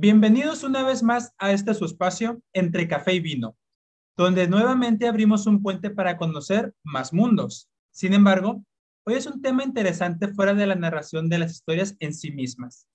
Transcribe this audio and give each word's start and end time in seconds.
Bienvenidos 0.00 0.62
una 0.62 0.84
vez 0.84 1.02
más 1.02 1.34
a 1.38 1.50
este 1.50 1.74
su 1.74 1.84
espacio 1.84 2.40
entre 2.52 2.86
café 2.86 3.14
y 3.14 3.18
vino, 3.18 3.56
donde 4.16 4.46
nuevamente 4.46 5.08
abrimos 5.08 5.44
un 5.48 5.60
puente 5.60 5.90
para 5.90 6.16
conocer 6.16 6.72
más 6.84 7.12
mundos. 7.12 7.68
Sin 7.90 8.12
embargo, 8.12 8.64
hoy 9.04 9.14
es 9.14 9.26
un 9.26 9.42
tema 9.42 9.64
interesante 9.64 10.28
fuera 10.28 10.54
de 10.54 10.68
la 10.68 10.76
narración 10.76 11.28
de 11.28 11.40
las 11.40 11.50
historias 11.50 11.96
en 11.98 12.14
sí 12.14 12.30
mismas. 12.30 12.86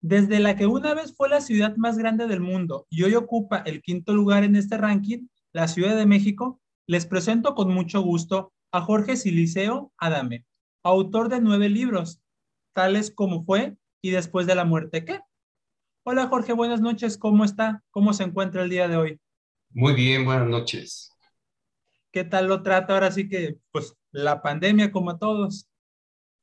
Desde 0.00 0.40
la 0.40 0.56
que 0.56 0.66
una 0.66 0.92
vez 0.92 1.14
fue 1.14 1.28
la 1.28 1.40
ciudad 1.40 1.76
más 1.76 1.96
grande 1.96 2.26
del 2.26 2.40
mundo 2.40 2.84
y 2.90 3.04
hoy 3.04 3.14
ocupa 3.14 3.58
el 3.58 3.80
quinto 3.80 4.12
lugar 4.12 4.42
en 4.42 4.56
este 4.56 4.76
ranking, 4.76 5.28
la 5.52 5.68
Ciudad 5.68 5.94
de 5.94 6.06
México, 6.06 6.60
les 6.88 7.06
presento 7.06 7.54
con 7.54 7.72
mucho 7.72 8.00
gusto 8.00 8.52
a 8.72 8.80
Jorge 8.80 9.14
Siliceo 9.16 9.92
Adame, 9.98 10.44
autor 10.82 11.28
de 11.28 11.40
nueve 11.40 11.68
libros, 11.68 12.20
tales 12.74 13.12
como 13.14 13.44
fue 13.44 13.76
y 14.02 14.10
después 14.10 14.48
de 14.48 14.56
la 14.56 14.64
muerte 14.64 15.04
qué 15.04 15.20
Hola 16.02 16.28
Jorge, 16.28 16.54
buenas 16.54 16.80
noches. 16.80 17.18
¿Cómo 17.18 17.44
está? 17.44 17.84
¿Cómo 17.90 18.14
se 18.14 18.22
encuentra 18.22 18.62
el 18.62 18.70
día 18.70 18.88
de 18.88 18.96
hoy? 18.96 19.20
Muy 19.68 19.92
bien, 19.92 20.24
buenas 20.24 20.48
noches. 20.48 21.14
¿Qué 22.10 22.24
tal 22.24 22.48
lo 22.48 22.62
trata 22.62 22.94
ahora 22.94 23.12
sí 23.12 23.28
que, 23.28 23.58
pues, 23.70 23.94
la 24.10 24.40
pandemia 24.40 24.90
como 24.90 25.10
a 25.10 25.18
todos? 25.18 25.68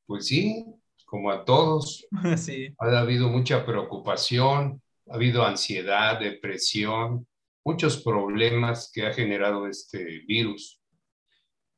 Pues 0.06 0.28
sí, 0.28 0.64
como 1.06 1.32
a 1.32 1.44
todos. 1.44 2.06
sí. 2.38 2.68
Ha 2.78 3.00
habido 3.00 3.30
mucha 3.30 3.66
preocupación, 3.66 4.80
ha 5.10 5.16
habido 5.16 5.44
ansiedad, 5.44 6.20
depresión, 6.20 7.28
muchos 7.66 8.04
problemas 8.04 8.92
que 8.94 9.08
ha 9.08 9.14
generado 9.14 9.68
este 9.68 10.24
virus. 10.28 10.80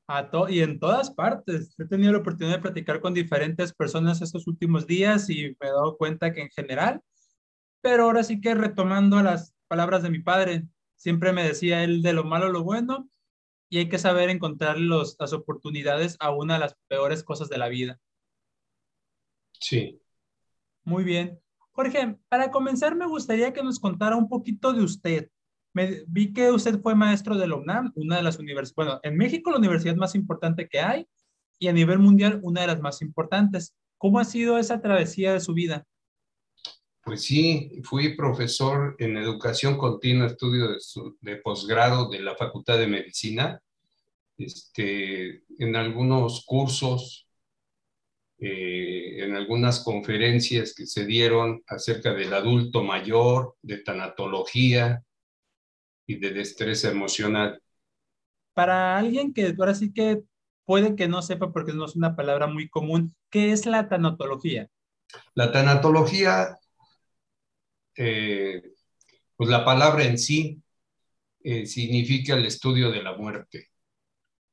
A 0.09 0.29
y 0.49 0.59
en 0.59 0.79
todas 0.79 1.11
partes. 1.11 1.73
He 1.77 1.85
tenido 1.85 2.11
la 2.11 2.17
oportunidad 2.17 2.57
de 2.57 2.61
platicar 2.61 2.99
con 2.99 3.13
diferentes 3.13 3.71
personas 3.73 4.21
estos 4.21 4.47
últimos 4.47 4.85
días 4.85 5.29
y 5.29 5.55
me 5.61 5.67
he 5.67 5.71
dado 5.71 5.97
cuenta 5.97 6.33
que 6.33 6.41
en 6.41 6.49
general 6.49 7.01
pero 7.81 8.03
ahora 8.03 8.23
sí 8.23 8.41
que 8.41 8.55
retomando 8.55 9.21
las 9.21 9.53
palabras 9.67 10.03
de 10.03 10.09
mi 10.09 10.19
padre, 10.19 10.67
siempre 10.95 11.31
me 11.31 11.43
decía 11.43 11.83
él 11.83 12.01
de 12.01 12.13
lo 12.13 12.23
malo 12.23 12.49
lo 12.49 12.63
bueno 12.63 13.09
y 13.69 13.77
hay 13.77 13.89
que 13.89 13.99
saber 13.99 14.29
encontrar 14.29 14.79
los, 14.79 15.15
las 15.19 15.31
oportunidades 15.33 16.17
a 16.19 16.31
una 16.31 16.55
de 16.55 16.59
las 16.61 16.75
peores 16.87 17.23
cosas 17.23 17.49
de 17.49 17.57
la 17.57 17.69
vida. 17.69 17.99
Sí. 19.59 20.01
Muy 20.83 21.03
bien. 21.03 21.39
Jorge, 21.71 22.17
para 22.27 22.51
comenzar 22.51 22.95
me 22.95 23.05
gustaría 23.05 23.53
que 23.53 23.63
nos 23.63 23.79
contara 23.79 24.15
un 24.15 24.27
poquito 24.27 24.73
de 24.73 24.83
usted. 24.83 25.29
Me, 25.73 26.03
vi 26.07 26.33
que 26.33 26.51
usted 26.51 26.81
fue 26.81 26.95
maestro 26.95 27.37
de 27.37 27.47
la 27.47 27.55
UNAM, 27.55 27.91
una 27.95 28.17
de 28.17 28.23
las 28.23 28.39
universidades, 28.39 28.75
bueno, 28.75 28.99
en 29.03 29.15
México 29.15 29.51
la 29.51 29.59
universidad 29.59 29.95
más 29.95 30.15
importante 30.15 30.67
que 30.67 30.79
hay 30.79 31.07
y 31.59 31.67
a 31.67 31.73
nivel 31.73 31.99
mundial 31.99 32.39
una 32.41 32.61
de 32.61 32.67
las 32.67 32.81
más 32.81 33.01
importantes. 33.01 33.75
¿Cómo 33.97 34.19
ha 34.19 34.25
sido 34.25 34.57
esa 34.57 34.81
travesía 34.81 35.33
de 35.33 35.39
su 35.39 35.53
vida? 35.53 35.85
Pues 37.03 37.23
sí, 37.23 37.81
fui 37.83 38.15
profesor 38.15 38.95
en 38.99 39.17
educación 39.17 39.77
continua, 39.77 40.27
estudio 40.27 40.75
de, 41.21 41.37
posgrado 41.37 42.09
de 42.09 42.19
la 42.19 42.35
Facultad 42.35 42.77
de 42.77 42.87
Medicina, 42.87 43.61
este, 44.37 45.43
en 45.57 45.75
algunos 45.75 46.45
cursos, 46.45 47.27
eh, 48.37 49.23
en 49.23 49.35
algunas 49.35 49.83
conferencias 49.83 50.73
que 50.75 50.85
se 50.85 51.05
dieron 51.05 51.63
acerca 51.67 52.13
del 52.13 52.33
adulto 52.33 52.83
mayor, 52.83 53.55
de 53.61 53.77
tanatología 53.77 55.03
y 56.05 56.15
de 56.19 56.31
destreza 56.31 56.89
emocional. 56.89 57.61
Para 58.53 58.97
alguien 58.97 59.33
que 59.33 59.55
ahora 59.57 59.73
sí 59.73 59.93
que 59.93 60.21
puede 60.65 60.95
que 60.95 61.07
no 61.07 61.21
sepa 61.21 61.51
porque 61.51 61.73
no 61.73 61.85
es 61.85 61.95
una 61.95 62.15
palabra 62.15 62.45
muy 62.45 62.69
común, 62.69 63.15
¿qué 63.31 63.51
es 63.51 63.65
la 63.65 63.89
tanatología? 63.89 64.69
La 65.33 65.51
tanatología 65.51 66.58
eh, 67.95 68.61
pues 69.35 69.49
la 69.49 69.63
palabra 69.63 70.03
en 70.03 70.17
sí 70.17 70.61
eh, 71.43 71.65
significa 71.65 72.35
el 72.35 72.45
estudio 72.45 72.91
de 72.91 73.03
la 73.03 73.15
muerte. 73.15 73.69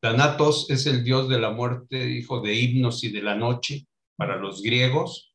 Thanatos 0.01 0.71
es 0.71 0.87
el 0.87 1.03
dios 1.03 1.29
de 1.29 1.41
la 1.41 1.51
muerte, 1.51 2.11
hijo 2.11 2.41
de 2.41 2.55
himnos 2.55 3.03
y 3.03 3.11
de 3.11 3.23
la 3.23 3.35
noche 3.35 3.87
para 4.17 4.37
los 4.37 4.63
griegos, 4.63 5.35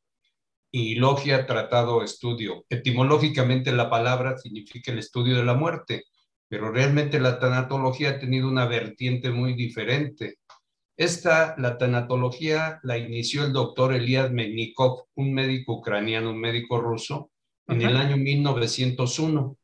y 0.74 0.94
logia, 0.94 1.44
tratado, 1.44 2.02
estudio. 2.02 2.64
Etimológicamente 2.70 3.72
la 3.72 3.90
palabra 3.90 4.38
significa 4.38 4.90
el 4.90 4.98
estudio 4.98 5.36
de 5.36 5.44
la 5.44 5.54
muerte, 5.54 6.04
pero 6.48 6.72
realmente 6.72 7.20
la 7.20 7.38
tanatología 7.38 8.10
ha 8.10 8.18
tenido 8.18 8.48
una 8.48 8.64
vertiente 8.64 9.30
muy 9.30 9.52
diferente. 9.52 10.38
Esta, 10.96 11.54
la 11.58 11.76
tanatología, 11.76 12.80
la 12.84 12.96
inició 12.96 13.44
el 13.44 13.52
doctor 13.52 13.92
Eliad 13.92 14.30
Menikov, 14.30 15.08
un 15.14 15.34
médico 15.34 15.74
ucraniano, 15.74 16.30
un 16.30 16.40
médico 16.40 16.80
ruso, 16.80 17.31
en 17.72 17.82
el 17.82 17.96
año 17.96 18.16
1901 18.16 19.56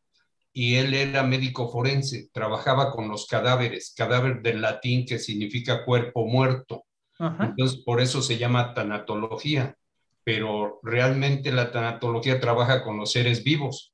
y 0.53 0.75
él 0.77 0.95
era 0.95 1.23
médico 1.23 1.69
forense, 1.69 2.31
trabajaba 2.33 2.91
con 2.91 3.09
los 3.09 3.27
cadáveres, 3.27 3.95
cadáver 3.97 4.43
del 4.43 4.61
latín 4.61 5.07
que 5.07 5.19
significa 5.19 5.85
cuerpo 5.85 6.27
muerto. 6.27 6.85
Entonces, 7.21 7.83
por 7.85 8.01
eso 8.01 8.23
se 8.23 8.39
llama 8.39 8.75
tanatología, 8.75 9.77
pero 10.25 10.81
realmente 10.83 11.53
la 11.53 11.71
tanatología 11.71 12.41
trabaja 12.41 12.83
con 12.83 12.97
los 12.97 13.13
seres 13.13 13.45
vivos. 13.45 13.93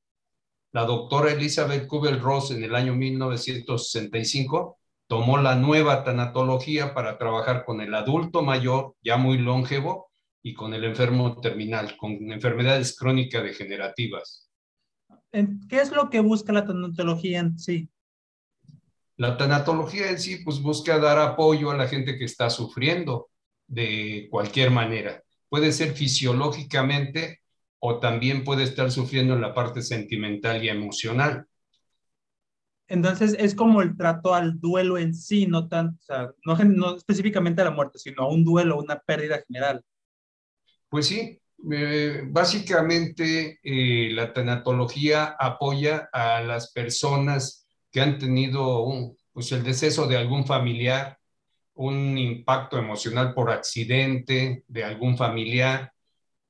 La 0.72 0.84
doctora 0.84 1.32
Elizabeth 1.32 1.86
Kubel-Ross 1.86 2.50
en 2.50 2.64
el 2.64 2.74
año 2.74 2.94
1965 2.94 4.78
tomó 5.06 5.38
la 5.38 5.54
nueva 5.54 6.02
tanatología 6.02 6.94
para 6.94 7.18
trabajar 7.18 7.64
con 7.64 7.80
el 7.80 7.94
adulto 7.94 8.42
mayor, 8.42 8.94
ya 9.02 9.16
muy 9.16 9.38
longevo, 9.38 10.10
y 10.46 10.52
con 10.52 10.74
el 10.74 10.84
enfermo 10.84 11.40
terminal, 11.40 11.96
con 11.96 12.12
enfermedades 12.30 12.94
crónicas 12.96 13.42
degenerativas. 13.42 14.50
¿Qué 15.32 15.80
es 15.80 15.90
lo 15.90 16.10
que 16.10 16.20
busca 16.20 16.52
la 16.52 16.66
tanatología 16.66 17.40
en 17.40 17.58
sí? 17.58 17.88
La 19.16 19.38
tanatología 19.38 20.10
en 20.10 20.20
sí, 20.20 20.44
pues 20.44 20.60
busca 20.60 20.98
dar 20.98 21.18
apoyo 21.18 21.70
a 21.70 21.76
la 21.78 21.88
gente 21.88 22.18
que 22.18 22.26
está 22.26 22.50
sufriendo 22.50 23.30
de 23.66 24.28
cualquier 24.30 24.70
manera. 24.70 25.22
Puede 25.48 25.72
ser 25.72 25.92
fisiológicamente 25.92 27.40
o 27.78 27.98
también 27.98 28.44
puede 28.44 28.64
estar 28.64 28.90
sufriendo 28.90 29.32
en 29.32 29.40
la 29.40 29.54
parte 29.54 29.80
sentimental 29.80 30.62
y 30.62 30.68
emocional. 30.68 31.46
Entonces 32.86 33.34
es 33.38 33.54
como 33.54 33.80
el 33.80 33.96
trato 33.96 34.34
al 34.34 34.60
duelo 34.60 34.98
en 34.98 35.14
sí, 35.14 35.46
no, 35.46 35.68
tan, 35.68 35.98
no, 36.44 36.54
no 36.56 36.96
específicamente 36.96 37.62
a 37.62 37.64
la 37.64 37.70
muerte, 37.70 37.98
sino 37.98 38.24
a 38.24 38.28
un 38.28 38.44
duelo, 38.44 38.78
una 38.78 38.98
pérdida 38.98 39.42
general. 39.48 39.82
Pues 40.88 41.06
sí, 41.06 41.40
básicamente 42.26 43.58
eh, 43.62 44.10
la 44.12 44.32
tanatología 44.32 45.36
apoya 45.38 46.08
a 46.12 46.40
las 46.42 46.72
personas 46.72 47.66
que 47.90 48.00
han 48.00 48.18
tenido 48.18 48.86
pues 49.32 49.50
el 49.52 49.62
deceso 49.62 50.06
de 50.06 50.16
algún 50.16 50.46
familiar, 50.46 51.18
un 51.74 52.16
impacto 52.18 52.78
emocional 52.78 53.34
por 53.34 53.50
accidente 53.50 54.64
de 54.68 54.84
algún 54.84 55.16
familiar, 55.16 55.94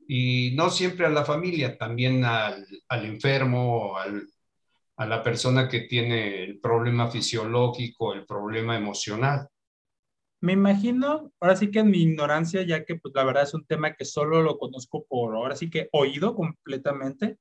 y 0.06 0.52
no 0.54 0.70
siempre 0.70 1.06
a 1.06 1.10
la 1.10 1.24
familia, 1.24 1.78
también 1.78 2.24
al, 2.24 2.66
enfermo, 2.90 3.94
a 4.96 5.06
la 5.06 5.22
persona 5.22 5.68
que 5.68 5.80
tiene 5.80 6.44
el 6.44 6.60
problema 6.60 7.10
fisiológico, 7.10 8.12
el 8.12 8.26
problema 8.26 8.76
emocional. 8.76 9.48
Me 10.44 10.52
imagino, 10.52 11.32
ahora 11.40 11.56
sí 11.56 11.70
que 11.70 11.78
en 11.78 11.90
mi 11.90 12.02
ignorancia, 12.02 12.60
ya 12.64 12.84
que 12.84 12.96
pues 12.96 13.14
la 13.14 13.24
verdad 13.24 13.44
es 13.44 13.54
un 13.54 13.64
tema 13.64 13.94
que 13.94 14.04
solo 14.04 14.42
lo 14.42 14.58
conozco 14.58 15.06
por, 15.08 15.34
ahora 15.34 15.56
sí 15.56 15.70
que 15.70 15.88
oído 15.90 16.34
completamente, 16.34 17.38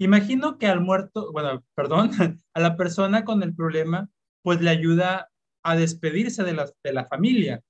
imagino 0.00 0.58
que 0.58 0.66
al 0.66 0.80
muerto, 0.80 1.30
bueno, 1.30 1.62
perdón, 1.76 2.10
a 2.52 2.60
la 2.60 2.76
persona 2.76 3.24
con 3.24 3.44
el 3.44 3.54
problema, 3.54 4.08
pues 4.42 4.60
le 4.60 4.70
ayuda 4.70 5.30
a 5.62 5.76
despedirse 5.76 6.42
de 6.42 6.54
la, 6.54 6.68
de 6.82 6.92
la 6.92 7.06
familia. 7.06 7.62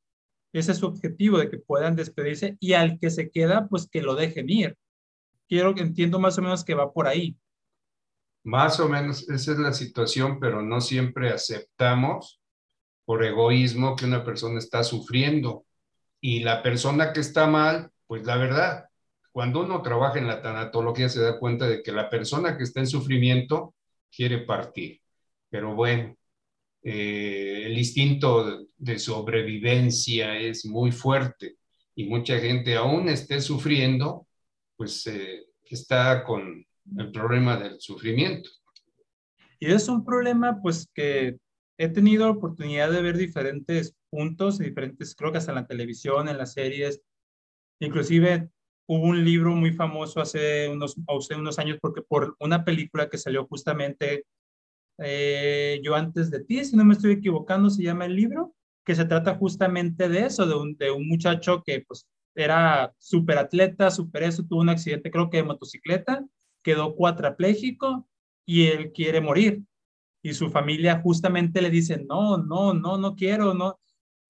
Ese 0.54 0.72
es 0.72 0.78
su 0.78 0.86
objetivo, 0.86 1.36
de 1.36 1.50
que 1.50 1.58
puedan 1.58 1.94
despedirse 1.94 2.56
y 2.58 2.72
al 2.72 2.98
que 2.98 3.10
se 3.10 3.30
queda, 3.30 3.68
pues 3.68 3.86
que 3.86 4.00
lo 4.00 4.14
dejen 4.14 4.48
ir. 4.48 4.78
Quiero 5.46 5.74
que 5.74 5.82
entiendo 5.82 6.18
más 6.18 6.38
o 6.38 6.42
menos 6.42 6.64
que 6.64 6.72
va 6.72 6.90
por 6.90 7.06
ahí. 7.06 7.36
Más 8.44 8.80
o 8.80 8.88
menos, 8.88 9.28
esa 9.28 9.52
es 9.52 9.58
la 9.58 9.74
situación, 9.74 10.40
pero 10.40 10.62
no 10.62 10.80
siempre 10.80 11.28
aceptamos 11.28 12.40
por 13.04 13.24
egoísmo 13.24 13.96
que 13.96 14.04
una 14.04 14.24
persona 14.24 14.58
está 14.58 14.82
sufriendo. 14.82 15.66
Y 16.20 16.40
la 16.40 16.62
persona 16.62 17.12
que 17.12 17.20
está 17.20 17.46
mal, 17.46 17.90
pues 18.06 18.24
la 18.24 18.36
verdad, 18.36 18.86
cuando 19.32 19.62
uno 19.62 19.82
trabaja 19.82 20.18
en 20.18 20.26
la 20.26 20.40
tanatología 20.40 21.08
se 21.08 21.20
da 21.20 21.38
cuenta 21.38 21.68
de 21.68 21.82
que 21.82 21.92
la 21.92 22.08
persona 22.08 22.56
que 22.56 22.64
está 22.64 22.80
en 22.80 22.86
sufrimiento 22.86 23.74
quiere 24.14 24.38
partir. 24.38 25.00
Pero 25.50 25.74
bueno, 25.74 26.16
eh, 26.82 27.62
el 27.66 27.76
instinto 27.76 28.66
de 28.76 28.98
sobrevivencia 28.98 30.38
es 30.38 30.64
muy 30.66 30.92
fuerte 30.92 31.56
y 31.94 32.04
mucha 32.04 32.38
gente 32.38 32.76
aún 32.76 33.08
esté 33.08 33.40
sufriendo, 33.40 34.26
pues 34.76 35.06
eh, 35.06 35.46
está 35.64 36.24
con 36.24 36.64
el 36.96 37.10
problema 37.10 37.56
del 37.56 37.80
sufrimiento. 37.80 38.50
Y 39.58 39.72
es 39.72 39.88
un 39.88 40.04
problema 40.04 40.60
pues 40.60 40.88
que 40.92 41.38
he 41.78 41.88
tenido 41.88 42.30
oportunidad 42.30 42.90
de 42.90 43.02
ver 43.02 43.16
diferentes 43.16 43.94
puntos, 44.10 44.58
diferentes, 44.58 45.14
creo 45.14 45.32
que 45.32 45.38
hasta 45.38 45.52
en 45.52 45.56
la 45.56 45.66
televisión, 45.66 46.28
en 46.28 46.38
las 46.38 46.52
series, 46.52 47.00
inclusive 47.80 48.50
hubo 48.86 49.06
un 49.06 49.24
libro 49.24 49.52
muy 49.52 49.72
famoso 49.72 50.20
hace 50.20 50.68
unos, 50.68 50.96
hace 51.08 51.34
unos 51.34 51.58
años 51.58 51.78
porque 51.80 52.02
por 52.02 52.36
una 52.40 52.64
película 52.64 53.08
que 53.08 53.18
salió 53.18 53.46
justamente 53.46 54.24
eh, 54.98 55.80
Yo 55.82 55.94
antes 55.94 56.30
de 56.30 56.44
ti, 56.44 56.64
si 56.64 56.76
no 56.76 56.84
me 56.84 56.94
estoy 56.94 57.12
equivocando, 57.12 57.70
se 57.70 57.82
llama 57.82 58.06
el 58.06 58.14
libro, 58.14 58.54
que 58.84 58.94
se 58.94 59.04
trata 59.04 59.34
justamente 59.36 60.08
de 60.08 60.26
eso, 60.26 60.46
de 60.46 60.54
un, 60.54 60.76
de 60.76 60.90
un 60.90 61.08
muchacho 61.08 61.62
que 61.64 61.84
pues 61.86 62.06
era 62.34 62.92
súper 62.98 63.38
atleta, 63.38 63.90
súper 63.90 64.24
eso, 64.24 64.44
tuvo 64.46 64.60
un 64.60 64.68
accidente 64.68 65.10
creo 65.10 65.30
que 65.30 65.38
de 65.38 65.44
motocicleta, 65.44 66.24
quedó 66.62 66.94
cuadrapléjico 66.94 68.08
y 68.46 68.66
él 68.66 68.92
quiere 68.92 69.20
morir. 69.20 69.62
Y 70.24 70.32
su 70.32 70.48
familia 70.48 71.02
justamente 71.02 71.60
le 71.60 71.68
dice, 71.68 72.02
no, 72.08 72.38
no, 72.38 72.72
no, 72.72 72.96
no 72.96 73.14
quiero, 73.14 73.52
no. 73.52 73.78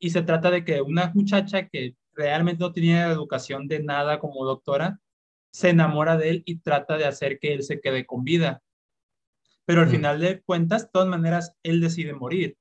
Y 0.00 0.10
se 0.10 0.22
trata 0.22 0.50
de 0.50 0.64
que 0.64 0.82
una 0.82 1.12
muchacha 1.14 1.68
que 1.68 1.94
realmente 2.14 2.64
no 2.64 2.72
tenía 2.72 3.06
educación 3.06 3.68
de 3.68 3.80
nada 3.80 4.18
como 4.18 4.44
doctora, 4.44 4.98
se 5.52 5.68
enamora 5.68 6.16
de 6.16 6.30
él 6.30 6.42
y 6.46 6.58
trata 6.58 6.98
de 6.98 7.04
hacer 7.04 7.38
que 7.38 7.54
él 7.54 7.62
se 7.62 7.80
quede 7.80 8.06
con 8.06 8.24
vida. 8.24 8.60
Pero 9.66 9.82
al 9.82 9.86
mm. 9.86 9.90
final 9.90 10.20
de 10.20 10.42
cuentas, 10.42 10.82
de 10.82 10.90
todas 10.92 11.06
maneras, 11.06 11.54
él 11.62 11.80
decide 11.80 12.12
morir. 12.12 12.56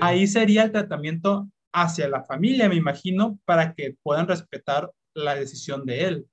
Ahí 0.00 0.28
sería 0.28 0.62
el 0.62 0.70
tratamiento 0.70 1.50
hacia 1.72 2.08
la 2.08 2.22
familia, 2.22 2.68
me 2.68 2.76
imagino, 2.76 3.40
para 3.44 3.74
que 3.74 3.96
puedan 4.04 4.28
respetar 4.28 4.92
la 5.14 5.34
decisión 5.34 5.84
de 5.84 6.04
él. 6.04 6.26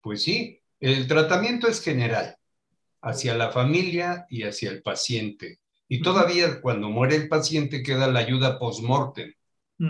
Pues 0.00 0.22
sí, 0.22 0.62
el 0.80 1.06
tratamiento 1.06 1.68
es 1.68 1.82
general, 1.82 2.37
hacia 3.00 3.34
la 3.34 3.50
familia 3.50 4.26
y 4.28 4.42
hacia 4.42 4.70
el 4.70 4.82
paciente. 4.82 5.60
Y 5.88 6.02
todavía 6.02 6.60
cuando 6.60 6.88
muere 6.90 7.16
el 7.16 7.28
paciente 7.28 7.82
queda 7.82 8.06
la 8.08 8.20
ayuda 8.20 8.58
post-mortem, 8.58 9.32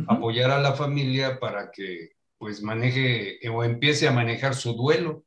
apoyar 0.07 0.51
a 0.51 0.61
la 0.61 0.75
familia 0.75 1.41
para 1.41 1.71
que 1.71 2.11
pues 2.37 2.63
maneje 2.63 3.41
o 3.49 3.65
empiece 3.65 4.07
a 4.07 4.13
manejar 4.13 4.55
su 4.55 4.75
duelo. 4.75 5.25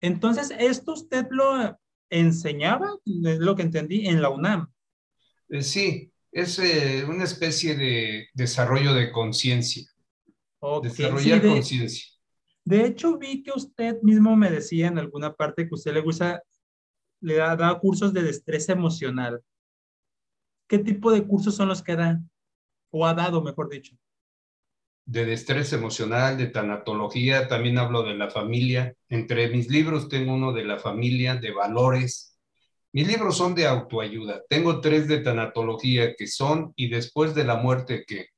Entonces, 0.00 0.52
¿esto 0.58 0.92
usted 0.92 1.26
lo 1.30 1.78
enseñaba? 2.10 2.96
Es 3.06 3.38
lo 3.38 3.54
que 3.54 3.62
entendí 3.62 4.06
en 4.06 4.20
la 4.20 4.30
UNAM. 4.30 4.72
Eh, 5.48 5.62
sí, 5.62 6.12
es 6.32 6.58
eh, 6.58 7.04
una 7.08 7.24
especie 7.24 7.76
de 7.76 8.28
desarrollo 8.34 8.92
de 8.92 9.12
conciencia. 9.12 9.88
Desarrollar 10.82 11.42
conciencia. 11.42 12.06
De 12.64 12.86
hecho, 12.86 13.18
vi 13.18 13.42
que 13.42 13.52
usted 13.54 14.00
mismo 14.02 14.34
me 14.36 14.50
decía 14.50 14.88
en 14.88 14.98
alguna 14.98 15.34
parte 15.34 15.68
que 15.68 15.74
usted 15.74 15.92
le 15.92 16.00
gusta, 16.00 16.42
le 17.24 17.34
da, 17.36 17.56
da 17.56 17.78
cursos 17.78 18.12
de 18.12 18.22
destreza 18.22 18.72
emocional. 18.72 19.42
¿Qué 20.68 20.78
tipo 20.78 21.10
de 21.10 21.26
cursos 21.26 21.54
son 21.54 21.68
los 21.68 21.82
que 21.82 21.96
da? 21.96 22.20
O 22.90 23.06
ha 23.06 23.14
dado, 23.14 23.42
mejor 23.42 23.68
dicho. 23.68 23.96
De 25.06 25.24
destreza 25.24 25.76
emocional, 25.76 26.38
de 26.38 26.46
tanatología, 26.46 27.48
también 27.48 27.78
hablo 27.78 28.02
de 28.02 28.14
la 28.14 28.30
familia. 28.30 28.94
Entre 29.08 29.48
mis 29.48 29.68
libros 29.68 30.08
tengo 30.08 30.34
uno 30.34 30.52
de 30.52 30.64
la 30.64 30.78
familia, 30.78 31.36
de 31.36 31.52
valores, 31.52 32.34
mis 32.94 33.08
libros 33.08 33.36
son 33.36 33.56
de 33.56 33.66
autoayuda. 33.66 34.42
Tengo 34.48 34.80
tres 34.80 35.08
de 35.08 35.18
tanatología 35.18 36.14
que 36.14 36.28
son 36.28 36.72
y 36.76 36.88
después 36.88 37.34
de 37.34 37.44
la 37.44 37.56
muerte 37.56 38.04
que. 38.06 38.28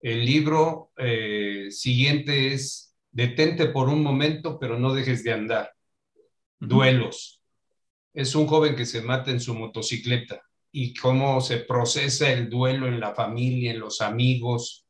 El 0.00 0.24
libro 0.24 0.92
eh, 0.96 1.66
siguiente 1.70 2.52
es 2.52 2.94
Detente 3.10 3.66
por 3.66 3.88
un 3.88 4.02
momento, 4.02 4.58
pero 4.58 4.78
no 4.78 4.94
dejes 4.94 5.24
de 5.24 5.32
andar. 5.32 5.72
Duelos. 6.60 7.33
Es 8.14 8.34
un 8.34 8.46
joven 8.46 8.76
que 8.76 8.86
se 8.86 9.02
mata 9.02 9.30
en 9.30 9.40
su 9.40 9.54
motocicleta 9.54 10.40
y 10.72 10.94
cómo 10.94 11.40
se 11.40 11.58
procesa 11.58 12.32
el 12.32 12.48
duelo 12.48 12.86
en 12.86 13.00
la 13.00 13.14
familia, 13.14 13.72
en 13.72 13.80
los 13.80 14.00
amigos. 14.00 14.86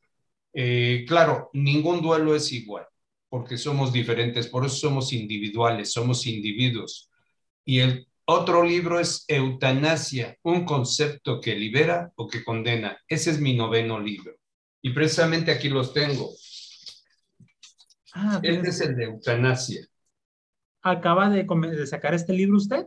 Eh, 0.52 1.04
claro, 1.08 1.50
ningún 1.54 2.00
duelo 2.00 2.36
es 2.36 2.52
igual 2.52 2.86
porque 3.34 3.58
somos 3.58 3.92
diferentes, 3.92 4.46
por 4.46 4.64
eso 4.64 4.76
somos 4.76 5.12
individuales, 5.12 5.90
somos 5.90 6.24
individuos. 6.24 7.10
Y 7.64 7.80
el 7.80 8.06
otro 8.26 8.62
libro 8.62 9.00
es 9.00 9.24
Eutanasia, 9.26 10.38
un 10.44 10.64
concepto 10.64 11.40
que 11.40 11.56
libera 11.56 12.12
o 12.14 12.28
que 12.28 12.44
condena. 12.44 12.96
Ese 13.08 13.32
es 13.32 13.40
mi 13.40 13.56
noveno 13.56 13.98
libro. 13.98 14.36
Y 14.80 14.90
precisamente 14.90 15.50
aquí 15.50 15.68
los 15.68 15.92
tengo. 15.92 16.30
Ah, 18.12 18.38
este 18.40 18.70
es 18.70 18.80
el 18.82 18.94
de 18.94 19.04
Eutanasia. 19.06 19.84
¿Acaba 20.82 21.28
de, 21.28 21.44
sacar 21.88 22.14
este 22.14 22.34
libro 22.34 22.56
usted? 22.56 22.86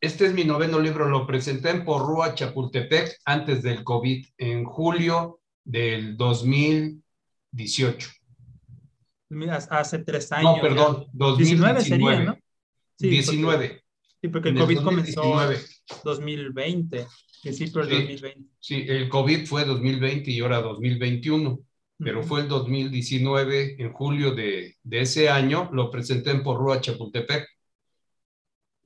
Este 0.00 0.26
es 0.26 0.32
mi 0.32 0.44
noveno 0.44 0.78
libro. 0.78 1.08
Lo 1.08 1.26
presenté 1.26 1.70
en 1.70 1.84
Porrúa, 1.84 2.34
Chapultepec, 2.34 3.18
antes 3.24 3.62
del 3.62 3.82
COVID, 3.82 4.26
en 4.38 4.64
julio 4.64 5.40
del 5.64 6.16
2018. 6.16 8.10
Mira, 9.30 9.56
hace 9.56 9.98
tres 9.98 10.30
años. 10.32 10.56
No, 10.56 10.62
perdón, 10.62 11.06
2019. 11.12 11.80
sería, 11.80 12.20
¿no? 12.20 12.38
Sí, 12.96 13.08
19. 13.08 13.82
Sí, 14.20 14.28
porque 14.28 14.48
el 14.50 14.58
COVID 14.58 14.78
comenzó 14.82 15.50
en 15.50 15.58
2020, 16.04 17.06
principio 17.42 17.84
del 17.84 17.90
2020. 17.90 18.50
Sí, 18.58 18.84
el 18.88 19.08
COVID 19.08 19.46
fue 19.46 19.64
2020 19.64 20.30
y 20.30 20.40
ahora 20.40 20.60
2021, 20.60 21.60
pero 21.98 22.22
fue 22.22 22.42
el 22.42 22.48
2019, 22.48 23.82
en 23.82 23.92
julio 23.92 24.32
de, 24.32 24.76
de, 24.82 25.00
ese 25.00 25.28
año, 25.28 25.68
lo 25.72 25.90
presenté 25.90 26.30
en 26.30 26.42
Porrúa, 26.42 26.80
Chapultepec, 26.80 27.46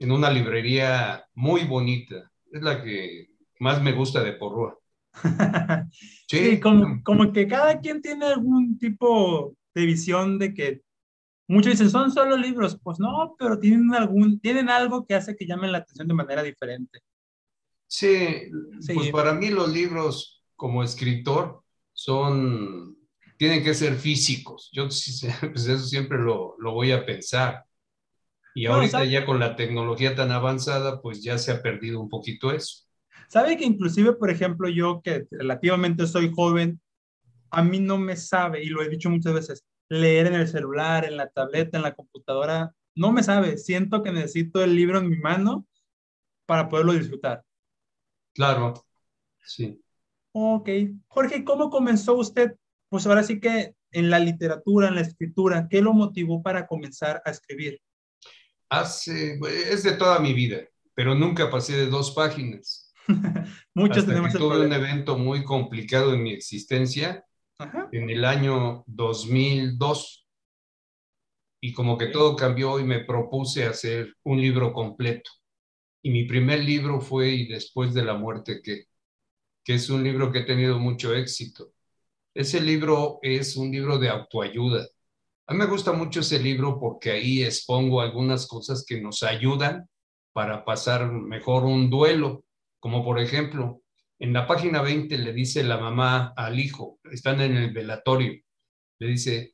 en 0.03 0.13
una 0.13 0.31
librería 0.31 1.25
muy 1.35 1.65
bonita. 1.65 2.31
Es 2.51 2.63
la 2.63 2.83
que 2.83 3.29
más 3.59 3.83
me 3.83 3.93
gusta 3.93 4.23
de 4.23 4.33
Porrúa. 4.33 4.77
sí, 6.29 6.59
como, 6.61 7.03
como 7.03 7.33
que 7.33 7.47
cada 7.47 7.81
quien 7.81 8.01
tiene 8.01 8.27
algún 8.27 8.79
tipo 8.79 9.55
de 9.75 9.87
visión 9.87 10.39
de 10.39 10.55
que 10.55 10.83
Muchos 11.53 11.73
dicen, 11.73 11.91
son 11.91 12.11
solo 12.11 12.37
libros. 12.37 12.79
Pues 12.83 12.99
no, 12.99 13.35
pero 13.39 13.59
tienen, 13.59 13.95
algún, 13.95 14.41
tienen 14.41 14.71
algo 14.71 15.05
que 15.05 15.15
hace 15.15 15.37
que 15.37 15.47
llamen 15.47 15.71
la 15.71 15.79
atención 15.79 16.09
de 16.09 16.15
manera 16.15 16.43
diferente. 16.43 17.01
Sí, 17.87 18.51
pues 18.95 19.11
para 19.11 19.35
mí 19.35 19.51
los 19.51 19.71
libros 19.71 20.43
como 20.57 20.83
escritor 20.83 21.63
son, 21.93 22.97
tienen 23.37 23.63
que 23.63 23.75
ser 23.75 23.97
físicos. 23.97 24.71
Yo 24.73 24.85
pues 24.89 25.67
eso 25.67 25.85
siempre 25.85 26.17
lo, 26.19 26.57
lo 26.59 26.73
voy 26.73 26.93
a 26.93 27.05
pensar. 27.05 27.65
Y 28.55 28.67
ahorita 28.67 29.05
ya 29.05 29.25
con 29.25 29.41
la 29.41 29.57
tecnología 29.57 30.15
tan 30.15 30.31
avanzada, 30.31 31.01
pues 31.01 31.23
ya 31.23 31.39
se 31.39 31.53
ha 31.53 31.63
perdido 31.63 32.01
un 32.01 32.09
poquito 32.09 32.53
eso. 32.53 32.85
Sabe 33.29 33.57
que 33.57 33.65
inclusive, 33.65 34.13
por 34.13 34.31
ejemplo, 34.31 34.69
yo 34.69 35.01
que 35.03 35.27
relativamente 35.31 36.07
soy 36.07 36.31
joven, 36.35 36.81
a 37.51 37.63
mí 37.63 37.81
no 37.81 37.99
me 37.99 38.17
sabe, 38.17 38.63
y 38.63 38.67
lo 38.67 38.83
he 38.83 38.89
dicho 38.89 39.09
muchas 39.11 39.33
veces, 39.33 39.65
leer 39.89 40.27
en 40.27 40.35
el 40.35 40.49
celular, 40.49 41.05
en 41.05 41.17
la 41.17 41.29
tableta, 41.29 41.77
en 41.77 41.83
la 41.83 41.95
computadora. 41.95 42.75
No 42.95 43.13
me 43.13 43.23
sabe, 43.23 43.57
siento 43.57 44.03
que 44.03 44.13
necesito 44.13 44.63
el 44.63 44.75
libro 44.75 44.99
en 44.99 45.09
mi 45.09 45.17
mano 45.17 45.67
para 46.47 46.69
poderlo 46.69 46.93
disfrutar. 46.93 47.43
Claro, 48.35 48.75
sí. 49.45 49.83
Ok. 50.33 50.69
Jorge, 51.09 51.45
¿cómo 51.45 51.71
comenzó 51.71 52.15
usted? 52.15 52.57
Pues 52.89 53.07
ahora 53.07 53.23
sí 53.23 53.41
que 53.41 53.75
en 53.93 54.11
la 54.11 54.19
literatura, 54.19 54.89
en 54.89 54.95
la 54.95 55.03
escritura, 55.03 55.69
¿qué 55.71 55.83
lo 55.83 55.93
motivó 55.93 56.43
para 56.43 56.67
comenzar 56.67 57.23
a 57.25 57.31
escribir? 57.31 57.81
Hace, 58.73 59.39
es 59.71 59.83
de 59.83 59.93
toda 59.93 60.19
mi 60.19 60.33
vida, 60.33 60.67
pero 60.95 61.15
nunca 61.15 61.51
pasé 61.51 61.77
de 61.77 61.87
dos 61.89 62.13
páginas. 62.13 62.91
Muchos 63.75 63.99
Hasta 63.99 64.13
tenemos 64.13 64.33
que 64.33 64.39
tuve 64.39 64.65
un 64.65 64.73
evento 64.73 65.19
muy 65.19 65.45
complicado 65.45 66.15
en 66.15 66.23
mi 66.23 66.33
existencia 66.33 67.23
en 67.93 68.09
el 68.09 68.25
año 68.25 68.83
2002 68.87 70.27
y 71.61 71.73
como 71.75 71.99
que 71.99 72.07
todo 72.07 72.35
cambió 72.35 72.81
y 72.81 72.85
me 72.85 73.05
propuse 73.05 73.67
hacer 73.67 74.17
un 74.25 74.41
libro 74.41 74.73
completo. 74.73 75.31
Y 76.03 76.11
mi 76.11 76.25
primer 76.25 76.65
libro 76.65 77.01
fue 77.01 77.29
Y 77.29 77.49
después 77.49 77.93
de 77.93 78.05
la 78.05 78.15
muerte 78.15 78.63
que, 78.63 78.87
que 79.63 79.75
es 79.75 79.91
un 79.91 80.03
libro 80.03 80.33
que 80.33 80.41
ha 80.41 80.47
tenido 80.47 80.79
mucho 80.79 81.15
éxito. 81.15 81.73
Ese 82.35 82.59
libro 82.59 83.19
es 83.21 83.55
un 83.55 83.71
libro 83.71 83.99
de 83.99 84.09
autoayuda. 84.09 84.89
A 85.53 85.55
mí 85.55 85.59
me 85.59 85.67
gusta 85.67 85.93
mucho 85.93 86.21
ese 86.21 86.39
libro 86.39 86.81
porque 86.81 87.11
ahí 87.11 87.43
expongo 87.43 88.01
algunas 88.01 88.47
cosas 88.47 88.87
que 88.89 89.03
nos 89.03 89.23
ayudan 89.23 89.87
para 90.33 90.65
pasar 90.65 91.13
mejor 91.13 91.65
un 91.65 91.91
duelo, 91.91 92.47
como 92.81 93.05
por 93.05 93.21
ejemplo, 93.21 93.83
en 94.19 94.33
la 94.33 94.47
página 94.47 94.81
20 94.81 95.19
le 95.19 95.35
dice 95.35 95.63
la 95.63 95.77
mamá 95.77 96.33
al 96.39 96.59
hijo, 96.59 97.01
están 97.13 97.43
en 97.43 97.55
el 97.55 97.71
velatorio, 97.71 98.41
le 98.99 99.07
dice, 99.07 99.53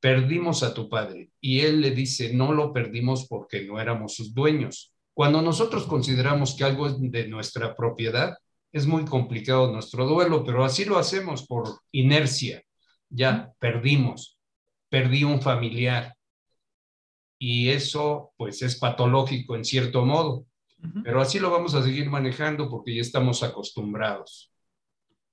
perdimos 0.00 0.64
a 0.64 0.74
tu 0.74 0.88
padre. 0.88 1.30
Y 1.40 1.60
él 1.60 1.80
le 1.80 1.92
dice, 1.92 2.34
no 2.34 2.52
lo 2.52 2.72
perdimos 2.72 3.28
porque 3.28 3.62
no 3.64 3.78
éramos 3.78 4.16
sus 4.16 4.34
dueños. 4.34 4.92
Cuando 5.14 5.42
nosotros 5.42 5.86
consideramos 5.86 6.56
que 6.56 6.64
algo 6.64 6.88
es 6.88 6.96
de 6.98 7.28
nuestra 7.28 7.76
propiedad, 7.76 8.36
es 8.72 8.84
muy 8.84 9.04
complicado 9.04 9.70
nuestro 9.70 10.08
duelo, 10.08 10.42
pero 10.42 10.64
así 10.64 10.84
lo 10.84 10.98
hacemos 10.98 11.46
por 11.46 11.82
inercia. 11.92 12.64
Ya 13.08 13.52
perdimos, 13.60 14.35
perdí 14.88 15.24
un 15.24 15.40
familiar. 15.40 16.14
Y 17.38 17.68
eso 17.68 18.32
pues 18.36 18.62
es 18.62 18.76
patológico 18.78 19.56
en 19.56 19.64
cierto 19.64 20.04
modo. 20.04 20.46
Pero 21.02 21.20
así 21.20 21.38
lo 21.38 21.50
vamos 21.50 21.74
a 21.74 21.82
seguir 21.82 22.08
manejando 22.08 22.70
porque 22.70 22.94
ya 22.94 23.00
estamos 23.00 23.42
acostumbrados. 23.42 24.52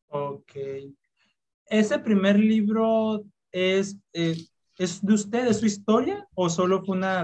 Ok. 0.07 0.51
Ese 1.65 2.00
primer 2.00 2.39
libro 2.39 3.24
es, 3.51 3.98
eh, 4.13 4.38
¿es 4.77 5.05
de 5.05 5.13
usted, 5.13 5.45
de 5.45 5.53
su 5.53 5.65
historia, 5.65 6.27
o 6.33 6.50
solo 6.50 6.83
fue 6.83 6.98
una 6.98 7.24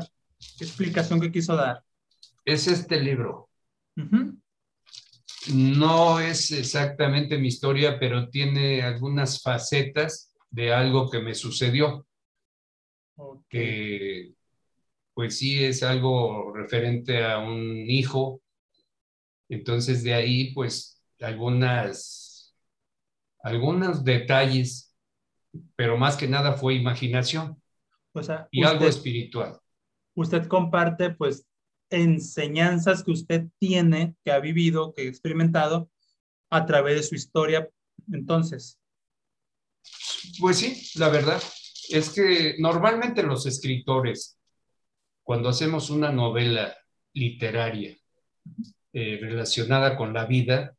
explicación 0.59 1.19
que 1.19 1.31
quiso 1.31 1.55
dar? 1.55 1.83
Es 2.45 2.67
este 2.67 2.99
libro. 2.99 3.49
No 5.53 6.19
es 6.19 6.51
exactamente 6.51 7.37
mi 7.37 7.47
historia, 7.47 7.99
pero 7.99 8.29
tiene 8.29 8.81
algunas 8.81 9.41
facetas 9.41 10.33
de 10.49 10.73
algo 10.73 11.09
que 11.09 11.19
me 11.19 11.35
sucedió. 11.35 12.05
Que, 13.49 14.33
pues 15.13 15.37
sí, 15.37 15.63
es 15.63 15.83
algo 15.83 16.53
referente 16.53 17.23
a 17.23 17.39
un 17.39 17.89
hijo. 17.89 18.41
Entonces 19.49 20.03
de 20.03 20.13
ahí, 20.13 20.53
pues, 20.53 21.01
algunas, 21.19 22.55
algunos 23.43 24.03
detalles, 24.03 24.95
pero 25.75 25.97
más 25.97 26.15
que 26.15 26.27
nada 26.27 26.53
fue 26.53 26.75
imaginación 26.75 27.61
y 28.51 28.63
algo 28.63 28.85
espiritual. 28.85 29.59
Usted 30.15 30.47
comparte, 30.47 31.09
pues, 31.09 31.45
enseñanzas 31.89 33.03
que 33.03 33.11
usted 33.11 33.47
tiene, 33.57 34.15
que 34.23 34.31
ha 34.31 34.39
vivido, 34.39 34.93
que 34.93 35.01
ha 35.01 35.05
experimentado 35.05 35.89
a 36.49 36.65
través 36.65 36.95
de 36.95 37.03
su 37.03 37.15
historia. 37.15 37.69
Entonces. 38.11 38.79
Pues 40.39 40.57
sí, 40.57 40.91
la 40.99 41.09
verdad 41.09 41.41
es 41.89 42.09
que 42.09 42.55
normalmente 42.59 43.23
los 43.23 43.45
escritores, 43.45 44.37
cuando 45.23 45.49
hacemos 45.49 45.89
una 45.89 46.11
novela 46.11 46.75
literaria 47.13 47.95
eh, 48.93 49.17
relacionada 49.21 49.95
con 49.95 50.13
la 50.13 50.25
vida, 50.25 50.75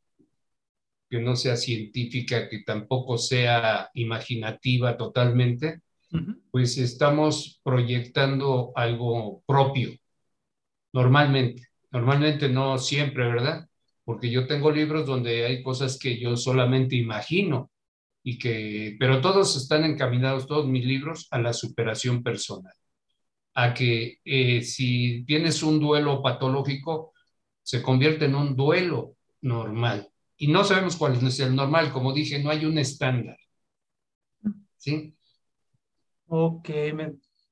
que 1.09 1.21
no 1.21 1.35
sea 1.37 1.57
científica, 1.57 2.49
que 2.49 2.62
tampoco 2.62 3.19
sea 3.19 3.90
imaginativa 3.95 4.97
totalmente, 4.97 5.81
pues 6.50 6.76
estamos 6.79 7.61
proyectando 7.62 8.73
algo 8.75 9.43
propio, 9.47 9.90
Normalmente, 10.93 11.69
normalmente 11.90 12.49
no 12.49 12.79
siempre, 12.79 13.26
¿verdad? 13.26 13.69
Porque 14.05 14.31
yo 14.31 14.47
tengo 14.47 14.71
libros 14.71 15.07
donde 15.07 15.47
hay 15.47 15.62
cosas 15.62 15.99
que 15.99 16.19
yo 16.19 16.37
solamente 16.37 16.97
imagino 16.97 17.71
y 18.30 18.38
que, 18.38 18.96
pero 19.00 19.20
todos 19.20 19.56
están 19.56 19.82
encaminados, 19.82 20.46
todos 20.46 20.64
mis 20.68 20.84
libros, 20.84 21.26
a 21.32 21.40
la 21.40 21.52
superación 21.52 22.22
personal. 22.22 22.72
A 23.54 23.75
que 23.75 24.18
eh, 24.25 24.62
si 24.62 25.25
tienes 25.25 25.64
un 25.64 25.80
duelo 25.80 26.22
patológico, 26.22 27.12
se 27.60 27.82
convierte 27.82 28.26
en 28.26 28.37
un 28.37 28.54
duelo 28.54 29.16
normal. 29.40 30.08
Y 30.37 30.46
no 30.46 30.62
sabemos 30.62 30.94
cuál 30.94 31.14
es 31.26 31.40
el 31.40 31.56
normal, 31.56 31.92
como 31.92 32.12
dije, 32.12 32.40
no 32.40 32.50
hay 32.50 32.64
un 32.64 32.78
estándar. 32.78 33.37
¿Sí? 34.76 35.12
Ok, 36.28 36.70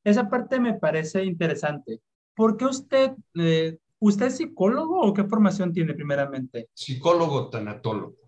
esa 0.05 0.31
parte 0.31 0.61
me 0.61 0.75
parece 0.75 1.25
interesante. 1.25 2.01
¿Por 2.37 2.57
qué 2.57 2.67
usted, 2.67 3.17
eh, 3.35 3.79
usted 3.99 4.27
es 4.27 4.37
psicólogo 4.37 5.01
o 5.01 5.13
qué 5.13 5.25
formación 5.25 5.73
tiene 5.73 5.93
primeramente? 5.95 6.69
Psicólogo 6.73 7.51
tanatólogo. 7.51 8.28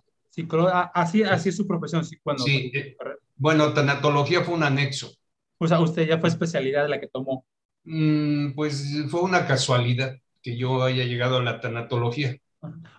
Ah, 0.73 0.91
así, 0.95 1.23
así 1.23 1.49
es 1.49 1.57
su 1.57 1.67
profesión. 1.67 2.05
Sí, 2.05 2.73
eh, 2.75 2.97
bueno, 3.37 3.73
tanatología 3.73 4.43
fue 4.43 4.55
un 4.55 4.63
anexo. 4.63 5.13
O 5.59 5.67
sea, 5.67 5.81
usted 5.81 6.07
ya 6.07 6.19
fue 6.19 6.29
especialidad 6.29 6.89
la 6.89 7.01
que 7.01 7.09
tomó. 7.09 7.45
Mm, 7.85 8.53
pues 8.55 9.05
fue 9.09 9.23
una 9.23 9.47
casualidad 9.47 10.17
que 10.43 10.57
yo 10.57 10.83
haya 10.83 11.05
llegado 11.05 11.39
a 11.39 11.43
la 11.43 11.61
tanatología. 11.61 12.37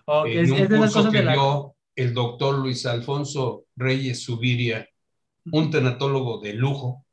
Okay. 0.04 0.38
En 0.38 0.52
un 0.52 0.66
curso 0.66 1.10
que 1.10 1.22
dio 1.22 1.74
el 1.94 2.14
doctor 2.14 2.58
Luis 2.58 2.86
Alfonso 2.86 3.64
Reyes 3.76 4.22
Subiria, 4.22 4.88
un 5.50 5.70
tanatólogo 5.70 6.40
de 6.40 6.54
lujo, 6.54 7.04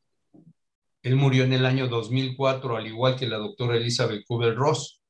él 1.01 1.15
murió 1.15 1.43
en 1.43 1.53
el 1.53 1.65
año 1.65 1.87
2004, 1.87 2.77
al 2.77 2.87
igual 2.87 3.15
que 3.15 3.27
la 3.27 3.37
doctora 3.37 3.77
Elizabeth 3.77 4.25
Kubel-Ross. 4.27 5.01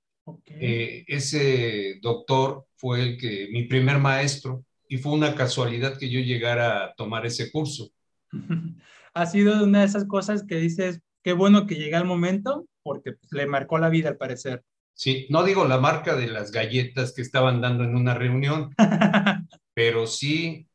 Eh, 0.45 1.03
ese 1.07 1.99
doctor 2.01 2.65
fue 2.75 3.01
el 3.01 3.17
que, 3.17 3.47
mi 3.51 3.63
primer 3.63 3.97
maestro, 3.97 4.63
y 4.89 4.97
fue 4.97 5.13
una 5.13 5.33
casualidad 5.35 5.97
que 5.97 6.09
yo 6.09 6.19
llegara 6.19 6.83
a 6.83 6.93
tomar 6.95 7.25
ese 7.25 7.51
curso. 7.51 7.91
Ha 9.15 9.25
sido 9.25 9.63
una 9.63 9.79
de 9.79 9.85
esas 9.85 10.05
cosas 10.05 10.43
que 10.43 10.57
dices, 10.57 11.01
qué 11.23 11.33
bueno 11.33 11.65
que 11.65 11.75
llega 11.75 11.97
el 11.97 12.05
momento, 12.05 12.67
porque 12.83 13.13
pues, 13.13 13.31
le 13.31 13.47
marcó 13.47 13.79
la 13.79 13.89
vida 13.89 14.07
al 14.07 14.17
parecer. 14.17 14.63
Sí, 14.93 15.25
no 15.29 15.43
digo 15.43 15.65
la 15.65 15.79
marca 15.79 16.15
de 16.15 16.27
las 16.27 16.51
galletas 16.51 17.11
que 17.11 17.23
estaban 17.23 17.59
dando 17.59 17.83
en 17.83 17.95
una 17.95 18.13
reunión, 18.13 18.69
pero 19.73 20.05
sí 20.05 20.67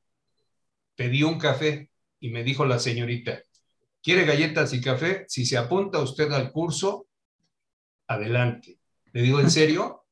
pedí 0.97 1.23
un 1.23 1.38
café 1.38 1.90
y 2.18 2.30
me 2.30 2.42
dijo 2.42 2.66
la 2.66 2.80
señorita, 2.80 3.40
¿Quiere 4.04 4.26
galletas 4.26 4.75
y 4.75 4.83
café? 4.83 5.25
Si 5.28 5.47
se 5.47 5.56
apunta 5.56 5.99
usted 5.99 6.30
al 6.30 6.52
curso, 6.52 7.06
adelante. 8.06 8.78
Le 9.12 9.23
digo, 9.23 9.40
¿en 9.40 9.50
serio? 9.50 10.03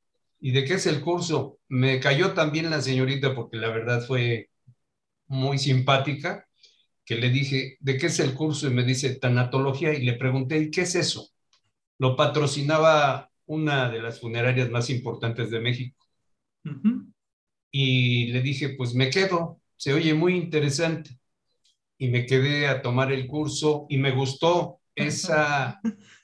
¿Y 0.45 0.51
de 0.51 0.65
qué 0.65 0.75
es 0.75 0.87
el 0.87 1.01
curso? 1.01 1.61
Me 1.69 2.01
cayó 2.01 2.35
también 2.35 2.69
la 2.69 2.83
señorita 2.83 3.33
porque 3.33 3.59
la 3.59 3.69
verdad 3.69 4.05
fue 4.05 4.51
muy 5.29 5.57
simpática, 5.57 6.49
que 7.05 7.15
le 7.15 7.31
dije, 7.31 7.77
¿de 7.79 7.97
qué 7.97 8.07
es 8.07 8.19
el 8.19 8.35
curso? 8.35 8.67
Y 8.67 8.75
me 8.75 8.83
dice, 8.83 9.15
tanatología. 9.15 9.95
Y 9.95 10.05
le 10.05 10.15
pregunté, 10.15 10.59
¿y 10.59 10.71
qué 10.73 10.81
es 10.83 10.97
eso? 10.97 11.29
Lo 11.99 12.17
patrocinaba 12.17 13.31
una 13.47 13.89
de 13.89 14.03
las 14.03 14.21
funerarias 14.21 14.69
más 14.69 14.91
importantes 14.91 15.49
de 15.51 15.61
México. 15.61 16.05
Y 17.71 18.33
le 18.33 18.43
dije, 18.43 18.71
pues 18.71 18.95
me 18.95 19.11
quedo, 19.11 19.61
se 19.77 19.93
oye 19.93 20.13
muy 20.13 20.35
interesante 20.35 21.21
y 21.99 22.09
me 22.09 22.27
quedé 22.27 22.67
a 22.67 22.83
tomar 22.83 23.13
el 23.13 23.29
curso 23.29 23.87
y 23.89 23.97
me 23.97 24.11
gustó 24.11 24.81
esa 24.97 25.81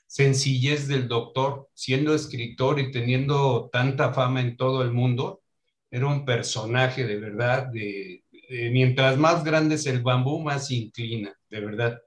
sencillez 0.09 0.87
del 0.87 1.07
doctor, 1.07 1.69
siendo 1.75 2.15
escritor 2.15 2.79
y 2.79 2.91
teniendo 2.91 3.69
tanta 3.71 4.11
fama 4.11 4.41
en 4.41 4.57
todo 4.57 4.81
el 4.81 4.91
mundo, 4.91 5.43
era 5.91 6.07
un 6.07 6.25
personaje 6.25 7.05
de 7.05 7.17
verdad, 7.17 7.67
de, 7.67 8.23
mientras 8.71 9.17
más 9.19 9.43
grande 9.43 9.75
es 9.75 9.85
el 9.85 10.01
bambú, 10.01 10.39
más 10.39 10.67
se 10.67 10.75
inclina, 10.75 11.31
de 11.49 11.59
verdad. 11.59 12.01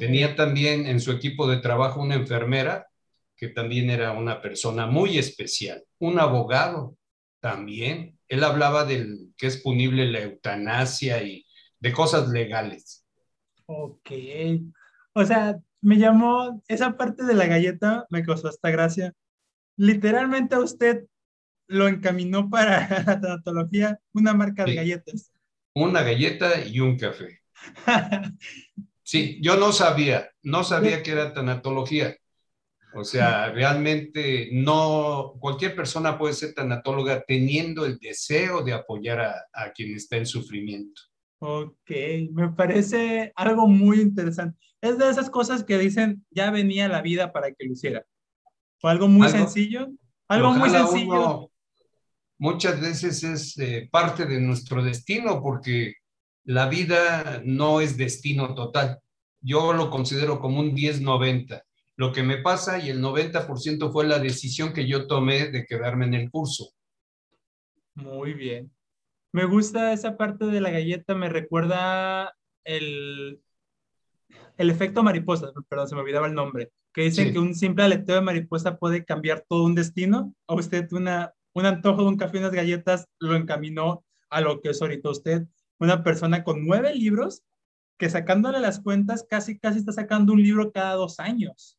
Tenía 0.00 0.34
también 0.34 0.86
en 0.86 1.00
su 1.00 1.12
equipo 1.12 1.46
de 1.46 1.58
trabajo 1.58 2.02
una 2.02 2.16
enfermera 2.16 2.88
que 3.36 3.48
también 3.48 3.88
era 3.88 4.10
una 4.12 4.42
persona 4.42 4.86
muy 4.86 5.16
especial, 5.16 5.84
un 5.98 6.18
abogado 6.18 6.96
también. 7.38 8.18
Él 8.26 8.42
hablaba 8.42 8.84
del 8.84 9.32
que 9.36 9.46
es 9.46 9.58
punible 9.58 10.10
la 10.10 10.22
eutanasia 10.22 11.22
y 11.22 11.46
de 11.78 11.92
cosas 11.92 12.30
legales. 12.30 13.06
Ok. 13.66 14.10
O 15.12 15.24
sea, 15.24 15.60
me 15.80 15.96
llamó, 15.96 16.62
esa 16.68 16.96
parte 16.96 17.24
de 17.24 17.34
la 17.34 17.46
galleta 17.46 18.06
me 18.10 18.24
causó 18.24 18.48
esta 18.48 18.70
gracia. 18.70 19.14
Literalmente 19.76 20.54
a 20.54 20.60
usted 20.60 21.04
lo 21.66 21.86
encaminó 21.86 22.50
para 22.50 22.88
la 23.06 23.20
tanatología, 23.20 24.00
una 24.12 24.34
marca 24.34 24.64
de 24.64 24.74
galletas. 24.74 25.32
Una 25.74 26.02
galleta 26.02 26.64
y 26.64 26.80
un 26.80 26.98
café. 26.98 27.40
sí, 29.02 29.38
yo 29.42 29.56
no 29.56 29.72
sabía, 29.72 30.30
no 30.42 30.64
sabía 30.64 31.02
que 31.02 31.12
era 31.12 31.32
tanatología. 31.32 32.16
O 32.94 33.04
sea, 33.04 33.52
realmente 33.52 34.48
no, 34.50 35.34
cualquier 35.38 35.76
persona 35.76 36.18
puede 36.18 36.32
ser 36.32 36.54
tanatóloga 36.54 37.22
teniendo 37.22 37.84
el 37.84 37.98
deseo 37.98 38.62
de 38.62 38.72
apoyar 38.72 39.20
a, 39.20 39.34
a 39.52 39.72
quien 39.72 39.94
está 39.94 40.16
en 40.16 40.26
sufrimiento. 40.26 41.02
Ok, 41.38 41.90
me 42.32 42.48
parece 42.48 43.30
algo 43.36 43.68
muy 43.68 44.00
interesante. 44.00 44.58
Es 44.80 44.98
de 44.98 45.10
esas 45.10 45.30
cosas 45.30 45.64
que 45.64 45.78
dicen, 45.78 46.24
ya 46.30 46.50
venía 46.50 46.88
la 46.88 47.02
vida 47.02 47.32
para 47.32 47.52
que 47.52 47.66
lo 47.66 47.72
hiciera. 47.72 48.04
O 48.82 48.88
algo 48.88 49.08
muy 49.08 49.28
sencillo. 49.28 49.88
Algo 50.28 50.52
muy 50.52 50.70
sencillo. 50.70 51.50
muchas 52.38 52.80
veces 52.80 53.24
es 53.24 53.58
eh, 53.58 53.88
parte 53.90 54.26
de 54.26 54.40
nuestro 54.40 54.82
destino 54.82 55.42
porque 55.42 55.94
la 56.44 56.68
vida 56.68 57.42
no 57.44 57.80
es 57.80 57.96
destino 57.96 58.54
total. 58.54 59.00
Yo 59.40 59.72
lo 59.72 59.90
considero 59.90 60.38
como 60.38 60.60
un 60.60 60.74
10-90. 60.74 61.62
Lo 61.96 62.12
que 62.12 62.22
me 62.22 62.38
pasa 62.38 62.78
y 62.78 62.90
el 62.90 63.02
90% 63.02 63.90
fue 63.92 64.06
la 64.06 64.20
decisión 64.20 64.72
que 64.72 64.86
yo 64.86 65.08
tomé 65.08 65.48
de 65.48 65.64
quedarme 65.64 66.06
en 66.06 66.14
el 66.14 66.30
curso. 66.30 66.70
Muy 67.94 68.34
bien. 68.34 68.70
Me 69.32 69.44
gusta 69.44 69.92
esa 69.92 70.16
parte 70.16 70.46
de 70.46 70.60
la 70.60 70.70
galleta, 70.70 71.14
me 71.14 71.28
recuerda 71.28 72.34
el, 72.64 73.42
el 74.58 74.70
efecto 74.70 75.04
mariposa, 75.04 75.52
perdón, 75.68 75.88
se 75.88 75.94
me 75.94 76.02
olvidaba 76.02 76.26
el 76.26 76.34
nombre, 76.34 76.72
que 76.92 77.02
dicen 77.02 77.32
que 77.32 77.38
un 77.38 77.54
simple 77.54 77.84
aleteo 77.84 78.16
de 78.16 78.22
mariposa 78.22 78.76
puede 78.76 79.04
cambiar 79.04 79.44
todo 79.48 79.64
un 79.64 79.76
destino. 79.76 80.34
A 80.48 80.54
usted 80.54 80.92
una, 80.92 81.32
un 81.54 81.64
antojo 81.64 82.02
de 82.02 82.08
un 82.08 82.16
café 82.16 82.36
y 82.36 82.40
unas 82.40 82.52
galletas 82.52 83.06
lo 83.20 83.36
encaminó 83.36 84.04
a 84.30 84.40
lo 84.40 84.60
que 84.60 84.70
es 84.70 84.82
ahorita 84.82 85.10
usted, 85.10 85.46
una 85.78 86.02
persona 86.02 86.42
con 86.42 86.66
nueve 86.66 86.92
libros 86.94 87.42
que 87.98 88.10
sacándole 88.10 88.58
las 88.58 88.80
cuentas 88.80 89.24
casi, 89.28 89.58
casi 89.58 89.78
está 89.78 89.92
sacando 89.92 90.32
un 90.32 90.42
libro 90.42 90.72
cada 90.72 90.94
dos 90.94 91.20
años. 91.20 91.78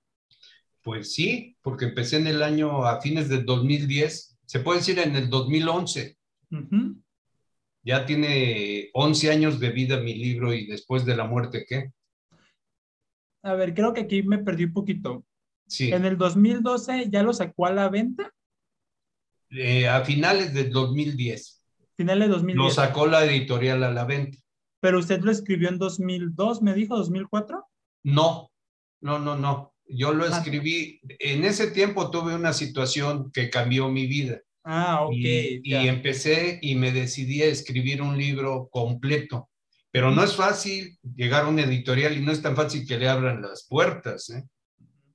Pues 0.82 1.14
sí, 1.14 1.58
porque 1.62 1.86
empecé 1.86 2.18
en 2.18 2.28
el 2.28 2.42
año 2.42 2.86
a 2.86 3.02
fines 3.02 3.28
del 3.28 3.46
2010, 3.46 4.38
se 4.46 4.60
puede 4.62 4.80
decir 4.80 5.00
en 5.00 5.16
el 5.18 5.30
2011. 5.30 6.18
Ya 7.84 8.06
tiene 8.06 8.90
11 8.94 9.32
años 9.32 9.60
de 9.60 9.70
vida 9.70 10.00
mi 10.00 10.16
libro 10.16 10.54
y 10.54 10.66
después 10.66 11.06
de 11.06 11.16
la 11.16 11.26
muerte, 11.26 11.66
¿qué? 11.68 11.92
A 13.44 13.54
ver, 13.54 13.74
creo 13.74 13.94
que 13.94 14.02
aquí 14.02 14.24
me 14.24 14.38
perdí 14.40 14.66
un 14.66 14.74
poquito. 14.74 15.26
Sí. 15.68 15.92
En 15.92 16.06
el 16.06 16.18
2012 16.18 17.10
ya 17.10 17.24
lo 17.24 17.34
sacó 17.34 17.66
a 17.68 17.72
la 17.72 17.90
venta, 17.90 18.32
Eh, 19.52 19.88
a 19.88 20.04
finales 20.06 20.54
del 20.54 20.72
2010. 20.72 21.64
final 21.98 22.20
de 22.20 22.28
2010. 22.28 22.56
Lo 22.58 22.70
sacó 22.72 23.08
la 23.08 23.26
editorial 23.26 23.84
a 23.84 23.92
la 23.92 24.06
venta. 24.06 24.38
Pero 24.80 25.00
usted 25.00 25.22
lo 25.22 25.32
escribió 25.32 25.68
en 25.70 25.78
2002, 25.78 26.62
me 26.62 26.74
dijo, 26.74 26.96
2004. 26.98 27.66
No, 28.04 28.50
no, 29.02 29.20
no, 29.20 29.36
no. 29.36 29.74
Yo 29.88 30.14
lo 30.14 30.24
Ah. 30.26 30.28
escribí. 30.38 31.02
En 31.20 31.44
ese 31.44 31.72
tiempo 31.72 32.10
tuve 32.12 32.36
una 32.36 32.54
situación 32.54 33.32
que 33.32 33.50
cambió 33.50 33.90
mi 33.90 34.08
vida. 34.08 34.40
Ah, 34.64 35.04
ok. 35.06 35.14
y, 35.14 35.62
y 35.64 35.88
empecé 35.88 36.60
y 36.62 36.76
me 36.76 36.92
decidí 36.92 37.42
a 37.42 37.48
escribir 37.48 38.02
un 38.02 38.18
libro 38.18 38.70
completo. 38.72 39.50
Pero 39.92 40.12
no 40.12 40.24
es 40.24 40.36
fácil 40.36 40.98
llegar 41.16 41.46
a 41.46 41.48
una 41.48 41.64
editorial 41.64 42.18
y 42.18 42.22
no 42.22 42.32
es 42.32 42.42
tan 42.42 42.56
fácil 42.56 42.88
que 42.88 42.98
le 42.98 43.10
abran 43.10 43.42
las 43.42 43.66
puertas. 43.68 44.30
¿eh? 44.30 44.44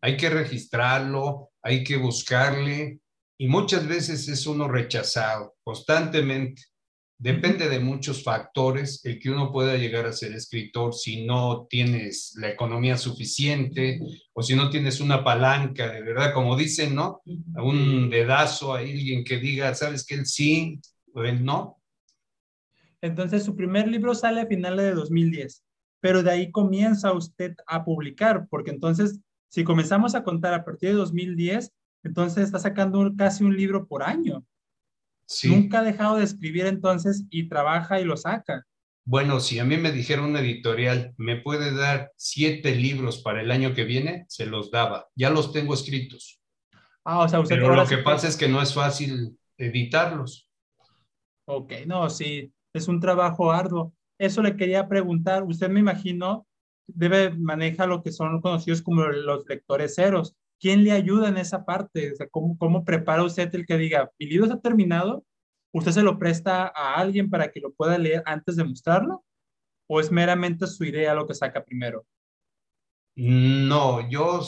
Hay 0.01 0.17
que 0.17 0.29
registrarlo, 0.29 1.51
hay 1.63 1.85
que 1.85 1.97
buscarle 1.97 2.99
y 3.39 3.49
muchas 3.49 3.87
veces 3.87 4.29
es 4.29 4.47
uno 4.47 4.69
rechazado 4.69 5.55
constantemente. 5.63 6.63
Depende 7.17 7.69
de 7.69 7.79
muchos 7.79 8.25
factores 8.25 9.01
el 9.05 9.21
que 9.21 9.31
uno 9.31 9.53
pueda 9.53 9.77
llegar 9.77 10.05
a 10.05 10.13
ser 10.13 10.33
escritor 10.33 10.93
si 10.93 11.25
no 11.25 11.67
tienes 11.71 12.35
la 12.37 12.51
economía 12.51 12.99
suficiente 12.99 14.01
o 14.33 14.43
si 14.43 14.57
no 14.57 14.69
tienes 14.69 15.01
una 15.01 15.23
palanca 15.23 15.93
de 15.93 16.03
verdad, 16.03 16.35
como 16.35 16.57
dicen, 16.57 16.95
¿no? 16.95 17.23
Un 17.25 18.11
dedazo 18.11 18.75
a 18.75 18.81
alguien 18.81 19.25
que 19.25 19.39
diga, 19.39 19.75
¿sabes 19.75 20.05
que 20.05 20.17
él 20.17 20.27
sí 20.27 20.81
o 21.15 21.23
él 21.23 21.45
no? 21.45 21.81
Entonces, 23.05 23.45
su 23.45 23.55
primer 23.55 23.87
libro 23.87 24.15
sale 24.15 24.41
a 24.41 24.47
finales 24.47 24.87
de 24.87 24.95
2010, 24.95 25.63
pero 26.01 26.23
de 26.23 26.31
ahí 26.31 26.51
comienza 26.51 27.13
usted 27.13 27.55
a 27.67 27.85
publicar, 27.85 28.47
porque 28.49 28.71
entonces, 28.71 29.21
si 29.51 29.63
comenzamos 29.63 30.15
a 30.15 30.25
contar 30.25 30.55
a 30.55 30.65
partir 30.65 30.89
de 30.89 30.95
2010, 30.95 31.71
entonces 32.03 32.45
está 32.45 32.59
sacando 32.59 32.99
un- 33.01 33.15
casi 33.15 33.45
un 33.45 33.55
libro 33.55 33.87
por 33.87 34.03
año. 34.03 34.43
Sí. 35.27 35.51
Nunca 35.51 35.81
ha 35.81 35.83
dejado 35.83 36.17
de 36.17 36.25
escribir 36.25 36.65
entonces 36.65 37.25
y 37.29 37.47
trabaja 37.47 38.01
y 38.01 38.05
lo 38.05 38.17
saca. 38.17 38.65
Bueno, 39.05 39.39
si 39.41 39.59
a 39.59 39.67
mí 39.67 39.77
me 39.77 39.93
dijera 39.93 40.23
una 40.23 40.41
editorial, 40.41 41.13
me 41.19 41.37
puede 41.37 41.75
dar 41.77 42.11
siete 42.17 42.75
libros 42.75 43.19
para 43.19 43.43
el 43.43 43.51
año 43.51 43.75
que 43.75 43.85
viene, 43.85 44.25
se 44.29 44.47
los 44.47 44.71
daba. 44.71 45.09
Ya 45.15 45.29
los 45.29 45.53
tengo 45.53 45.75
escritos. 45.75 46.41
Ah, 47.05 47.19
o 47.19 47.29
sea, 47.29 47.41
usted 47.41 47.57
Pero 47.57 47.77
lo 47.77 47.87
que 47.87 47.99
pasa 47.99 48.29
es 48.29 48.37
que 48.39 48.49
no 48.49 48.63
es 48.63 48.73
fácil 48.73 49.39
editarlos. 49.59 50.49
Ok, 51.47 51.73
no, 51.87 52.09
sí, 52.09 52.54
es 52.75 52.89
un 52.89 53.01
trabajo 53.01 53.51
arduo. 53.53 53.95
Eso 54.19 54.43
le 54.43 54.57
quería 54.57 54.89
preguntar. 54.89 55.43
Usted 55.45 55.71
me 55.71 55.81
imagino 55.81 56.47
debe 56.87 57.31
maneja 57.31 57.87
lo 57.87 58.03
que 58.03 58.13
son 58.13 58.41
conocidos 58.41 58.83
como 58.83 59.05
los 59.05 59.47
lectores 59.49 59.95
ceros. 59.95 60.37
¿Quién 60.61 60.85
le 60.85 60.93
ayuda 60.93 61.29
en 61.29 61.37
esa 61.37 61.65
parte? 61.65 62.15
¿cómo, 62.31 62.57
¿Cómo 62.59 62.85
prepara 62.85 63.23
usted 63.23 63.55
el 63.55 63.67
que 63.67 63.77
diga, 63.77 64.11
mi 64.19 64.27
libro 64.27 64.47
está 64.47 64.61
terminado? 64.61 65.25
¿Usted 65.73 65.93
se 65.93 66.03
lo 66.03 66.19
presta 66.19 66.73
a 66.75 66.95
alguien 66.95 67.29
para 67.29 67.51
que 67.51 67.61
lo 67.61 67.73
pueda 67.73 67.99
leer 67.99 68.23
antes 68.27 68.57
de 68.57 68.65
mostrarlo? 68.65 69.25
¿O 69.89 70.01
es 70.01 70.11
meramente 70.11 70.67
su 70.67 70.85
idea 70.85 71.15
lo 71.15 71.27
que 71.27 71.35
saca 71.35 71.65
primero? 71.65 72.07
No, 73.17 74.09
yo 74.09 74.41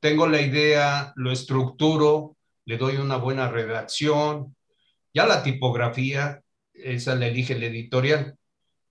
tengo 0.00 0.26
la 0.26 0.40
idea, 0.40 1.12
lo 1.16 1.32
estructuro, 1.32 2.36
le 2.64 2.76
doy 2.76 2.96
una 2.96 3.16
buena 3.16 3.48
redacción. 3.50 4.54
Ya 5.12 5.26
la 5.26 5.42
tipografía, 5.42 6.42
esa 6.82 7.14
la 7.14 7.26
elige 7.28 7.54
el 7.54 7.62
editorial. 7.62 8.36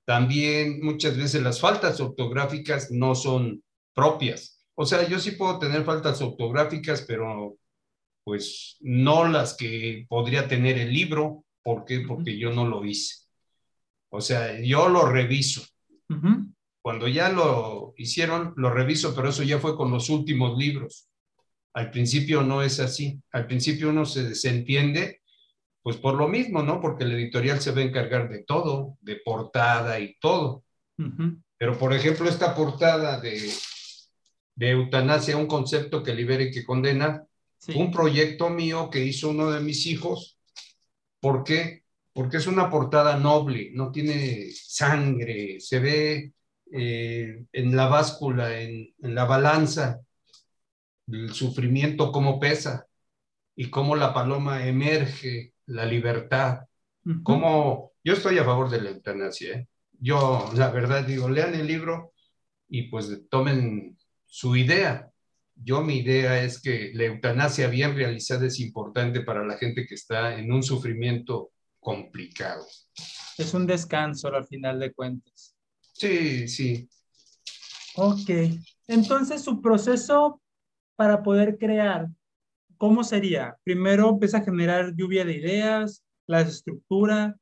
También 0.06 0.80
muchas 0.84 1.18
veces 1.18 1.42
las 1.42 1.60
faltas 1.60 2.00
ortográficas 2.00 2.92
no 2.92 3.14
son 3.16 3.64
propias. 3.94 4.66
O 4.76 4.86
sea, 4.86 5.08
yo 5.08 5.20
sí 5.20 5.32
puedo 5.32 5.60
tener 5.60 5.84
faltas 5.84 6.22
ortográficas, 6.22 7.02
pero 7.02 7.58
pues 8.24 8.78
no 8.82 9.28
las 9.28 9.56
que 9.56 10.06
podría 10.08 10.48
tener 10.48 10.78
el 10.78 10.94
libro. 10.94 11.44
¿Por 11.64 11.84
qué? 11.84 12.02
Porque 12.02 12.38
yo 12.38 12.54
no 12.54 12.68
lo 12.68 12.86
hice. 12.86 13.26
O 14.10 14.22
sea, 14.22 14.60
yo 14.62 14.88
lo 14.88 15.06
reviso. 15.10 15.66
Cuando 16.82 17.08
ya 17.08 17.30
lo 17.30 17.94
hicieron, 17.98 18.54
lo 18.56 18.70
reviso, 18.70 19.14
pero 19.14 19.30
eso 19.30 19.44
ya 19.44 19.60
fue 19.60 19.76
con 19.76 19.92
los 19.92 20.10
últimos 20.10 20.58
libros. 20.58 21.10
Al 21.74 21.92
principio 21.92 22.44
no 22.44 22.62
es 22.62 22.80
así. 22.80 23.22
Al 23.32 23.46
principio 23.46 23.90
uno 23.90 24.06
se 24.06 24.24
desentiende, 24.24 25.22
pues 25.88 25.96
por 25.96 26.16
lo 26.16 26.28
mismo, 26.28 26.62
¿no? 26.62 26.82
Porque 26.82 27.06
el 27.06 27.14
editorial 27.14 27.62
se 27.62 27.72
va 27.72 27.80
a 27.80 27.84
encargar 27.86 28.28
de 28.28 28.44
todo, 28.44 28.98
de 29.00 29.16
portada 29.24 29.98
y 30.02 30.18
todo. 30.20 30.66
Pero, 31.58 31.78
por 31.78 31.94
ejemplo, 31.94 32.28
esta 32.28 32.54
portada 32.54 33.22
de, 33.22 33.50
de 34.54 34.70
eutanasia, 34.72 35.38
un 35.38 35.48
concepto 35.48 36.04
que 36.04 36.14
libera 36.14 36.44
y 36.44 36.52
que 36.52 36.66
condena, 36.66 37.24
Sí. 37.58 37.72
un 37.78 37.90
proyecto 37.90 38.50
mío 38.50 38.90
que 38.90 39.06
hizo 39.06 39.30
uno 39.30 39.50
de 39.50 39.62
mis 39.62 39.86
hijos. 39.86 40.38
¿Por 41.22 41.46
qué? 41.46 41.84
Porque 42.12 42.36
es 42.36 42.48
una 42.48 42.70
portada 42.70 43.18
noble, 43.18 43.72
no 43.74 43.90
tiene 43.90 44.52
sangre, 44.52 45.62
se 45.62 45.80
ve 45.80 46.34
eh, 46.74 47.46
en 47.54 47.76
la 47.78 47.88
báscula, 47.88 48.60
en, 48.60 48.94
en 49.02 49.16
la 49.16 49.24
balanza, 49.24 50.02
el 51.10 51.34
sufrimiento 51.34 52.12
cómo 52.12 52.42
pesa 52.42 52.88
y 53.56 53.70
cómo 53.70 53.96
la 53.96 54.14
paloma 54.14 54.68
emerge, 54.68 55.54
la 55.68 55.86
libertad. 55.86 56.62
Cómo, 57.24 57.94
yo 58.04 58.14
estoy 58.14 58.38
a 58.38 58.44
favor 58.44 58.70
de 58.70 58.82
la 58.82 58.90
eutanasia. 58.90 59.56
¿eh? 59.56 59.68
Yo, 60.00 60.52
la 60.56 60.70
verdad, 60.72 61.06
digo, 61.06 61.30
lean 61.30 61.56
el 61.56 61.68
libro 61.68 62.14
y 62.68 62.84
pues 62.90 63.10
tomen 63.30 63.98
su 64.26 64.56
idea. 64.56 65.10
Yo 65.56 65.82
mi 65.82 66.00
idea 66.00 66.44
es 66.44 66.62
que 66.62 66.92
la 66.94 67.06
eutanasia 67.06 67.68
bien 67.68 67.96
realizada 67.96 68.46
es 68.46 68.60
importante 68.60 69.22
para 69.22 69.46
la 69.46 69.58
gente 69.58 69.86
que 69.88 69.96
está 69.96 70.38
en 70.38 70.52
un 70.52 70.64
sufrimiento 70.64 71.52
complicado. 71.80 72.66
Es 73.38 73.54
un 73.54 73.66
descanso 73.66 74.28
al 74.28 74.46
final 74.46 74.80
de 74.80 74.94
cuentas. 74.94 75.56
Sí, 75.94 76.48
sí. 76.48 76.88
Ok, 77.96 78.30
entonces 78.88 79.42
su 79.42 79.62
proceso 79.62 80.42
para 80.96 81.24
poder 81.24 81.58
crear, 81.58 82.08
¿cómo 82.78 83.04
sería? 83.04 83.58
Primero 83.64 84.10
empieza 84.10 84.38
a 84.40 84.44
generar 84.44 84.94
lluvia 84.96 85.26
de 85.26 85.34
ideas, 85.34 86.04
la 86.28 86.42
estructura, 86.42 87.36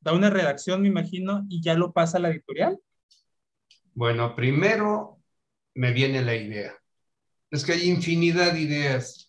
da 0.00 0.12
una 0.12 0.30
redacción, 0.30 0.82
me 0.82 0.88
imagino, 0.88 1.44
y 1.48 1.62
ya 1.62 1.74
lo 1.74 1.92
pasa 1.92 2.18
a 2.18 2.20
la 2.20 2.30
editorial. 2.30 2.78
Bueno, 3.94 4.36
primero 4.36 5.20
me 5.74 5.92
viene 5.92 6.22
la 6.22 6.34
idea. 6.34 6.74
Es 7.50 7.64
que 7.64 7.72
hay 7.72 7.88
infinidad 7.88 8.52
de 8.52 8.60
ideas. 8.60 9.28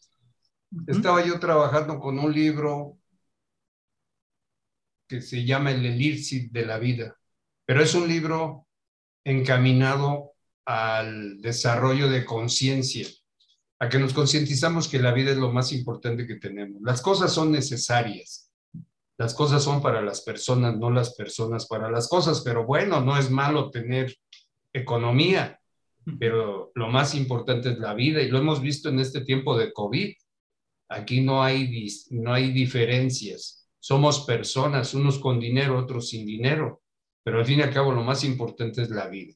Estaba 0.86 1.26
yo 1.26 1.40
trabajando 1.40 2.00
con 2.00 2.20
un 2.20 2.34
libro 2.34 2.98
que 5.08 5.22
se 5.22 5.46
llama 5.46 5.72
El 5.72 5.86
elixir 5.86 6.52
de 6.52 6.66
la 6.66 6.78
vida, 6.78 7.18
pero 7.66 7.82
es 7.82 7.96
un 7.96 8.08
libro 8.08 8.68
encaminado 9.24 10.34
al 10.66 11.42
desarrollo 11.42 12.10
de 12.10 12.26
conciencia, 12.26 13.08
a 13.80 13.90
que 13.90 14.00
nos 14.00 14.14
concientizamos 14.14 14.88
que 14.88 15.00
la 15.00 15.14
vida 15.14 15.32
es 15.32 15.38
lo 15.38 15.52
más 15.52 15.72
importante 15.72 16.26
que 16.26 16.36
tenemos. 16.36 16.82
Las 16.82 17.02
cosas 17.02 17.32
son 17.32 17.52
necesarias. 17.52 18.52
Las 19.18 19.34
cosas 19.34 19.64
son 19.64 19.82
para 19.82 20.02
las 20.02 20.22
personas, 20.22 20.78
no 20.78 20.92
las 20.92 21.16
personas 21.16 21.68
para 21.68 21.90
las 21.90 22.08
cosas, 22.08 22.42
pero 22.42 22.66
bueno, 22.66 23.02
no 23.02 23.18
es 23.18 23.32
malo 23.32 23.72
tener 23.72 24.16
economía, 24.74 25.60
pero 26.20 26.72
lo 26.76 26.88
más 26.88 27.16
importante 27.16 27.72
es 27.72 27.80
la 27.80 27.96
vida 27.96 28.22
y 28.22 28.30
lo 28.30 28.38
hemos 28.38 28.62
visto 28.62 28.90
en 28.90 29.00
este 29.00 29.22
tiempo 29.22 29.58
de 29.58 29.74
COVID. 29.74 30.14
Aquí 30.90 31.22
no 31.22 31.44
hay, 31.44 31.90
no 32.12 32.34
hay 32.34 32.52
diferencias. 32.52 33.68
Somos 33.80 34.22
personas, 34.26 34.94
unos 34.94 35.18
con 35.18 35.40
dinero, 35.40 35.80
otros 35.80 36.10
sin 36.10 36.26
dinero, 36.26 36.82
pero 37.24 37.40
al 37.40 37.46
fin 37.46 37.60
y 37.60 37.64
al 37.64 37.74
cabo 37.74 37.92
lo 37.92 38.04
más 38.04 38.24
importante 38.24 38.84
es 38.84 38.90
la 38.90 39.08
vida. 39.08 39.34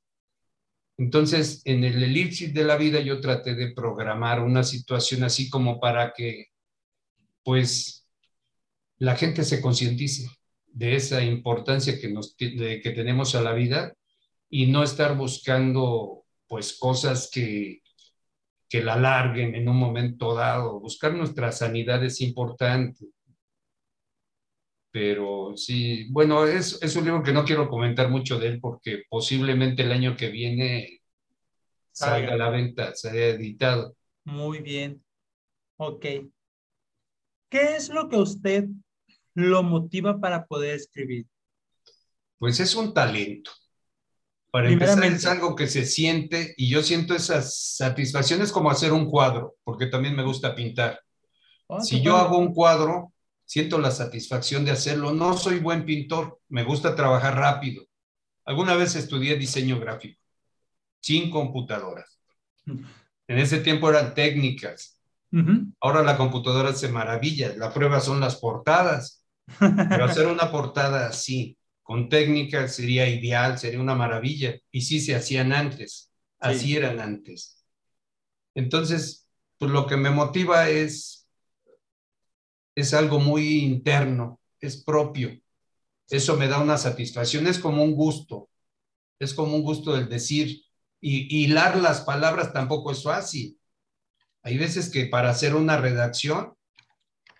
Entonces, 1.01 1.61
en 1.65 1.83
el 1.83 2.03
elixir 2.03 2.53
de 2.53 2.63
la 2.63 2.77
vida 2.77 2.99
yo 3.01 3.19
traté 3.21 3.55
de 3.55 3.71
programar 3.73 4.41
una 4.41 4.63
situación 4.63 5.23
así 5.23 5.49
como 5.49 5.79
para 5.79 6.13
que, 6.15 6.47
pues, 7.43 8.07
la 8.99 9.15
gente 9.15 9.43
se 9.43 9.61
concientice 9.61 10.29
de 10.67 10.95
esa 10.95 11.23
importancia 11.23 11.99
que, 11.99 12.09
nos, 12.09 12.37
de- 12.37 12.79
que 12.83 12.91
tenemos 12.91 13.35
a 13.35 13.41
la 13.41 13.53
vida 13.53 13.93
y 14.49 14.67
no 14.67 14.83
estar 14.83 15.17
buscando, 15.17 16.25
pues, 16.47 16.77
cosas 16.77 17.29
que, 17.33 17.81
que 18.69 18.83
la 18.83 18.93
alarguen 18.93 19.55
en 19.55 19.67
un 19.69 19.77
momento 19.77 20.35
dado. 20.35 20.79
Buscar 20.79 21.13
nuestra 21.13 21.51
sanidad 21.51 22.03
es 22.05 22.21
importante. 22.21 23.07
Pero 24.91 25.53
sí, 25.55 26.07
bueno, 26.11 26.45
es, 26.45 26.81
es 26.81 26.95
un 26.95 27.05
libro 27.05 27.23
que 27.23 27.31
no 27.31 27.45
quiero 27.45 27.69
comentar 27.69 28.09
mucho 28.09 28.37
de 28.37 28.47
él 28.47 28.59
porque 28.59 29.03
posiblemente 29.09 29.83
el 29.83 29.91
año 29.91 30.17
que 30.17 30.29
viene 30.29 31.01
salga 31.91 32.33
a 32.33 32.37
la 32.37 32.49
venta, 32.49 32.93
sea 32.95 33.13
editado. 33.13 33.95
Muy 34.25 34.59
bien. 34.59 35.03
Ok. 35.77 36.05
¿Qué 37.49 37.75
es 37.75 37.89
lo 37.89 38.09
que 38.09 38.17
usted 38.17 38.65
lo 39.33 39.63
motiva 39.63 40.19
para 40.19 40.45
poder 40.45 40.75
escribir? 40.75 41.25
Pues 42.37 42.59
es 42.59 42.75
un 42.75 42.93
talento. 42.93 43.51
Para 44.51 44.69
empezar, 44.69 45.03
es 45.05 45.25
algo 45.25 45.55
que 45.55 45.67
se 45.67 45.85
siente 45.85 46.53
y 46.57 46.69
yo 46.69 46.83
siento 46.83 47.15
esas 47.15 47.75
satisfacciones 47.77 48.51
como 48.51 48.69
hacer 48.69 48.91
un 48.91 49.09
cuadro, 49.09 49.55
porque 49.63 49.85
también 49.85 50.15
me 50.15 50.23
gusta 50.23 50.53
pintar. 50.53 50.99
Ah, 51.69 51.79
si 51.79 52.01
yo 52.01 52.17
hago 52.17 52.37
un 52.37 52.53
cuadro, 52.53 53.13
siento 53.51 53.79
la 53.79 53.91
satisfacción 53.91 54.63
de 54.63 54.71
hacerlo. 54.71 55.11
No 55.13 55.35
soy 55.35 55.59
buen 55.59 55.83
pintor, 55.83 56.39
me 56.47 56.63
gusta 56.63 56.95
trabajar 56.95 57.35
rápido. 57.35 57.83
Alguna 58.45 58.75
vez 58.75 58.95
estudié 58.95 59.35
diseño 59.35 59.77
gráfico, 59.77 60.17
sin 61.01 61.29
computadoras. 61.29 62.17
En 62.65 63.37
ese 63.37 63.59
tiempo 63.59 63.89
eran 63.89 64.13
técnicas. 64.13 65.01
Ahora 65.81 66.01
la 66.01 66.15
computadora 66.15 66.69
hace 66.69 66.87
maravillas. 66.87 67.57
La 67.57 67.73
prueba 67.73 67.99
son 67.99 68.21
las 68.21 68.37
portadas. 68.37 69.25
Pero 69.59 70.05
hacer 70.05 70.27
una 70.27 70.49
portada 70.49 71.07
así, 71.07 71.57
con 71.83 72.07
técnicas, 72.07 72.73
sería 72.73 73.09
ideal, 73.09 73.59
sería 73.59 73.81
una 73.81 73.95
maravilla. 73.95 74.57
Y 74.71 74.83
sí 74.83 75.01
se 75.01 75.13
hacían 75.13 75.51
antes. 75.51 76.09
Así 76.39 76.77
eran 76.77 77.01
antes. 77.01 77.65
Entonces, 78.55 79.27
pues 79.57 79.71
lo 79.71 79.87
que 79.87 79.97
me 79.97 80.09
motiva 80.09 80.69
es, 80.69 81.20
es 82.75 82.93
algo 82.93 83.19
muy 83.19 83.59
interno, 83.59 84.39
es 84.59 84.83
propio. 84.83 85.39
Eso 86.09 86.37
me 86.37 86.47
da 86.47 86.59
una 86.59 86.77
satisfacción, 86.77 87.47
es 87.47 87.59
como 87.59 87.83
un 87.83 87.95
gusto. 87.95 88.49
Es 89.19 89.33
como 89.33 89.55
un 89.55 89.63
gusto 89.63 89.95
el 89.95 90.09
decir, 90.09 90.63
y 90.99 91.43
hilar 91.43 91.77
las 91.77 92.01
palabras 92.01 92.53
tampoco 92.53 92.91
es 92.91 93.03
fácil. 93.03 93.57
Hay 94.43 94.57
veces 94.57 94.89
que 94.89 95.05
para 95.05 95.29
hacer 95.29 95.55
una 95.55 95.77
redacción, 95.77 96.55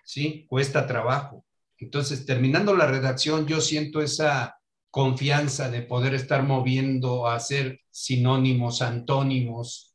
sí, 0.04 0.46
cuesta 0.48 0.86
trabajo. 0.86 1.44
Entonces, 1.78 2.24
terminando 2.24 2.76
la 2.76 2.86
redacción, 2.86 3.46
yo 3.46 3.60
siento 3.60 4.00
esa 4.00 4.58
confianza 4.90 5.68
de 5.70 5.82
poder 5.82 6.14
estar 6.14 6.44
moviendo, 6.44 7.26
a 7.26 7.34
hacer 7.36 7.80
sinónimos, 7.90 8.82
antónimos. 8.82 9.94